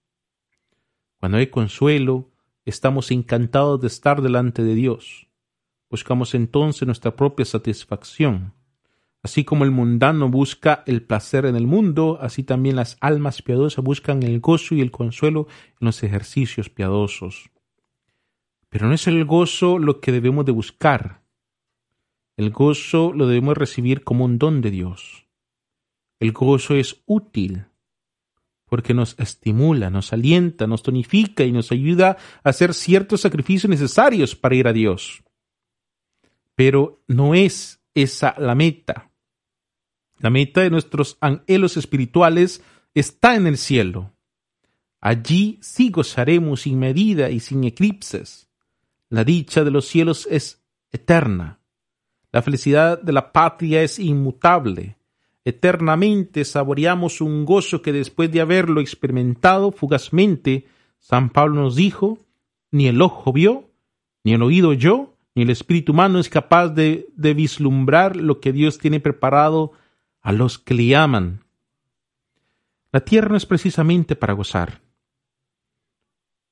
Cuando 1.20 1.38
hay 1.38 1.46
consuelo, 1.48 2.33
estamos 2.66 3.12
encantados 3.12 3.82
de 3.82 3.88
estar 3.88 4.22
delante 4.22 4.64
de 4.64 4.76
Dios. 4.76 5.28
Buscamos 5.90 6.34
entonces 6.34 6.86
nuestra 6.86 7.16
propia 7.16 7.46
satisfacción. 7.46 8.54
Así 9.22 9.46
como 9.46 9.64
el 9.64 9.72
mundano 9.72 10.30
busca 10.30 10.84
el 10.86 11.04
placer 11.04 11.46
en 11.46 11.56
el 11.56 11.66
mundo, 11.66 12.18
así 12.20 12.44
también 12.44 12.76
las 12.76 12.98
almas 13.00 13.42
piadosas 13.42 13.84
buscan 13.84 14.22
el 14.24 14.40
gozo 14.42 14.76
y 14.76 14.82
el 14.82 14.92
consuelo 14.92 15.48
en 15.80 15.86
los 15.86 16.04
ejercicios 16.04 16.70
piadosos. 16.70 17.50
Pero 18.70 18.88
no 18.88 18.94
es 18.94 19.08
el 19.08 19.24
gozo 19.24 19.80
lo 19.80 20.02
que 20.02 20.12
debemos 20.12 20.46
de 20.46 20.52
buscar. 20.52 21.24
El 22.36 22.50
gozo 22.50 23.14
lo 23.14 23.28
debemos 23.28 23.56
recibir 23.58 24.04
como 24.04 24.26
un 24.26 24.40
don 24.40 24.62
de 24.62 24.72
Dios. 24.72 25.28
El 26.20 26.32
gozo 26.32 26.76
es 26.76 27.04
útil 27.06 27.68
porque 28.74 28.96
nos 28.96 29.14
estimula, 29.20 29.92
nos 29.92 30.14
alienta, 30.14 30.66
nos 30.66 30.82
tonifica 30.82 31.44
y 31.44 31.52
nos 31.52 31.72
ayuda 31.72 32.18
a 32.44 32.50
hacer 32.50 32.74
ciertos 32.74 33.22
sacrificios 33.22 33.70
necesarios 33.70 34.36
para 34.36 34.56
ir 34.56 34.68
a 34.68 34.74
Dios. 34.74 35.24
Pero 36.56 37.04
no 37.08 37.36
es 37.36 37.84
esa 37.94 38.34
la 38.40 38.56
meta. 38.56 39.12
La 40.18 40.32
meta 40.32 40.62
de 40.62 40.72
nuestros 40.72 41.20
anhelos 41.22 41.78
espirituales 41.78 42.64
está 42.96 43.36
en 43.36 43.46
el 43.46 43.60
cielo. 43.60 44.16
Allí 45.00 45.60
sí 45.62 45.92
gozaremos 45.92 46.62
sin 46.62 46.80
medida 46.80 47.30
y 47.30 47.42
sin 47.42 47.64
eclipses. 47.66 48.50
La 49.08 49.24
dicha 49.24 49.64
de 49.64 49.70
los 49.70 49.86
cielos 49.86 50.28
es 50.32 50.66
eterna. 50.92 51.60
La 52.32 52.42
felicidad 52.42 53.00
de 53.00 53.14
la 53.14 53.34
patria 53.34 53.84
es 53.84 54.00
inmutable. 54.00 54.98
Eternamente 55.46 56.46
saboreamos 56.46 57.20
un 57.20 57.46
gozo 57.46 57.82
que 57.82 57.92
después 57.92 58.32
de 58.32 58.42
haberlo 58.42 58.80
experimentado 58.80 59.72
fugazmente, 59.72 60.68
San 61.00 61.30
Pablo 61.30 61.62
nos 61.62 61.76
dijo, 61.76 62.18
ni 62.72 62.88
el 62.88 63.02
ojo 63.02 63.34
vio, 63.34 63.70
ni 64.24 64.34
el 64.34 64.42
oído 64.42 64.70
oyó, 64.70 65.14
ni 65.36 65.44
el 65.44 65.50
espíritu 65.50 65.92
humano 65.92 66.20
es 66.20 66.30
capaz 66.30 66.70
de, 66.70 67.10
vislumbrar 67.16 68.16
lo 68.16 68.40
que 68.40 68.54
Dios 68.54 68.78
tiene 68.78 69.00
preparado 69.00 69.74
a 70.22 70.32
los 70.32 70.60
que 70.60 70.74
le 70.74 70.96
aman. 70.96 71.44
La 72.92 73.02
tierra 73.02 73.30
no 73.30 73.38
es 73.38 73.46
precisamente 73.46 74.16
para 74.16 74.34
gozar. 74.34 74.82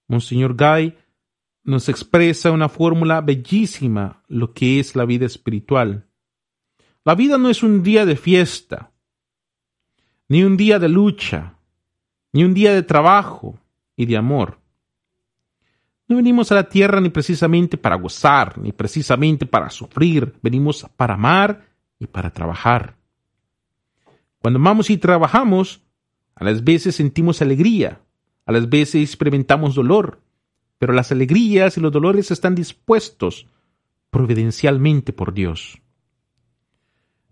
Monseñor 0.08 0.58
Guy 0.58 0.96
nos 1.64 1.88
expresa 1.88 2.52
una 2.52 2.68
fórmula 2.68 3.22
bellísima 3.22 4.24
lo 4.28 4.54
que 4.54 4.80
es 4.80 4.96
la 4.96 5.06
vida 5.06 5.28
espiritual. 5.28 6.08
La 7.04 7.16
vida 7.16 7.40
no 7.40 7.50
es 7.50 7.64
un 7.64 7.82
día 7.82 8.06
de 8.06 8.16
fiesta, 8.16 8.92
ni 10.28 10.44
un 10.44 10.56
día 10.56 10.78
de 10.78 10.88
lucha, 10.88 11.56
ni 12.32 12.44
un 12.44 12.54
día 12.54 12.74
de 12.74 12.84
trabajo 12.84 13.60
y 13.96 14.06
de 14.06 14.18
amor. 14.18 14.60
No 16.08 16.18
venimos 16.18 16.52
a 16.52 16.56
la 16.56 16.70
tierra 16.70 17.02
ni 17.02 17.10
precisamente 17.10 17.78
para 17.78 17.96
gozar, 17.96 18.60
ni 18.60 18.72
precisamente 18.72 19.48
para 19.48 19.70
sufrir, 19.72 20.36
venimos 20.44 20.86
para 20.96 21.16
amar 21.16 21.70
y 21.98 22.06
para 22.06 22.30
trabajar. 22.30 22.98
Cuando 24.38 24.60
amamos 24.60 24.90
y 24.90 24.98
trabajamos, 24.98 25.82
a 26.36 26.44
las 26.44 26.64
veces 26.64 26.96
sentimos 26.96 27.42
alegría, 27.42 28.02
a 28.46 28.52
las 28.52 28.70
veces 28.70 29.02
experimentamos 29.02 29.74
dolor, 29.74 30.22
pero 30.78 30.94
las 30.94 31.12
alegrías 31.12 31.78
y 31.78 31.82
los 31.82 31.92
dolores 31.92 32.30
están 32.30 32.54
dispuestos 32.54 33.48
providencialmente 34.12 35.14
por 35.14 35.34
Dios. 35.34 35.82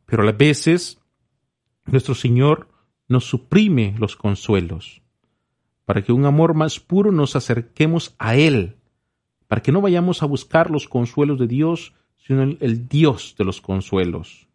Pero 0.09 0.27
a 0.27 0.31
veces 0.31 0.99
nuestro 1.85 2.15
Señor 2.15 2.67
nos 3.07 3.25
suprime 3.25 3.95
los 3.97 4.15
consuelos, 4.15 5.01
para 5.85 6.03
que 6.03 6.11
un 6.11 6.25
amor 6.25 6.53
más 6.53 6.79
puro 6.79 7.11
nos 7.11 7.35
acerquemos 7.35 8.15
a 8.17 8.35
Él, 8.35 8.77
para 9.47 9.61
que 9.61 9.71
no 9.71 9.81
vayamos 9.81 10.21
a 10.21 10.25
buscar 10.25 10.69
los 10.71 10.87
consuelos 10.87 11.39
de 11.39 11.47
Dios, 11.47 11.93
sino 12.17 12.43
el, 12.43 12.57
el 12.61 12.87
Dios 12.87 13.35
de 13.37 13.45
los 13.45 13.61
consuelos. 13.61 14.47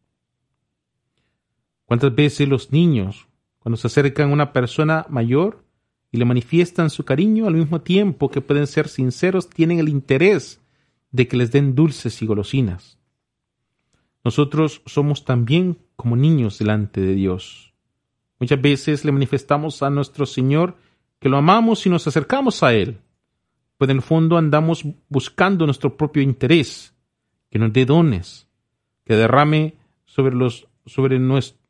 ¿Cuántas 1.84 2.14
veces 2.14 2.48
los 2.48 2.72
niños, 2.72 3.26
cuando 3.58 3.76
se 3.76 3.86
acercan 3.86 4.30
a 4.30 4.32
una 4.32 4.52
persona 4.52 5.06
mayor 5.08 5.64
y 6.10 6.18
le 6.18 6.24
manifiestan 6.24 6.90
su 6.90 7.04
cariño, 7.04 7.46
al 7.46 7.54
mismo 7.54 7.80
tiempo 7.80 8.30
que 8.30 8.40
pueden 8.40 8.66
ser 8.66 8.88
sinceros, 8.88 9.50
tienen 9.50 9.78
el 9.78 9.88
interés 9.88 10.60
de 11.10 11.28
que 11.28 11.36
les 11.36 11.52
den 11.52 11.74
dulces 11.74 12.22
y 12.22 12.26
golosinas? 12.26 12.93
Nosotros 14.24 14.80
somos 14.86 15.24
también 15.24 15.78
como 15.96 16.16
niños 16.16 16.58
delante 16.58 17.00
de 17.00 17.14
Dios. 17.14 17.74
Muchas 18.40 18.60
veces 18.60 19.04
le 19.04 19.12
manifestamos 19.12 19.82
a 19.82 19.90
nuestro 19.90 20.26
Señor 20.26 20.76
que 21.18 21.28
lo 21.28 21.36
amamos 21.36 21.86
y 21.86 21.90
nos 21.90 22.06
acercamos 22.06 22.62
a 22.62 22.74
Él, 22.74 22.98
pues 23.78 23.90
en 23.90 23.98
el 23.98 24.02
fondo 24.02 24.36
andamos 24.36 24.84
buscando 25.08 25.66
nuestro 25.66 25.96
propio 25.96 26.22
interés, 26.22 26.94
que 27.50 27.58
nos 27.58 27.72
dé 27.72 27.84
dones, 27.84 28.48
que 29.04 29.14
derrame 29.14 29.74
sobre 30.06 30.34
los 30.34 30.66
sobre 30.86 31.18
nuestro 31.18 31.62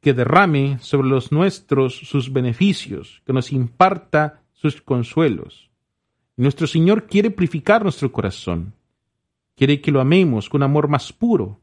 que 0.00 0.14
derrame 0.14 0.78
sobre 0.80 1.08
los 1.08 1.30
nuestros 1.30 1.94
sus 1.94 2.32
beneficios, 2.32 3.22
que 3.26 3.32
nos 3.32 3.52
imparta 3.52 4.42
sus 4.52 4.80
consuelos. 4.80 5.70
Nuestro 6.36 6.66
Señor 6.66 7.06
quiere 7.06 7.30
purificar 7.30 7.82
nuestro 7.82 8.10
corazón, 8.10 8.74
quiere 9.56 9.80
que 9.80 9.90
lo 9.90 10.00
amemos 10.00 10.48
con 10.48 10.62
amor 10.62 10.88
más 10.88 11.12
puro, 11.12 11.60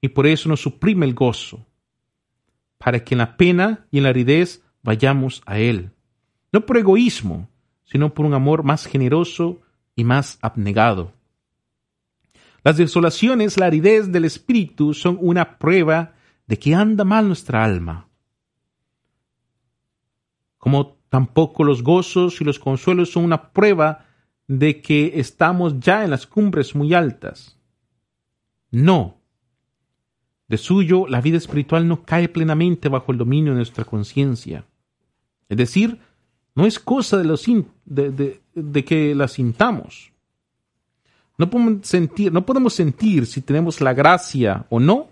y 0.00 0.08
por 0.08 0.26
eso 0.26 0.48
nos 0.48 0.60
suprime 0.60 1.06
el 1.06 1.14
gozo, 1.14 1.66
para 2.78 3.04
que 3.04 3.14
en 3.14 3.18
la 3.18 3.36
pena 3.36 3.86
y 3.90 3.98
en 3.98 4.04
la 4.04 4.10
aridez 4.10 4.62
vayamos 4.82 5.42
a 5.46 5.58
Él, 5.58 5.92
no 6.52 6.66
por 6.66 6.76
egoísmo, 6.76 7.48
sino 7.84 8.12
por 8.14 8.26
un 8.26 8.34
amor 8.34 8.62
más 8.62 8.86
generoso 8.86 9.60
y 9.94 10.04
más 10.04 10.38
abnegado. 10.42 11.12
Las 12.64 12.76
desolaciones, 12.76 13.58
la 13.58 13.66
aridez 13.66 14.10
del 14.10 14.24
espíritu 14.24 14.94
son 14.94 15.18
una 15.20 15.58
prueba 15.58 16.14
de 16.46 16.58
que 16.58 16.74
anda 16.74 17.04
mal 17.04 17.26
nuestra 17.26 17.64
alma. 17.64 18.08
Como 20.58 20.96
tampoco 21.08 21.64
los 21.64 21.82
gozos 21.82 22.40
y 22.40 22.44
los 22.44 22.58
consuelos 22.58 23.10
son 23.10 23.24
una 23.24 23.52
prueba 23.52 24.06
de 24.48 24.80
que 24.80 25.20
estamos 25.20 25.80
ya 25.80 26.04
en 26.04 26.10
las 26.10 26.26
cumbres 26.26 26.74
muy 26.74 26.94
altas. 26.94 27.58
No. 28.70 29.18
De 30.48 30.58
suyo, 30.58 31.06
la 31.08 31.20
vida 31.20 31.38
espiritual 31.38 31.86
no 31.88 32.04
cae 32.04 32.28
plenamente 32.28 32.88
bajo 32.88 33.12
el 33.12 33.18
dominio 33.18 33.52
de 33.52 33.56
nuestra 33.56 33.84
conciencia. 33.84 34.66
Es 35.48 35.56
decir, 35.56 35.98
no 36.54 36.66
es 36.66 36.78
cosa 36.78 37.18
de, 37.18 38.40
de 38.54 38.84
que 38.84 39.14
la 39.14 39.28
sintamos. 39.28 40.12
No 41.38 41.50
podemos, 41.50 41.86
sentir, 41.86 42.32
no 42.32 42.44
podemos 42.44 42.74
sentir 42.74 43.26
si 43.26 43.40
tenemos 43.40 43.80
la 43.80 43.94
gracia 43.94 44.66
o 44.68 44.78
no 44.78 45.08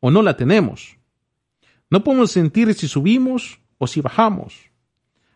o 0.00 0.10
no 0.10 0.22
la 0.22 0.36
tenemos. 0.36 0.96
No 1.90 2.04
podemos 2.04 2.30
sentir 2.30 2.74
si 2.74 2.88
subimos 2.88 3.60
o 3.78 3.86
si 3.86 4.00
bajamos. 4.00 4.70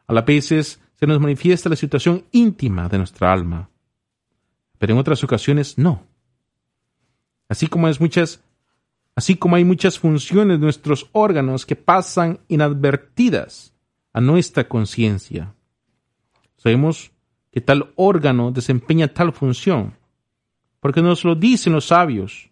A 0.06 0.12
las 0.12 0.24
veces 0.24 0.80
se 1.02 1.06
nos 1.08 1.18
manifiesta 1.18 1.68
la 1.68 1.74
situación 1.74 2.26
íntima 2.30 2.88
de 2.88 2.96
nuestra 2.96 3.32
alma, 3.32 3.68
pero 4.78 4.92
en 4.92 5.00
otras 5.00 5.24
ocasiones 5.24 5.76
no. 5.76 6.06
Así 7.48 7.66
como, 7.66 7.88
es 7.88 8.00
muchas, 8.00 8.40
así 9.16 9.34
como 9.34 9.56
hay 9.56 9.64
muchas 9.64 9.98
funciones 9.98 10.60
de 10.60 10.64
nuestros 10.64 11.10
órganos 11.10 11.66
que 11.66 11.74
pasan 11.74 12.38
inadvertidas 12.46 13.74
a 14.12 14.20
nuestra 14.20 14.68
conciencia. 14.68 15.56
Sabemos 16.56 17.10
que 17.50 17.60
tal 17.60 17.92
órgano 17.96 18.52
desempeña 18.52 19.08
tal 19.08 19.32
función, 19.32 19.94
porque 20.78 21.02
nos 21.02 21.24
lo 21.24 21.34
dicen 21.34 21.72
los 21.72 21.86
sabios 21.86 22.48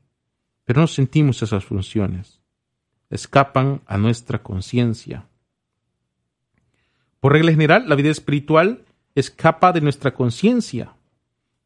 pero 0.65 0.81
no 0.81 0.89
sentimos 0.89 1.41
esas 1.41 1.65
funciones. 1.65 2.41
Escapan 3.11 3.81
a 3.87 3.97
nuestra 3.97 4.43
conciencia. 4.43 5.30
Por 7.21 7.33
regla 7.33 7.53
general, 7.53 7.89
la 7.89 7.95
vida 7.95 8.11
espiritual 8.11 8.85
escapa 9.15 9.73
de 9.73 9.81
nuestra 9.81 10.15
conciencia. 10.15 10.95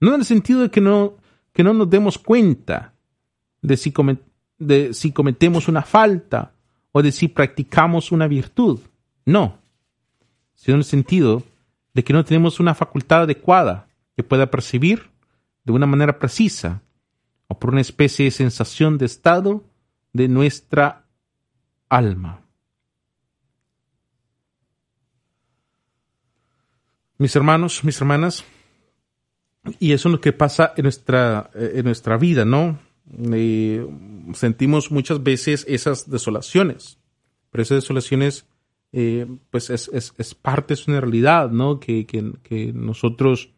No 0.00 0.14
en 0.14 0.20
el 0.20 0.26
sentido 0.26 0.60
de 0.60 0.70
que 0.70 0.80
no, 0.80 1.14
que 1.52 1.62
no 1.62 1.72
nos 1.72 1.88
demos 1.88 2.18
cuenta 2.18 2.92
de 3.62 3.76
si, 3.76 3.94
de 4.58 4.92
si 4.92 5.12
cometemos 5.12 5.68
una 5.68 5.82
falta 5.82 6.52
o 6.92 7.02
de 7.02 7.12
si 7.12 7.28
practicamos 7.28 8.12
una 8.12 8.26
virtud. 8.26 8.80
No, 9.24 9.58
sino 10.54 10.74
en 10.74 10.80
el 10.80 10.84
sentido 10.84 11.42
de 11.94 12.04
que 12.04 12.12
no 12.12 12.24
tenemos 12.24 12.60
una 12.60 12.74
facultad 12.74 13.22
adecuada 13.22 13.86
que 14.16 14.22
pueda 14.22 14.50
percibir 14.50 15.10
de 15.64 15.72
una 15.72 15.86
manera 15.86 16.18
precisa 16.18 16.82
o 17.46 17.58
por 17.58 17.70
una 17.70 17.80
especie 17.80 18.26
de 18.26 18.30
sensación 18.30 18.98
de 18.98 19.06
estado 19.06 19.64
de 20.12 20.28
nuestra 20.28 21.06
alma. 21.88 22.43
Mis 27.18 27.36
hermanos, 27.36 27.84
mis 27.84 28.00
hermanas, 28.00 28.44
y 29.78 29.92
eso 29.92 30.08
es 30.08 30.12
lo 30.12 30.20
que 30.20 30.32
pasa 30.32 30.74
en 30.76 30.82
nuestra, 30.82 31.50
eh, 31.54 31.72
en 31.76 31.84
nuestra 31.84 32.16
vida, 32.16 32.44
¿no? 32.44 32.78
Sentimos 34.34 34.90
muchas 34.90 35.22
veces 35.22 35.64
esas 35.68 36.10
desolaciones, 36.10 36.98
pero 37.50 37.62
esas 37.62 37.76
desolaciones, 37.82 38.46
eh, 38.92 39.26
pues 39.50 39.70
es, 39.70 39.90
es, 39.92 40.14
es, 40.18 40.34
parte, 40.34 40.74
es 40.74 40.88
una 40.88 41.00
realidad, 41.00 41.50
¿no? 41.50 41.80
Que, 41.80 42.06
que, 42.06 42.32
que 42.42 42.72
nosotros 42.72 43.50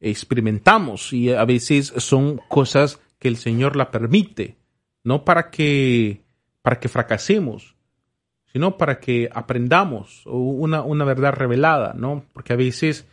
experimentamos 0.00 1.12
y 1.12 1.30
a 1.30 1.44
veces 1.44 1.92
son 1.98 2.40
cosas 2.48 3.00
que 3.18 3.28
el 3.28 3.36
Señor 3.36 3.76
la 3.76 3.90
permite, 3.90 4.56
no 5.04 5.24
para 5.24 5.50
que, 5.50 6.22
para 6.62 6.80
que 6.80 6.88
fracasemos, 6.88 7.76
sino 8.52 8.76
para 8.76 9.00
que 9.00 9.28
aprendamos 9.32 10.22
una, 10.26 10.82
una 10.82 11.04
verdad 11.04 11.32
revelada, 11.32 11.94
¿no? 11.94 12.24
Porque 12.32 12.52
a 12.52 12.56
veces 12.56 13.06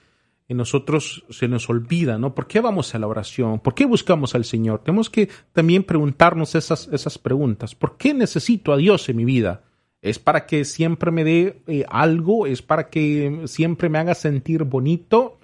en 0.47 0.57
nosotros 0.57 1.25
se 1.29 1.47
nos 1.47 1.69
olvida, 1.69 2.17
¿no? 2.17 2.33
¿Por 2.33 2.47
qué 2.47 2.59
vamos 2.61 2.95
a 2.95 2.99
la 2.99 3.07
oración? 3.07 3.59
¿Por 3.59 3.73
qué 3.73 3.85
buscamos 3.85 4.33
al 4.35 4.45
Señor? 4.45 4.79
Tenemos 4.79 5.09
que 5.09 5.29
también 5.53 5.83
preguntarnos 5.83 6.55
esas, 6.55 6.88
esas 6.91 7.17
preguntas. 7.17 7.75
¿Por 7.75 7.97
qué 7.97 8.13
necesito 8.13 8.71
a 8.73 8.77
Dios 8.77 9.09
en 9.09 9.17
mi 9.17 9.25
vida? 9.25 9.63
¿Es 10.01 10.19
para 10.19 10.45
que 10.45 10.63
siempre 10.63 11.11
me 11.11 11.23
dé 11.23 11.61
eh, 11.67 11.85
algo? 11.89 12.47
¿Es 12.47 12.61
para 12.61 12.89
que 12.89 13.41
siempre 13.45 13.89
me 13.89 13.99
haga 13.99 14.15
sentir 14.15 14.63
bonito? 14.63 15.38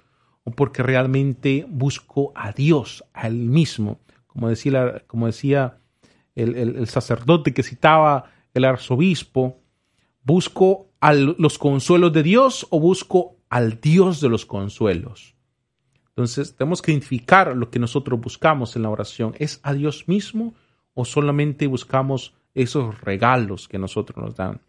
o 0.44 0.50
porque 0.50 0.82
realmente 0.82 1.66
busco 1.68 2.32
a 2.34 2.52
Dios, 2.52 3.04
a 3.12 3.26
Él 3.26 3.48
mismo. 3.48 3.98
Como 4.26 4.48
decía, 4.48 5.02
como 5.06 5.26
decía 5.26 5.78
el, 6.34 6.56
el, 6.56 6.86
sacerdote 6.86 7.54
que 7.54 7.62
citaba 7.62 8.30
el 8.52 8.64
arzobispo, 8.64 9.58
¿busco 10.24 10.88
a 11.00 11.12
los 11.12 11.58
consuelos 11.58 12.12
de 12.12 12.22
Dios 12.22 12.66
o 12.70 12.80
busco 12.80 13.36
al 13.48 13.80
Dios 13.80 14.20
de 14.20 14.28
los 14.28 14.46
consuelos? 14.46 15.34
Entonces, 16.08 16.54
tenemos 16.56 16.80
que 16.80 16.92
identificar 16.92 17.56
lo 17.56 17.70
que 17.70 17.78
nosotros 17.78 18.20
buscamos 18.20 18.76
en 18.76 18.82
la 18.82 18.90
oración. 18.90 19.34
¿Es 19.38 19.60
a 19.62 19.74
Dios 19.74 20.08
mismo 20.08 20.54
o 20.94 21.04
solamente 21.04 21.66
buscamos 21.66 22.34
esos 22.54 23.00
regalos 23.00 23.68
que 23.68 23.78
nosotros 23.78 24.24
nos 24.24 24.36
dan? 24.36 24.60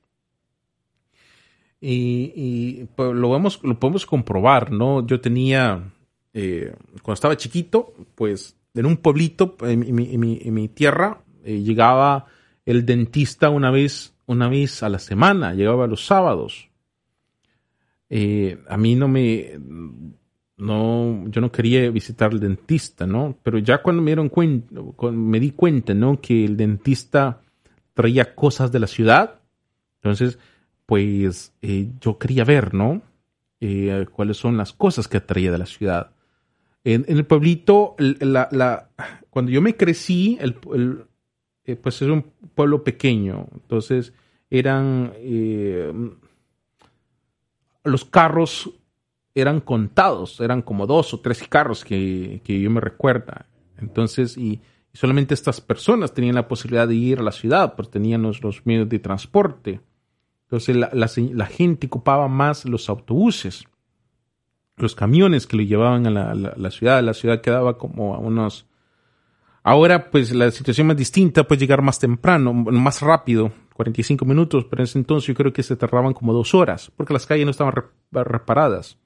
Y, 1.80 2.34
y, 2.36 2.86
pues, 2.95 3.14
lo, 3.14 3.38
lo 3.38 3.80
podemos 3.80 4.06
comprobar, 4.08 4.72
¿no? 4.72 5.06
Yo 5.06 5.22
tenía, 5.22 5.93
eh, 6.34 6.74
cuando 7.03 7.14
estaba 7.14 7.38
chiquito, 7.38 7.93
pues 8.16 8.58
en 8.74 8.88
un 8.88 8.97
pueblito, 8.97 9.56
en 9.62 10.53
mi 10.53 10.68
tierra, 10.70 11.22
eh, 11.43 11.62
llegaba 11.62 12.26
el 12.66 12.88
dentista 12.88 13.51
una 13.51 13.70
vez, 13.70 14.14
una 14.26 14.47
vez 14.49 14.84
a 14.84 14.89
la 14.89 14.99
semana, 14.99 15.53
llegaba 15.53 15.88
los 15.88 16.05
sábados. 16.05 16.69
A 18.09 18.78
mí 18.78 18.95
no 18.95 19.07
me, 19.07 19.59
no, 20.57 21.26
yo 21.28 21.41
no 21.41 21.51
quería 21.51 21.89
visitar 21.89 22.32
al 22.32 22.39
dentista, 22.39 23.05
¿no? 23.05 23.38
Pero 23.43 23.57
ya 23.57 23.82
cuando 23.82 24.01
me 24.01 25.39
di 25.39 25.51
cuenta, 25.51 25.93
¿no? 25.93 26.21
Que 26.21 26.45
el 26.45 26.55
dentista 26.55 27.41
traía 27.93 28.36
cosas 28.36 28.71
de 28.71 28.80
la 28.80 28.88
ciudad, 28.88 29.39
entonces 29.95 30.39
pues 30.86 31.53
eh, 31.61 31.89
yo 31.99 32.17
quería 32.17 32.43
ver, 32.43 32.73
¿no? 32.73 33.01
Eh, 33.59 34.05
cuáles 34.11 34.38
son 34.38 34.57
las 34.57 34.73
cosas 34.73 35.07
que 35.07 35.19
traía 35.19 35.51
de 35.51 35.57
la 35.57 35.65
ciudad. 35.65 36.11
En, 36.84 37.05
el 37.07 37.26
pueblito, 37.26 37.95
cuando 39.32 39.51
yo 39.51 39.61
me 39.61 39.76
crecí, 39.76 40.38
el, 40.39 40.57
el 40.73 41.05
eh, 41.66 41.76
pues 41.76 42.01
es 42.01 42.09
un 42.09 42.24
pueblo 42.53 42.84
pequeño, 42.84 43.47
entonces 43.53 44.13
eran 44.49 45.13
eh, 45.18 45.91
los 47.84 48.05
carros 48.05 48.72
eran 49.36 49.59
contados, 49.59 50.39
eran 50.39 50.61
como 50.61 50.88
dos 50.88 51.13
o 51.13 51.20
tres 51.20 51.45
carros 51.47 51.84
que, 51.84 52.41
que 52.43 52.59
yo 52.59 52.70
me 52.72 52.80
recuerda. 52.80 53.47
Entonces, 53.78 54.38
y, 54.38 54.61
solamente 54.93 55.34
estas 55.34 55.59
personas 55.59 56.13
tenían 56.13 56.36
la 56.36 56.47
posibilidad 56.47 56.88
de 56.88 56.95
ir 56.95 57.20
a 57.20 57.24
la 57.24 57.34
ciudad, 57.34 57.76
pues 57.76 57.89
tenían 57.89 58.22
los, 58.22 58.41
los 58.41 58.66
medios 58.66 58.88
de 58.88 58.99
transporte. 58.99 59.82
Entonces 60.43 60.76
la, 60.78 60.89
la, 60.93 61.45
gente 61.47 61.88
ocupaba 61.88 62.30
más 62.30 62.63
los 62.63 62.88
autobuses, 62.88 63.66
los 64.78 64.95
camiones 64.95 65.47
que 65.47 65.57
lo 65.57 65.63
llevaban 65.63 66.07
a 66.07 66.11
la, 66.11 66.34
la, 66.34 66.72
ciudad. 66.72 67.03
La 67.03 67.13
ciudad 67.13 67.41
quedaba 67.41 67.78
como 67.78 68.16
a 68.16 68.20
unos... 68.20 68.66
Ahora 69.68 70.11
pues 70.11 70.32
la 70.32 70.51
situación 70.51 70.91
es 70.91 70.97
distinta, 70.97 71.43
puede 71.43 71.61
llegar 71.61 71.82
más 71.82 71.97
temprano, 71.97 72.53
más 72.53 73.01
rápido, 73.01 73.51
45 73.74 74.24
minutos, 74.24 74.68
pero 74.70 74.82
en 74.82 74.84
ese 74.84 74.99
entonces 74.99 75.28
yo 75.28 75.34
creo 75.34 75.51
que 75.51 75.63
se 75.63 75.76
tardaban 75.76 76.13
como 76.13 76.34
dos 76.34 76.53
horas, 76.53 76.91
porque 76.95 77.13
las 77.13 77.26
calles 77.26 77.45
no 77.45 77.51
estaban 77.51 77.74
reparadas. 78.11 78.99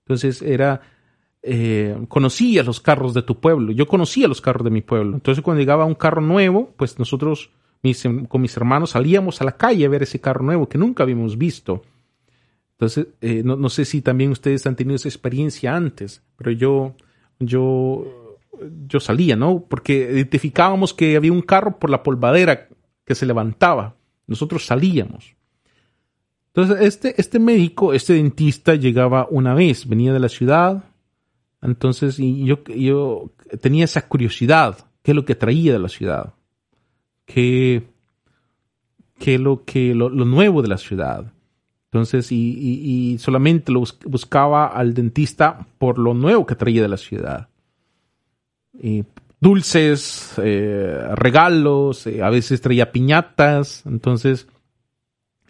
Entonces 0.00 0.42
era... 0.42 0.82
Eh, 1.46 1.96
conocías 2.08 2.66
los 2.66 2.80
carros 2.80 3.14
de 3.14 3.22
tu 3.22 3.40
pueblo, 3.40 3.72
yo 3.72 3.86
conocía 3.86 4.28
los 4.28 4.42
carros 4.42 4.64
de 4.64 4.70
mi 4.70 4.82
pueblo. 4.82 5.14
Entonces 5.14 5.42
cuando 5.42 5.60
llegaba 5.60 5.86
un 5.86 5.94
carro 5.94 6.20
nuevo, 6.20 6.74
pues 6.76 6.98
nosotros 6.98 7.50
mis, 7.82 8.04
con 8.28 8.42
mis 8.42 8.56
hermanos 8.58 8.90
salíamos 8.90 9.40
a 9.40 9.44
la 9.44 9.56
calle 9.56 9.86
a 9.86 9.88
ver 9.88 10.02
ese 10.02 10.20
carro 10.20 10.44
nuevo 10.44 10.68
que 10.68 10.76
nunca 10.76 11.02
habíamos 11.02 11.38
visto. 11.38 11.80
Entonces, 12.72 13.06
eh, 13.22 13.42
no, 13.42 13.56
no, 13.56 13.70
sé 13.70 13.86
si 13.86 14.02
también 14.02 14.32
ustedes 14.32 14.66
han 14.66 14.76
tenido 14.76 14.96
esa 14.96 15.08
experiencia 15.08 15.74
antes, 15.74 16.22
pero 16.36 16.50
yo, 16.50 16.94
yo, 17.38 18.23
yo 18.86 19.00
salía, 19.00 19.36
¿no? 19.36 19.64
Porque 19.68 20.08
identificábamos 20.12 20.94
que 20.94 21.16
había 21.16 21.32
un 21.32 21.42
carro 21.42 21.78
por 21.78 21.90
la 21.90 22.02
polvadera 22.02 22.68
que 23.04 23.14
se 23.14 23.26
levantaba. 23.26 23.96
Nosotros 24.26 24.66
salíamos. 24.66 25.34
Entonces, 26.48 26.86
este, 26.86 27.20
este 27.20 27.38
médico, 27.38 27.92
este 27.92 28.14
dentista 28.14 28.74
llegaba 28.74 29.26
una 29.30 29.54
vez, 29.54 29.88
venía 29.88 30.12
de 30.12 30.20
la 30.20 30.28
ciudad. 30.28 30.84
Entonces, 31.60 32.18
y 32.18 32.44
yo, 32.44 32.62
yo 32.64 33.32
tenía 33.60 33.84
esa 33.84 34.06
curiosidad, 34.06 34.78
qué 35.02 35.12
es 35.12 35.16
lo 35.16 35.24
que 35.24 35.34
traía 35.34 35.72
de 35.72 35.78
la 35.78 35.88
ciudad 35.88 36.34
qué, 37.24 37.86
qué 39.18 39.38
lo, 39.38 39.64
que, 39.64 39.94
lo, 39.94 40.10
nuevo 40.10 40.62
de 40.62 40.68
la 40.68 40.78
ciudad. 40.78 41.32
Entonces, 41.86 42.30
y, 42.32 43.16
solamente 43.18 43.70
lo 43.72 43.84
buscaba 44.06 44.66
al 44.66 44.94
dentista 44.94 45.66
por 45.78 45.98
lo 45.98 46.14
nuevo 46.14 46.44
que 46.44 46.56
traía 46.56 46.82
de 46.82 46.88
la 46.88 46.96
ciudad. 46.96 47.48
Dulces, 49.44 50.32
eh, 50.38 51.06
regalos, 51.16 52.06
eh, 52.06 52.22
a 52.22 52.30
veces 52.30 52.62
traía 52.62 52.92
piñatas, 52.92 53.84
entonces, 53.84 54.48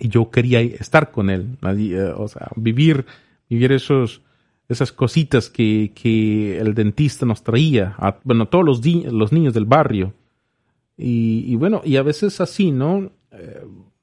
y 0.01 0.09
yo 0.09 0.33
quería 0.33 0.61
estar 0.61 1.13
con 1.13 1.31
él, 1.31 1.57
eh, 1.63 2.13
o 2.17 2.27
sea, 2.27 2.49
vivir, 2.57 3.07
vivir 3.49 3.71
esos, 3.71 4.23
esas 4.69 4.91
cositas 4.91 5.49
que, 5.49 5.93
que 5.95 6.59
el 6.59 6.75
dentista 6.75 7.25
nos 7.25 7.45
traía, 7.45 7.95
a, 7.99 8.19
bueno, 8.25 8.49
todos 8.49 8.65
los, 8.65 8.85
los 9.13 9.33
niños 9.33 9.55
del 9.55 9.65
barrio. 9.65 10.13
Y, 10.97 11.45
y, 11.47 11.55
bueno, 11.55 11.81
y 11.85 11.97
a 11.97 12.03
veces 12.03 12.41
así, 12.41 12.73
¿no? 12.73 13.13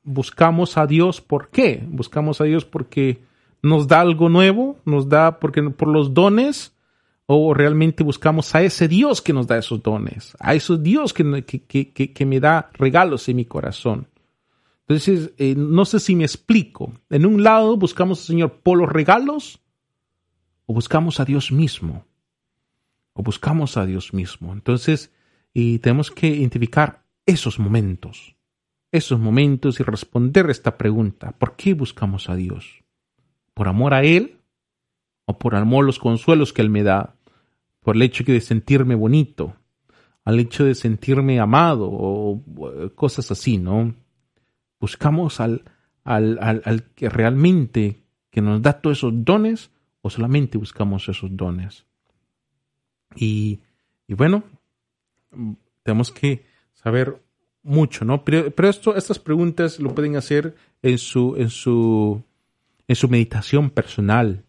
Buscamos 0.03 0.77
a 0.77 0.87
Dios, 0.87 1.19
¿por 1.19 1.49
qué? 1.49 1.83
Buscamos 1.85 2.39
a 2.39 2.45
Dios 2.45 2.63
porque 2.63 3.19
nos 3.61 3.89
da 3.89 3.99
algo 3.99 4.29
nuevo, 4.29 4.77
nos 4.85 5.09
da 5.09 5.37
porque 5.39 5.61
por 5.63 5.89
los 5.89 6.13
dones, 6.13 6.73
o 7.33 7.53
realmente 7.53 8.03
buscamos 8.03 8.53
a 8.55 8.61
ese 8.61 8.89
Dios 8.89 9.21
que 9.21 9.31
nos 9.31 9.47
da 9.47 9.57
esos 9.57 9.81
dones, 9.81 10.35
a 10.39 10.53
ese 10.53 10.77
Dios 10.77 11.13
que, 11.13 11.43
que, 11.45 11.91
que, 11.93 12.13
que 12.13 12.25
me 12.25 12.41
da 12.41 12.69
regalos 12.73 13.29
en 13.29 13.37
mi 13.37 13.45
corazón. 13.45 14.07
Entonces, 14.81 15.31
eh, 15.37 15.55
no 15.55 15.85
sé 15.85 16.01
si 16.01 16.13
me 16.13 16.25
explico. 16.25 16.93
En 17.09 17.25
un 17.25 17.41
lado 17.41 17.77
buscamos 17.77 18.19
al 18.19 18.25
Señor 18.25 18.59
por 18.61 18.77
los 18.77 18.89
regalos, 18.89 19.61
o 20.65 20.73
buscamos 20.73 21.21
a 21.21 21.25
Dios 21.25 21.53
mismo, 21.53 22.05
o 23.13 23.23
buscamos 23.23 23.77
a 23.77 23.85
Dios 23.85 24.13
mismo. 24.13 24.51
Entonces, 24.51 25.13
y 25.53 25.79
tenemos 25.79 26.11
que 26.11 26.27
identificar 26.27 27.05
esos 27.25 27.59
momentos, 27.59 28.35
esos 28.91 29.19
momentos 29.19 29.79
y 29.79 29.83
responder 29.83 30.49
esta 30.49 30.77
pregunta. 30.77 31.31
¿Por 31.31 31.55
qué 31.55 31.73
buscamos 31.73 32.29
a 32.29 32.35
Dios? 32.35 32.83
¿Por 33.53 33.69
amor 33.69 33.93
a 33.93 34.03
Él? 34.03 34.39
¿O 35.25 35.39
por 35.39 35.55
amor 35.55 35.85
a 35.85 35.87
los 35.87 35.99
consuelos 35.99 36.51
que 36.51 36.61
Él 36.61 36.69
me 36.69 36.83
da? 36.83 37.15
¿Por 37.81 37.95
el 37.95 38.03
hecho 38.03 38.23
de 38.23 38.41
sentirme 38.41 38.95
bonito? 38.95 39.55
¿Al 40.23 40.39
hecho 40.39 40.63
de 40.63 40.75
sentirme 40.75 41.39
amado? 41.39 41.89
O 41.91 42.43
cosas 42.95 43.31
así, 43.31 43.57
¿no? 43.57 43.93
¿Buscamos 44.79 45.39
al, 45.39 45.63
al, 46.03 46.37
al, 46.41 46.61
al 46.65 46.83
que 46.93 47.09
realmente 47.09 48.03
que 48.29 48.41
nos 48.41 48.61
da 48.61 48.81
todos 48.81 48.99
esos 48.99 49.13
dones 49.25 49.71
o 50.01 50.09
solamente 50.09 50.57
buscamos 50.57 51.09
esos 51.09 51.35
dones? 51.35 51.85
Y, 53.15 53.61
y 54.07 54.13
bueno, 54.13 54.43
tenemos 55.83 56.11
que 56.11 56.45
saber 56.73 57.21
mucho, 57.63 58.05
¿no? 58.05 58.23
Pero, 58.23 58.51
pero 58.51 58.69
esto, 58.69 58.95
estas 58.95 59.19
preguntas 59.19 59.79
lo 59.79 59.93
pueden 59.93 60.15
hacer 60.15 60.55
en 60.81 60.97
su, 60.97 61.35
en 61.35 61.49
su, 61.49 62.23
en 62.87 62.95
su 62.95 63.09
meditación 63.09 63.69
personal 63.69 64.45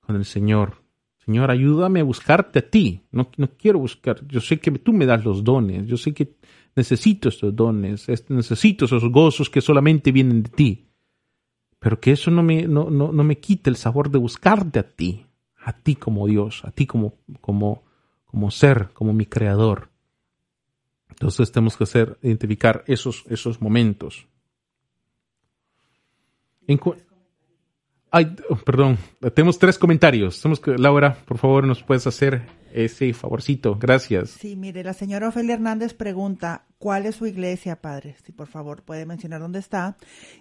con 0.00 0.16
el 0.16 0.24
Señor. 0.24 0.79
Señor, 1.24 1.50
ayúdame 1.50 2.00
a 2.00 2.04
buscarte 2.04 2.60
a 2.60 2.70
ti. 2.70 3.02
No, 3.12 3.30
no 3.36 3.50
quiero 3.56 3.78
buscar. 3.78 4.26
Yo 4.26 4.40
sé 4.40 4.58
que 4.58 4.70
tú 4.72 4.92
me 4.92 5.06
das 5.06 5.24
los 5.24 5.44
dones. 5.44 5.86
Yo 5.86 5.96
sé 5.96 6.14
que 6.14 6.34
necesito 6.74 7.28
estos 7.28 7.54
dones. 7.54 8.08
Necesito 8.28 8.86
esos 8.86 9.04
gozos 9.10 9.50
que 9.50 9.60
solamente 9.60 10.12
vienen 10.12 10.42
de 10.42 10.50
ti. 10.50 10.86
Pero 11.78 12.00
que 12.00 12.12
eso 12.12 12.30
no 12.30 12.42
me, 12.42 12.66
no, 12.66 12.90
no, 12.90 13.12
no 13.12 13.24
me 13.24 13.38
quite 13.38 13.70
el 13.70 13.76
sabor 13.76 14.10
de 14.10 14.18
buscarte 14.18 14.78
a 14.78 14.88
ti. 14.88 15.26
A 15.62 15.74
ti 15.74 15.94
como 15.94 16.26
Dios. 16.26 16.64
A 16.64 16.70
ti 16.70 16.86
como, 16.86 17.14
como, 17.40 17.84
como 18.24 18.50
ser, 18.50 18.90
como 18.94 19.12
mi 19.12 19.26
creador. 19.26 19.90
Entonces 21.10 21.52
tenemos 21.52 21.76
que 21.76 21.84
hacer, 21.84 22.18
identificar 22.22 22.82
esos, 22.86 23.24
esos 23.28 23.60
momentos. 23.60 24.26
En 26.66 26.78
Ay, 28.10 28.36
oh, 28.48 28.56
perdón, 28.56 28.98
tenemos 29.34 29.58
tres 29.58 29.78
comentarios. 29.78 30.42
Laura, 30.78 31.16
por 31.26 31.38
favor, 31.38 31.66
nos 31.66 31.82
puedes 31.82 32.06
hacer 32.06 32.42
ese 32.72 33.12
favorcito. 33.12 33.76
Gracias. 33.76 34.30
Sí, 34.30 34.56
mire, 34.56 34.82
la 34.82 34.94
señora 34.94 35.28
Ofelia 35.28 35.54
Hernández 35.54 35.94
pregunta, 35.94 36.64
¿cuál 36.78 37.06
es 37.06 37.16
su 37.16 37.26
iglesia, 37.26 37.80
padre? 37.80 38.16
Si 38.24 38.32
por 38.32 38.48
favor 38.48 38.82
puede 38.82 39.06
mencionar 39.06 39.40
dónde 39.40 39.58
está. 39.58 39.96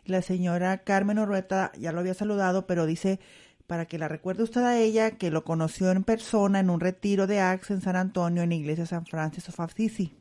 La 0.05 0.21
señora 0.21 0.79
Carmen 0.79 1.19
Orrueta 1.19 1.71
ya 1.79 1.91
lo 1.91 1.99
había 1.99 2.13
saludado, 2.13 2.65
pero 2.65 2.85
dice, 2.85 3.19
para 3.67 3.85
que 3.85 3.99
la 3.99 4.07
recuerde 4.07 4.43
usted 4.43 4.61
a 4.61 4.79
ella, 4.79 5.11
que 5.11 5.31
lo 5.31 5.43
conoció 5.43 5.91
en 5.91 6.03
persona 6.03 6.59
en 6.59 6.69
un 6.69 6.79
retiro 6.79 7.27
de 7.27 7.39
Axe 7.39 7.73
en 7.73 7.81
San 7.81 7.95
Antonio, 7.95 8.43
en 8.43 8.49
la 8.49 8.55
iglesia 8.55 8.85
San 8.85 9.05
Francisco 9.05 9.51
of 9.51 9.59
Assisi 9.59 10.19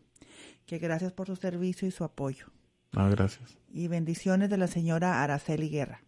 que 0.68 0.78
gracias 0.78 1.12
por 1.12 1.26
su 1.26 1.34
servicio 1.34 1.88
y 1.88 1.90
su 1.90 2.04
apoyo. 2.04 2.46
Ah, 2.92 3.08
gracias. 3.08 3.56
Y 3.72 3.88
bendiciones 3.88 4.50
de 4.50 4.58
la 4.58 4.66
señora 4.66 5.22
Araceli 5.22 5.70
Guerra. 5.70 6.02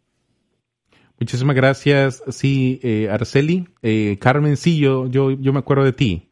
Muchísimas 1.21 1.55
gracias, 1.55 2.23
sí, 2.31 2.81
eh, 2.83 3.11
Araceli. 3.11 3.69
Eh, 3.83 4.17
Carmen, 4.19 4.57
sí, 4.57 4.79
yo, 4.79 5.07
yo, 5.07 5.31
yo 5.33 5.53
me 5.53 5.59
acuerdo 5.59 5.85
de 5.85 5.93
ti, 5.93 6.31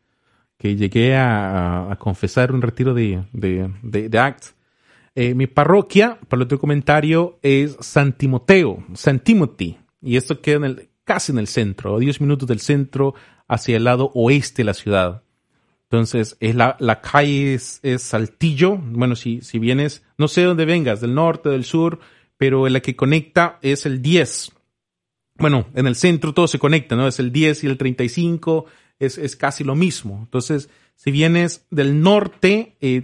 que 0.57 0.76
llegué 0.76 1.14
a, 1.14 1.93
a 1.93 1.97
confesar 1.99 2.53
un 2.53 2.62
retiro 2.62 2.95
de, 2.95 3.22
de, 3.34 3.70
de, 3.82 4.09
de 4.09 4.18
ACT. 4.18 4.57
Eh, 5.14 5.34
mi 5.34 5.47
parroquia, 5.47 6.18
para 6.28 6.39
el 6.39 6.45
otro 6.45 6.59
comentario, 6.59 7.39
es 7.43 7.76
San 7.80 8.14
Timoteo, 8.14 8.82
San 8.95 9.20
Timothy, 9.20 9.76
y 10.01 10.16
esto 10.16 10.41
queda 10.41 10.57
en 10.57 10.64
el, 10.64 10.89
casi 11.05 11.32
en 11.32 11.39
el 11.39 11.49
centro, 11.49 11.97
a 11.97 11.99
10 11.99 12.22
minutos 12.22 12.49
del 12.49 12.61
centro, 12.61 13.14
hacia 13.47 13.76
el 13.76 13.84
lado 13.84 14.11
oeste 14.14 14.62
de 14.62 14.66
la 14.66 14.74
ciudad. 14.74 15.22
Entonces, 15.91 16.39
es 16.41 16.55
la, 16.55 16.76
la 16.80 17.03
calle 17.03 17.53
es, 17.53 17.80
es 17.82 18.03
Saltillo. 18.03 18.76
Bueno, 18.76 19.16
si, 19.16 19.43
si 19.43 19.59
vienes, 19.59 20.03
no 20.16 20.28
sé 20.28 20.45
dónde 20.45 20.64
vengas, 20.64 21.03
del 21.03 21.14
norte, 21.14 21.51
del 21.51 21.64
sur, 21.64 21.99
pero 22.39 22.66
la 22.68 22.80
que 22.80 22.97
conecta 22.97 23.59
es 23.61 23.84
el 23.84 24.01
10. 24.01 24.53
Bueno, 25.39 25.66
en 25.74 25.86
el 25.86 25.95
centro 25.95 26.34
todo 26.34 26.49
se 26.49 26.59
conecta, 26.59 26.97
¿no? 26.97 27.07
Es 27.07 27.18
el 27.18 27.32
10 27.32 27.64
y 27.64 27.66
el 27.68 27.78
35, 27.78 28.66
es, 28.99 29.18
es 29.18 29.36
casi 29.36 29.64
lo 29.64 29.74
mismo. 29.74 30.18
Entonces, 30.24 30.68
si 30.97 31.11
vienes 31.11 31.66
del 31.70 32.01
norte, 32.03 32.76
eh, 32.80 33.03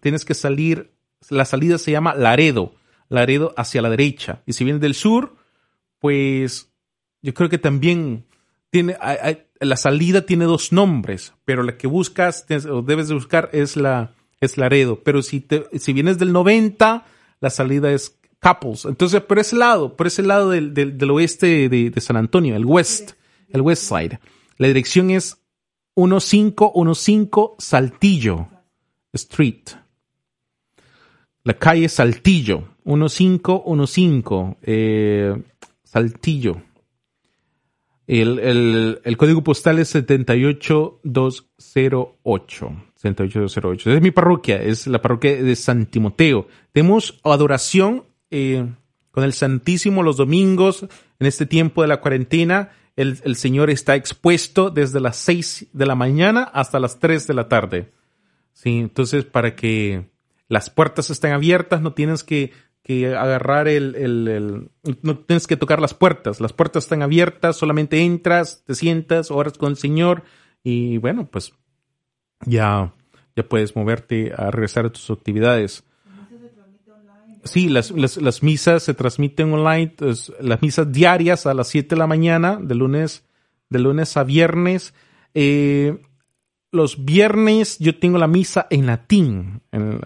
tienes 0.00 0.24
que 0.24 0.34
salir, 0.34 0.92
la 1.30 1.44
salida 1.44 1.78
se 1.78 1.90
llama 1.90 2.14
Laredo, 2.14 2.74
Laredo 3.08 3.54
hacia 3.56 3.82
la 3.82 3.90
derecha. 3.90 4.42
Y 4.46 4.52
si 4.52 4.64
vienes 4.64 4.80
del 4.80 4.94
sur, 4.94 5.36
pues 5.98 6.70
yo 7.22 7.34
creo 7.34 7.48
que 7.48 7.58
también 7.58 8.26
tiene, 8.70 8.96
la 9.60 9.76
salida 9.76 10.26
tiene 10.26 10.44
dos 10.44 10.72
nombres, 10.72 11.34
pero 11.44 11.62
la 11.62 11.76
que 11.76 11.86
buscas 11.86 12.46
tienes- 12.46 12.66
o 12.66 12.82
debes 12.82 13.08
de 13.08 13.14
buscar 13.14 13.50
es 13.52 13.76
la 13.76 14.14
es 14.40 14.56
Laredo. 14.56 15.02
Pero 15.02 15.22
si 15.22 15.40
te, 15.40 15.66
si 15.80 15.92
vienes 15.92 16.18
del 16.18 16.32
90, 16.32 17.04
la 17.40 17.50
salida 17.50 17.90
es 17.92 18.17
Couples. 18.40 18.84
Entonces, 18.84 19.20
por 19.22 19.38
ese 19.38 19.56
lado, 19.56 19.96
por 19.96 20.06
ese 20.06 20.22
lado 20.22 20.50
del, 20.50 20.74
del, 20.74 21.10
oeste 21.10 21.68
de, 21.68 21.90
de 21.90 22.00
San 22.00 22.16
Antonio, 22.16 22.54
el 22.56 22.64
west, 22.64 23.12
el 23.48 23.62
west 23.62 23.82
side. 23.82 24.20
La 24.58 24.68
dirección 24.68 25.10
es 25.10 25.38
1515 25.96 27.56
Saltillo 27.58 28.46
Street. 29.12 29.62
La 31.44 31.54
calle 31.54 31.88
Saltillo, 31.88 32.68
1515 32.84 34.56
eh, 34.62 35.40
Saltillo. 35.82 36.62
El, 38.06 38.38
el, 38.38 39.00
el 39.04 39.16
código 39.16 39.42
postal 39.42 39.78
es 39.78 39.88
78208. 39.90 42.82
78208. 42.94 43.92
Es 43.92 44.00
mi 44.00 44.10
parroquia, 44.10 44.62
es 44.62 44.86
la 44.86 45.02
parroquia 45.02 45.42
de 45.42 45.56
San 45.56 45.86
Timoteo. 45.86 46.46
Tenemos 46.72 47.20
adoración 47.22 48.04
eh, 48.30 48.66
con 49.10 49.24
el 49.24 49.32
Santísimo 49.32 50.02
los 50.02 50.16
domingos 50.16 50.82
en 50.82 51.26
este 51.26 51.46
tiempo 51.46 51.82
de 51.82 51.88
la 51.88 52.00
cuarentena. 52.00 52.70
El, 52.96 53.18
el 53.24 53.36
Señor 53.36 53.70
está 53.70 53.94
expuesto 53.94 54.70
desde 54.70 55.00
las 55.00 55.16
6 55.18 55.68
de 55.72 55.86
la 55.86 55.94
mañana 55.94 56.42
hasta 56.42 56.80
las 56.80 56.98
3 56.98 57.26
de 57.26 57.34
la 57.34 57.48
tarde. 57.48 57.92
Sí, 58.52 58.78
entonces 58.78 59.24
para 59.24 59.54
que 59.54 60.10
las 60.48 60.68
puertas 60.70 61.10
estén 61.10 61.32
abiertas, 61.32 61.80
no 61.80 61.92
tienes 61.92 62.24
que, 62.24 62.52
que 62.82 63.14
agarrar 63.14 63.68
el, 63.68 63.94
el- 63.94 64.28
el- 64.28 64.70
no 65.02 65.18
tienes 65.18 65.46
que 65.46 65.56
tocar 65.56 65.80
las 65.80 65.94
puertas. 65.94 66.40
Las 66.40 66.52
puertas 66.52 66.84
están 66.84 67.02
abiertas, 67.02 67.56
solamente 67.56 68.00
entras, 68.00 68.64
te 68.64 68.74
sientas, 68.74 69.30
oras 69.30 69.56
con 69.58 69.70
el 69.70 69.76
Señor 69.76 70.24
y 70.64 70.98
bueno, 70.98 71.28
pues 71.30 71.52
ya, 72.46 72.94
ya 73.36 73.48
puedes 73.48 73.76
moverte 73.76 74.32
a 74.36 74.50
regresar 74.50 74.86
a 74.86 74.90
tus 74.92 75.08
actividades. 75.10 75.84
Sí, 77.44 77.68
las, 77.68 77.90
las, 77.90 78.42
misas 78.42 78.82
se 78.82 78.94
transmiten 78.94 79.52
online, 79.52 79.94
pues, 79.96 80.32
las 80.40 80.60
misas 80.60 80.90
diarias 80.92 81.46
a 81.46 81.54
las 81.54 81.68
7 81.68 81.94
de 81.94 81.98
la 81.98 82.06
mañana, 82.06 82.58
de 82.60 82.74
lunes, 82.74 83.24
lunes 83.70 84.16
a 84.16 84.24
viernes. 84.24 84.94
Eh, 85.34 85.98
los 86.70 87.04
viernes 87.04 87.78
yo 87.78 87.98
tengo 87.98 88.18
la 88.18 88.26
misa 88.26 88.66
en 88.70 88.86
latín. 88.86 89.62
Eh, 89.72 89.98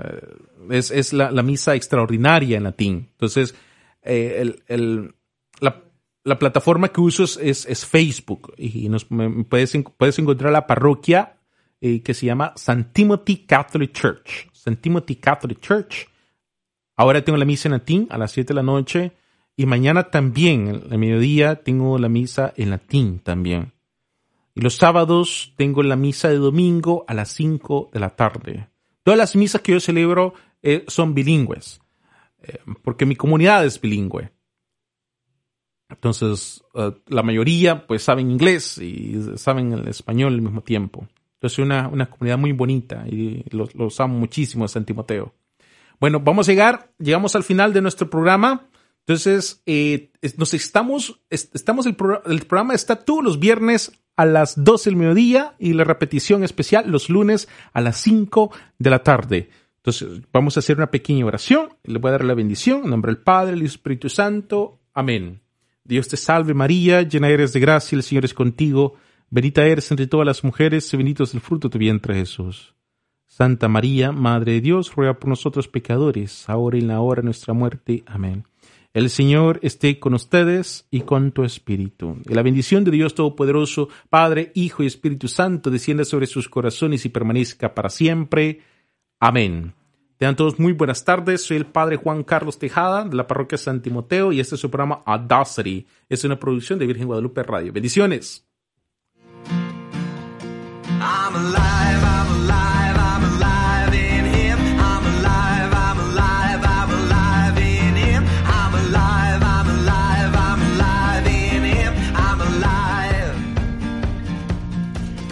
es 0.70 0.91
es 0.91 1.12
la, 1.12 1.30
misa 1.43 1.74
extraordinaria 1.74 2.57
en 2.57 2.64
latín. 2.64 3.09
Entonces, 3.12 3.55
eh, 4.03 4.37
el, 4.41 4.62
el- 4.68 5.14
la, 5.61 5.83
la 6.24 6.39
plataforma 6.39 6.89
que 6.89 7.01
uso 7.01 7.24
es, 7.24 7.37
es, 7.37 7.66
es 7.66 7.87
Facebook 7.87 8.55
y 8.57 8.89
nos 8.89 9.07
puedes, 9.49 9.76
puedes 9.97 10.18
encontrar 10.18 10.53
la 10.53 10.66
parroquia 10.66 11.37
que 11.80 12.14
se 12.14 12.26
llama 12.26 12.53
San 12.55 12.93
Timothy 12.93 13.39
Catholic 13.39 13.93
Church. 13.93 14.49
San 14.53 14.76
Timothy 14.76 15.16
Catholic 15.16 15.59
Church. 15.61 16.07
Ahora 16.97 17.24
tengo 17.24 17.38
la 17.38 17.45
misa 17.45 17.68
en 17.68 17.72
latín 17.72 18.07
a 18.11 18.18
las 18.18 18.32
7 18.32 18.49
de 18.49 18.55
la 18.55 18.62
noche 18.62 19.12
y 19.57 19.66
mañana 19.66 20.11
también, 20.11 20.82
al 20.90 20.99
mediodía, 20.99 21.57
tengo 21.62 21.99
la 21.99 22.09
misa 22.09 22.53
en 22.57 22.70
latín 22.70 23.18
también. 23.20 23.72
Y 24.55 24.61
los 24.61 24.76
sábados 24.76 25.55
tengo 25.57 25.82
la 25.82 25.97
misa 25.97 26.28
de 26.28 26.36
domingo 26.36 27.05
a 27.09 27.14
las 27.14 27.30
5 27.30 27.90
de 27.93 28.01
la 28.01 28.11
tarde. 28.11 28.68
Todas 29.03 29.18
las 29.18 29.34
misas 29.34 29.61
que 29.62 29.72
yo 29.72 29.80
celebro 29.80 30.34
eh, 30.62 30.84
son 30.88 31.14
bilingües, 31.14 31.80
eh, 32.43 32.59
porque 32.82 33.07
mi 33.07 33.16
comunidad 33.16 33.64
es 33.64 33.80
bilingüe. 33.80 34.30
Entonces, 35.88 36.62
eh, 36.74 36.93
la 37.09 37.22
mayoría 37.22 37.86
pues 37.86 38.03
saben 38.03 38.30
inglés 38.30 38.78
y 38.78 39.36
saben 39.36 39.72
el 39.72 39.88
español 39.88 40.34
al 40.34 40.43
mismo 40.43 40.62
tiempo. 40.62 41.07
Entonces, 41.34 41.59
una, 41.59 41.88
una 41.88 42.09
comunidad 42.09 42.38
muy 42.38 42.53
bonita 42.53 43.05
y 43.09 43.45
los, 43.51 43.74
los 43.74 43.99
amo 44.01 44.18
muchísimo, 44.18 44.68
San 44.68 44.84
Timoteo. 44.84 45.34
Bueno, 46.03 46.18
vamos 46.18 46.48
a 46.48 46.50
llegar, 46.50 46.90
llegamos 46.98 47.36
al 47.36 47.44
final 47.44 47.72
de 47.72 47.80
nuestro 47.80 48.11
programa. 48.11 48.66
Entonces, 49.07 49.62
eh, 49.66 50.11
nos 50.36 50.53
estamos, 50.53 51.20
es- 51.30 51.48
estamos 51.55 51.86
el, 51.86 51.94
pro- 51.94 52.24
el 52.26 52.40
programa 52.40 52.74
está 52.74 52.96
todos 53.05 53.22
los 53.22 53.38
viernes 53.38 53.92
a 54.16 54.24
las 54.26 54.64
12 54.64 54.90
del 54.90 54.96
mediodía 54.96 55.55
y 55.61 55.74
la 55.74 55.84
repetición 55.84 56.42
especial 56.42 56.90
los 56.90 57.09
lunes 57.09 57.46
a 57.72 57.80
las 57.80 57.98
5 57.98 58.50
de 58.80 58.90
la 58.90 59.05
tarde. 59.05 59.50
Entonces, 59.76 60.22
vamos 60.32 60.57
a 60.57 60.61
hacer 60.61 60.76
una 60.76 60.90
pequeña 60.90 61.24
oración. 61.24 61.68
Le 61.84 62.00
voy 62.00 62.09
a 62.09 62.12
dar 62.12 62.24
la 62.24 62.34
bendición 62.34 62.80
en 62.82 62.90
nombre 62.90 63.12
del 63.12 63.22
Padre, 63.22 63.53
del 63.53 63.62
Espíritu 63.62 64.09
Santo. 64.09 64.80
Amén. 64.94 65.40
Dios 65.84 66.09
te 66.09 66.16
salve 66.16 66.53
María, 66.53 67.03
llena 67.03 67.28
eres 67.28 67.53
de 67.53 67.61
gracia, 67.61 67.94
el 67.94 68.03
Señor 68.03 68.24
es 68.24 68.34
contigo. 68.34 68.96
Bendita 69.30 69.64
eres 69.64 69.88
entre 69.92 70.09
todas 70.09 70.26
las 70.26 70.42
mujeres 70.42 70.92
y 70.92 70.96
bendito 70.96 71.22
es 71.22 71.32
el 71.32 71.40
fruto 71.40 71.68
de 71.68 71.72
tu 71.72 71.78
vientre 71.78 72.14
Jesús. 72.16 72.74
Santa 73.33 73.66
María, 73.66 74.12
Madre 74.12 74.53
de 74.53 74.61
Dios, 74.61 74.95
ruega 74.95 75.18
por 75.18 75.30
nosotros 75.30 75.66
pecadores, 75.66 76.47
ahora 76.51 76.76
y 76.76 76.80
en 76.80 76.89
la 76.89 77.01
hora 77.01 77.22
de 77.22 77.24
nuestra 77.24 77.55
muerte. 77.55 78.05
Amén. 78.05 78.45
El 78.93 79.09
Señor 79.09 79.59
esté 79.62 79.99
con 79.99 80.12
ustedes 80.12 80.87
y 80.91 81.01
con 81.01 81.33
tu 81.33 81.43
espíritu. 81.43 82.18
Y 82.28 82.35
la 82.35 82.43
bendición 82.43 82.85
de 82.85 82.91
Dios 82.91 83.14
Todopoderoso, 83.14 83.89
Padre, 84.11 84.53
Hijo 84.55 84.83
y 84.83 84.87
Espíritu 84.87 85.28
Santo, 85.28 85.70
descienda 85.70 86.05
sobre 86.05 86.26
sus 86.26 86.47
corazones 86.47 87.07
y 87.07 87.09
permanezca 87.09 87.74
para 87.74 87.89
siempre. 87.89 88.61
Amén. 89.18 89.72
Tengan 90.18 90.37
todos 90.37 90.61
muy 90.61 90.74
buenas 90.74 91.03
tardes. 91.03 91.43
Soy 91.43 91.57
el 91.57 91.64
Padre 91.64 91.97
Juan 91.97 92.24
Carlos 92.24 92.59
Tejada 92.59 93.07
de 93.07 93.16
la 93.16 93.26
Parroquia 93.26 93.57
San 93.57 93.80
Timoteo 93.80 94.33
y 94.33 94.41
este 94.41 94.57
es 94.57 94.61
su 94.61 94.70
programa 94.70 95.01
Audacity. 95.07 95.87
Es 96.07 96.22
una 96.24 96.39
producción 96.39 96.78
de 96.78 96.87
Virgen 96.87 97.07
Guadalupe 97.07 97.43
Radio. 97.45 97.72
Bendiciones. 97.72 98.47
I'm 101.01 101.35
alive, 101.35 101.82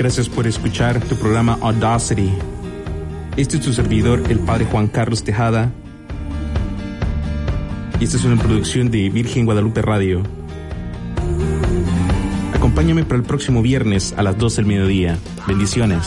Gracias 0.01 0.31
por 0.31 0.47
escuchar 0.47 0.99
tu 0.99 1.15
programa 1.15 1.59
Audacity. 1.61 2.33
Este 3.37 3.59
es 3.59 3.63
tu 3.63 3.71
servidor, 3.71 4.23
el 4.31 4.39
Padre 4.39 4.65
Juan 4.65 4.89
Carlos 4.89 5.23
Tejada. 5.23 5.71
Y 8.01 8.05
esta 8.05 8.17
es 8.17 8.25
una 8.25 8.43
producción 8.43 8.91
de 8.91 9.11
Virgen 9.11 9.45
Guadalupe 9.45 9.83
Radio. 9.83 10.23
Acompáñame 12.55 13.05
para 13.05 13.17
el 13.17 13.25
próximo 13.25 13.61
viernes 13.61 14.15
a 14.17 14.23
las 14.23 14.39
12 14.39 14.63
del 14.63 14.67
mediodía. 14.69 15.19
Bendiciones. 15.47 16.07